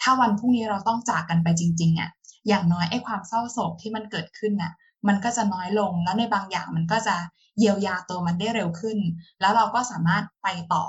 [0.02, 2.10] ถ้าวันพรุ่งนี้เราต้องจากกันไปจริงๆอะ
[2.48, 4.74] อย่างน้อยไอ้ความเศร้าโศกที่มันเกิดขึ้นน่ะ
[5.08, 7.16] มันก็จะน้อยลงแล้วในบางอย่างมันก็จะ
[7.58, 8.98] เยียวยาตัวมันได้เร็วขึ้น
[9.40, 10.86] แล้วเราก็สามารถไปต่อ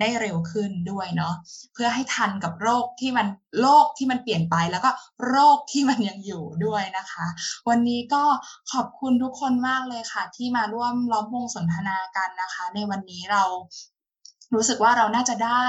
[0.00, 1.34] ได้เร็วขึ้นด้วยเนาะ
[1.72, 3.26] เพื่อให้ทันกับโรคที่มัน
[3.60, 4.90] โรคที่มันเปลี่ยนไปแล้วก็
[5.28, 7.26] โรคที่มันยังอยู่ด้วยนะคะ
[7.68, 8.24] วันนี้ก็
[8.72, 13.42] ขอบคุณทุกคนมากเลยค่ะ ที่มาร่วมล้อมวงสนทนากันนะคะ ในวันนี้เรา
[14.54, 15.64] รู้สึกว่าเราน่าจะได้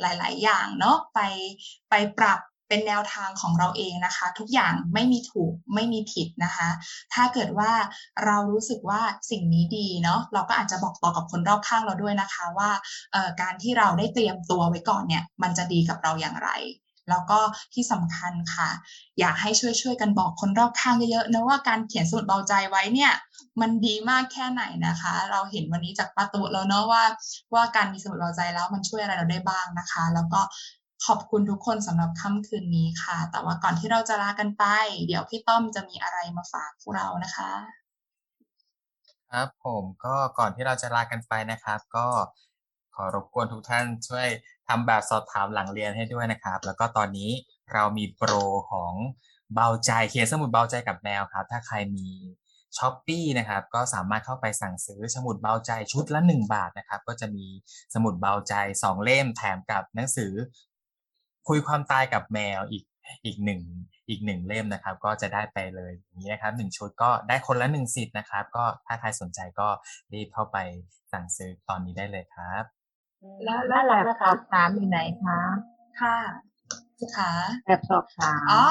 [0.00, 1.20] หลาย ๆ อย่างเนาะไป
[1.90, 6.68] ไปปรับเป็นแนวทางของเราเองนะคะ ทุกอย่างไม่มีถูกไม่มีผิดนะคะ
[7.14, 7.72] ถ้าเกิดว่า
[8.24, 12.70] เรารู้สึกว่าสิ่งนี้ดีเนาะเราก็อาจจะบอกต่อกับคนรอบข้างเราด้วยนะคะว่า
[13.40, 16.50] การที่เราได้เตรียมตัวไว้ก่อนเนี่ยมันจะดีกับเราอย่างไร
[17.10, 17.38] แล้วก็
[17.74, 18.70] ที่สำคัญค่ะ
[19.20, 23.12] อยากให้ช่วยช่วยกันบอกคนรอบข้างเยอะๆนะว่าการเขียนสมุดเบาใจไว้เนี่ย
[23.60, 27.04] มันดีมากแค่ไหนนะคะ เราเห็นวันนี้จากประตูแล้วเนาะว่า
[27.54, 30.40] ว่าการมีสมุดเบาใจแล้วมันช่วยอะไรเราได้บ้างนะคะ แล้วก็
[31.06, 34.64] ขอบคุณทุกคนสำหรับค่ำคืนนี้ค่ะ แต่ว่าก่อนที่เราจะลากันไป
[35.06, 37.50] เดี๋ยวพี่ต้อมจะมีอะไรมาฝากพวกเรานะคะ
[39.30, 42.06] ครับผมก็ก่อนที่เราจะลากันไปนะครับ ก็
[42.94, 44.28] ขอรบกวนทุกท่านช่วย
[44.68, 47.30] ทำแบบสอบถามหลังเรียนให้ด้วยนะครับ แล้วก็ตอนนี้
[47.72, 48.32] เรามีโปร
[48.72, 48.92] ของ
[49.54, 52.08] เบาใจเขียนสมุดเบาใจกับแมวครับ ถ้าใครมี
[52.78, 57.46] ช้อปปีนะครับก็สามารถเข้าไปสั่งซื้อสมุดเบาใจชุดละ 1 บาทนะครับ ก็จะมี
[57.94, 60.32] สมุดเบาใจ 2 เล่มแถมกับหนังสือ
[61.48, 62.84] คุยความตายกับแมวอีก
[63.24, 63.60] อีกหนึ่ง
[64.08, 69.68] อีกหนึ่งเล่มนะครับ ก็จะได้ไปเลยอย่างนี้นะครับหนึ่งชุดก็ได้คนละหนึ่งสิทธิ์นะครับ ก็ถ้าใครสนใจก็
[70.12, 70.58] รีบเข้าไป
[71.12, 72.64] สั่งซื้อตอนนี้ได้เลยครับ
[73.44, 75.40] แล้วแล้วแบบสอบถามอยู่ไหนคะ
[76.00, 76.18] ค่ะ
[77.18, 77.32] ค่ะ
[77.66, 78.62] แบบสอบถามอ๋อ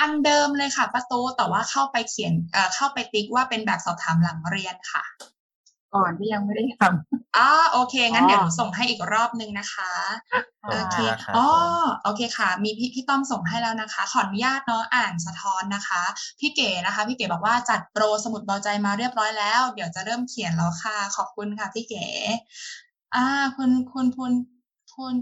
[0.00, 5.04] อันเดิมเลยค่ะประตูแต่ว่าเข้าไปเขียนเอ่อเข้าไปติ๊กว่าเป็นแบบสอบถามหลังเรียนค่ะ
[5.94, 9.92] ก่อนที่ยังไม่ได้ทำอ๋อโอเค งั้นเดี๋ยวส่งให้อีกรอบนึงนะคะ
[10.70, 10.96] โอเค
[11.36, 11.46] อ๋อ
[12.02, 16.02] โอเคค่ะ มีพี่พี่ต้อมส่งให้แล้วนะคะ ขออนุญาตเนาะอ่านสะท้อนนะคะ
[16.40, 22.06] พี่เก๋นะคะ พี่เก๋บอกว่าจัดโปรสมุดเบาใจมาเรียบร้อยแล้ว เดี๋ยวจะเริ่มเขียนแล้วค่ะ ขอบคุณค่ะพี่เก๋
[23.14, 24.32] อ่าคุณคุณคุณ
[24.94, 25.14] คุณ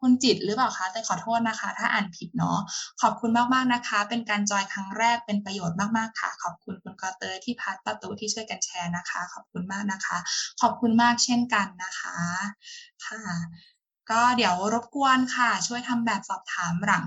[0.00, 2.58] คุณจิตหรือเปล่าคะ แต่ขอโทษนะคะ ถ้าอ่านผิดเนาะ
[3.02, 10.18] ขอบคุณมากๆนะคะ เป็นการจอยครั้งแรกเป็นประโยชน์มากๆค่ะ ขอบคุณคุณกอเตอร์ที่พัดประตูที่ช่วยกันแชร์นะคะ ขอบคุณมากนะคะ
[10.60, 12.16] ขอบคุณมากเช่นกันนะคะ
[13.06, 13.75] ค่ะ
[14.10, 17.06] ก็เดี๋ยวรบกวนค่ะ ช่วยทำแบบสอบถามหลัง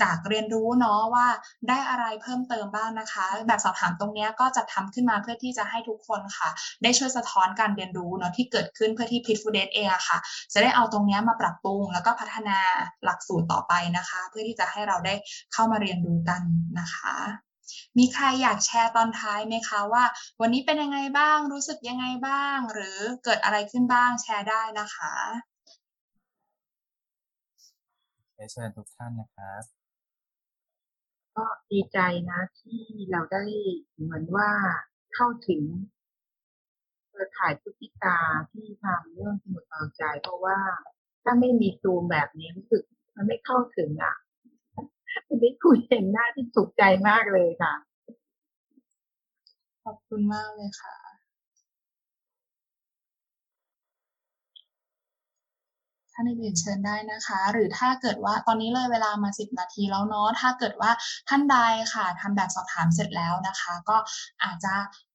[0.00, 1.26] จากเรียนรู้เนาะว่า
[1.68, 6.48] ได้อะไรเพิ่มเติมบ้างนะคะ แบบสอบถามตรงนี้ก็จะทำขึ้นมาเพื่อที่จะให้ทุกคนค่ะ
[6.82, 10.18] ได้ช่วยสะท้อนการเรียนรู้เนาะที่เกิดขึ้นเพื่อที่พิทฟูเดตเองอะค่ะ
[10.52, 12.58] จะได้เอาตรงนี้มาปรับปรุง แล้วก็พัฒนา
[13.04, 15.14] หลักสูตรต่อไปนะคะ เพื่อที่จะให้เราได้
[15.52, 16.42] เข้ามาเรียนรู้กัน
[16.80, 17.16] นะคะ
[17.98, 20.04] มีใครอยากแชร์ตอนท้ายไหมคะว่า
[20.40, 25.14] วันนี้เป็นยังไงบ้างรู้สึกยังไงบ้าง หรือเกิดอะไรขึ้นบ้างแชร์ได้นะคะ
[28.52, 29.62] เชิญทุกท่านนะครับ
[31.36, 31.98] ก็ดีใจ
[32.30, 33.44] นะที่เราได้
[34.02, 34.50] เหมือนว่า
[35.14, 35.62] เข้าถึง
[37.08, 38.18] เครือข่ายพฤติกา
[38.52, 40.58] ที่ทำเรื่องสมุดเอาใจ เพราะว่า
[41.24, 42.82] ถ้าไม่มีซูมแบบนี้รู้สึก
[43.16, 44.16] มันไม่เข้าถึงอะ
[45.28, 47.74] วันนี้คุยเห็นหน้าที่สุขใจมากเลยค่ะ
[49.84, 51.05] ขอบคุณมากเลยค่ะ
[56.16, 60.90] ท่านอื่นเชิญได้นะคะ หรือถ้าเกิดว่าตอนนี้เลยเวลามา 10 นาทีแล้วเนาะถ้าเกิดว่า
[61.28, 61.56] ท่านใด
[61.94, 63.96] ค่ะทำแบบสอบถามเสร็จแล้วนะคะ ก็
[64.44, 64.74] อาจจะ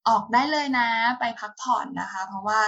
[0.09, 0.87] ออกได้เลยนะ
[1.19, 2.59] ไปพักผ่อนนะคะ เพราะว่า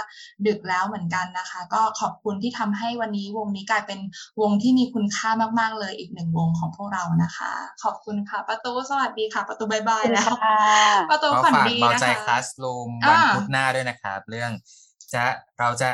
[0.46, 4.00] ดึกแล้วเหมือนกันนะคะ ก็ขอบคุณที่ทำให้วันนี้วงนี้กลายเป็น
[4.40, 5.30] วงที่มีคุณค่า
[5.60, 10.32] มาก ๆ เลยอีกหนึ่งวงของพวกเรานะคะ ขอบคุณค่ะประตูสวัสดีค่ะ ประตูบายบายแล้ว
[11.10, 14.50] ประตูฝันดีนะคะเบาใจคลาสรูมวันพุธหน้าด้วยนะครับ เรื่อง
[15.12, 15.24] จะ
[15.58, 15.88] เราจะ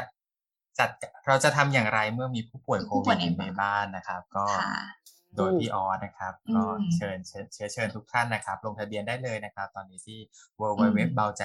[0.81, 0.91] จัด
[1.27, 4.45] เราจะทำอย่างไรเมื่อมีผู้ป่วยโควิดในบ้านนะครับ ก็
[5.37, 6.65] โดยพี่ออสนะครับ ก็
[6.95, 10.19] เชิญเชิญเชิญทุกท่านนะครับ ลงทะเบียนได้เลยนะครับ ตอนนี้ที่
[10.61, 11.43] www เบาใจ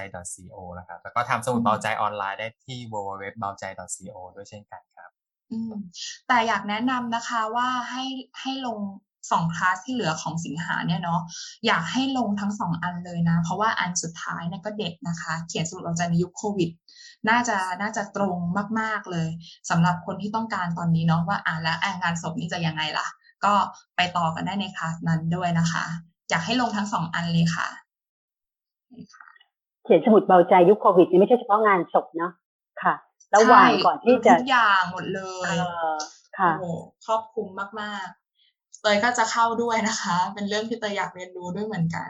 [0.56, 5.10] co นะครับ แล้วก็ทำสมุดเบาใจออนไลน์ได้ที่ www เบาใจ co ด้วยเช่นกันครับ
[6.28, 8.04] แต่อยากแนะนำนะคะว่าให้
[8.42, 8.80] ให้ลง
[9.32, 11.22] สองคลาสที่เหลือของสิงหาเนี่ยเนาะ
[11.66, 16.70] อยากให้ลงทั้งสองอันเลยนะ เพราะว่าอันสุดท้ายเนี่ยก็เด็กนะคะ เขียนสมุดเบาใจในยุคโควิด
[17.30, 18.38] น่าจะน่าจะตรง
[18.80, 19.28] มาก ๆเลย
[19.70, 23.08] สำหรับคนที่ต้องการตอนนี้เนาะว่าอ่านแล้วงานศพนี่จะยังไงล่ะ
[23.46, 23.54] ก็
[23.96, 25.86] ไปต่อกันได้ในคลาสนั้นด้วยนะคะ
[26.30, 27.68] อยากให้ลงทั้งสองอันเลยค่ะ
[29.84, 32.32] เขียนสมุดเบาใจยุคโควิดนี่ไม่ใช่เฉพาะงานศพเนาะ
[32.84, 32.94] ค่ะ
[33.36, 35.56] ระหว่างก่อนที่จะทุกอย่างหมดเลย
[36.40, 36.70] ค่ะโอ้
[37.06, 37.48] ครอบคลุม
[37.82, 38.08] มาก
[38.46, 42.10] ๆ เตยก็จะเข้าด้วยนะคะ เป็นเรื่องที่เตยอยากเรียนรู้ด้วยเหมือนกัน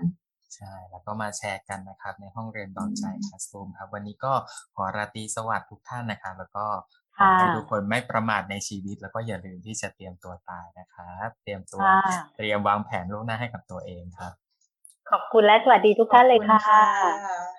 [0.56, 4.34] ใช่ แล้วก็มาแชร์กันนะครับ ในห้องเรียนดอนใจคลาสรูมครับ วันนี้ก็
[4.76, 6.66] ขอราตรีสวัสดิ์ทุกท่านนะครับ แล้วก็
[7.18, 11.82] ขอให้ทุกคนไม่ประมาทในชีวิต แล้วก็อย่าลืมที่จะเตรียมตัวตายนะครับ เตรียมตัว
[12.38, 14.34] เตรียมวางแผนล่วงหน้าให้กับตัวเองครับ
[15.10, 17.55] ขอบคุณและสวัสดีทุกท่านเลยค่ะ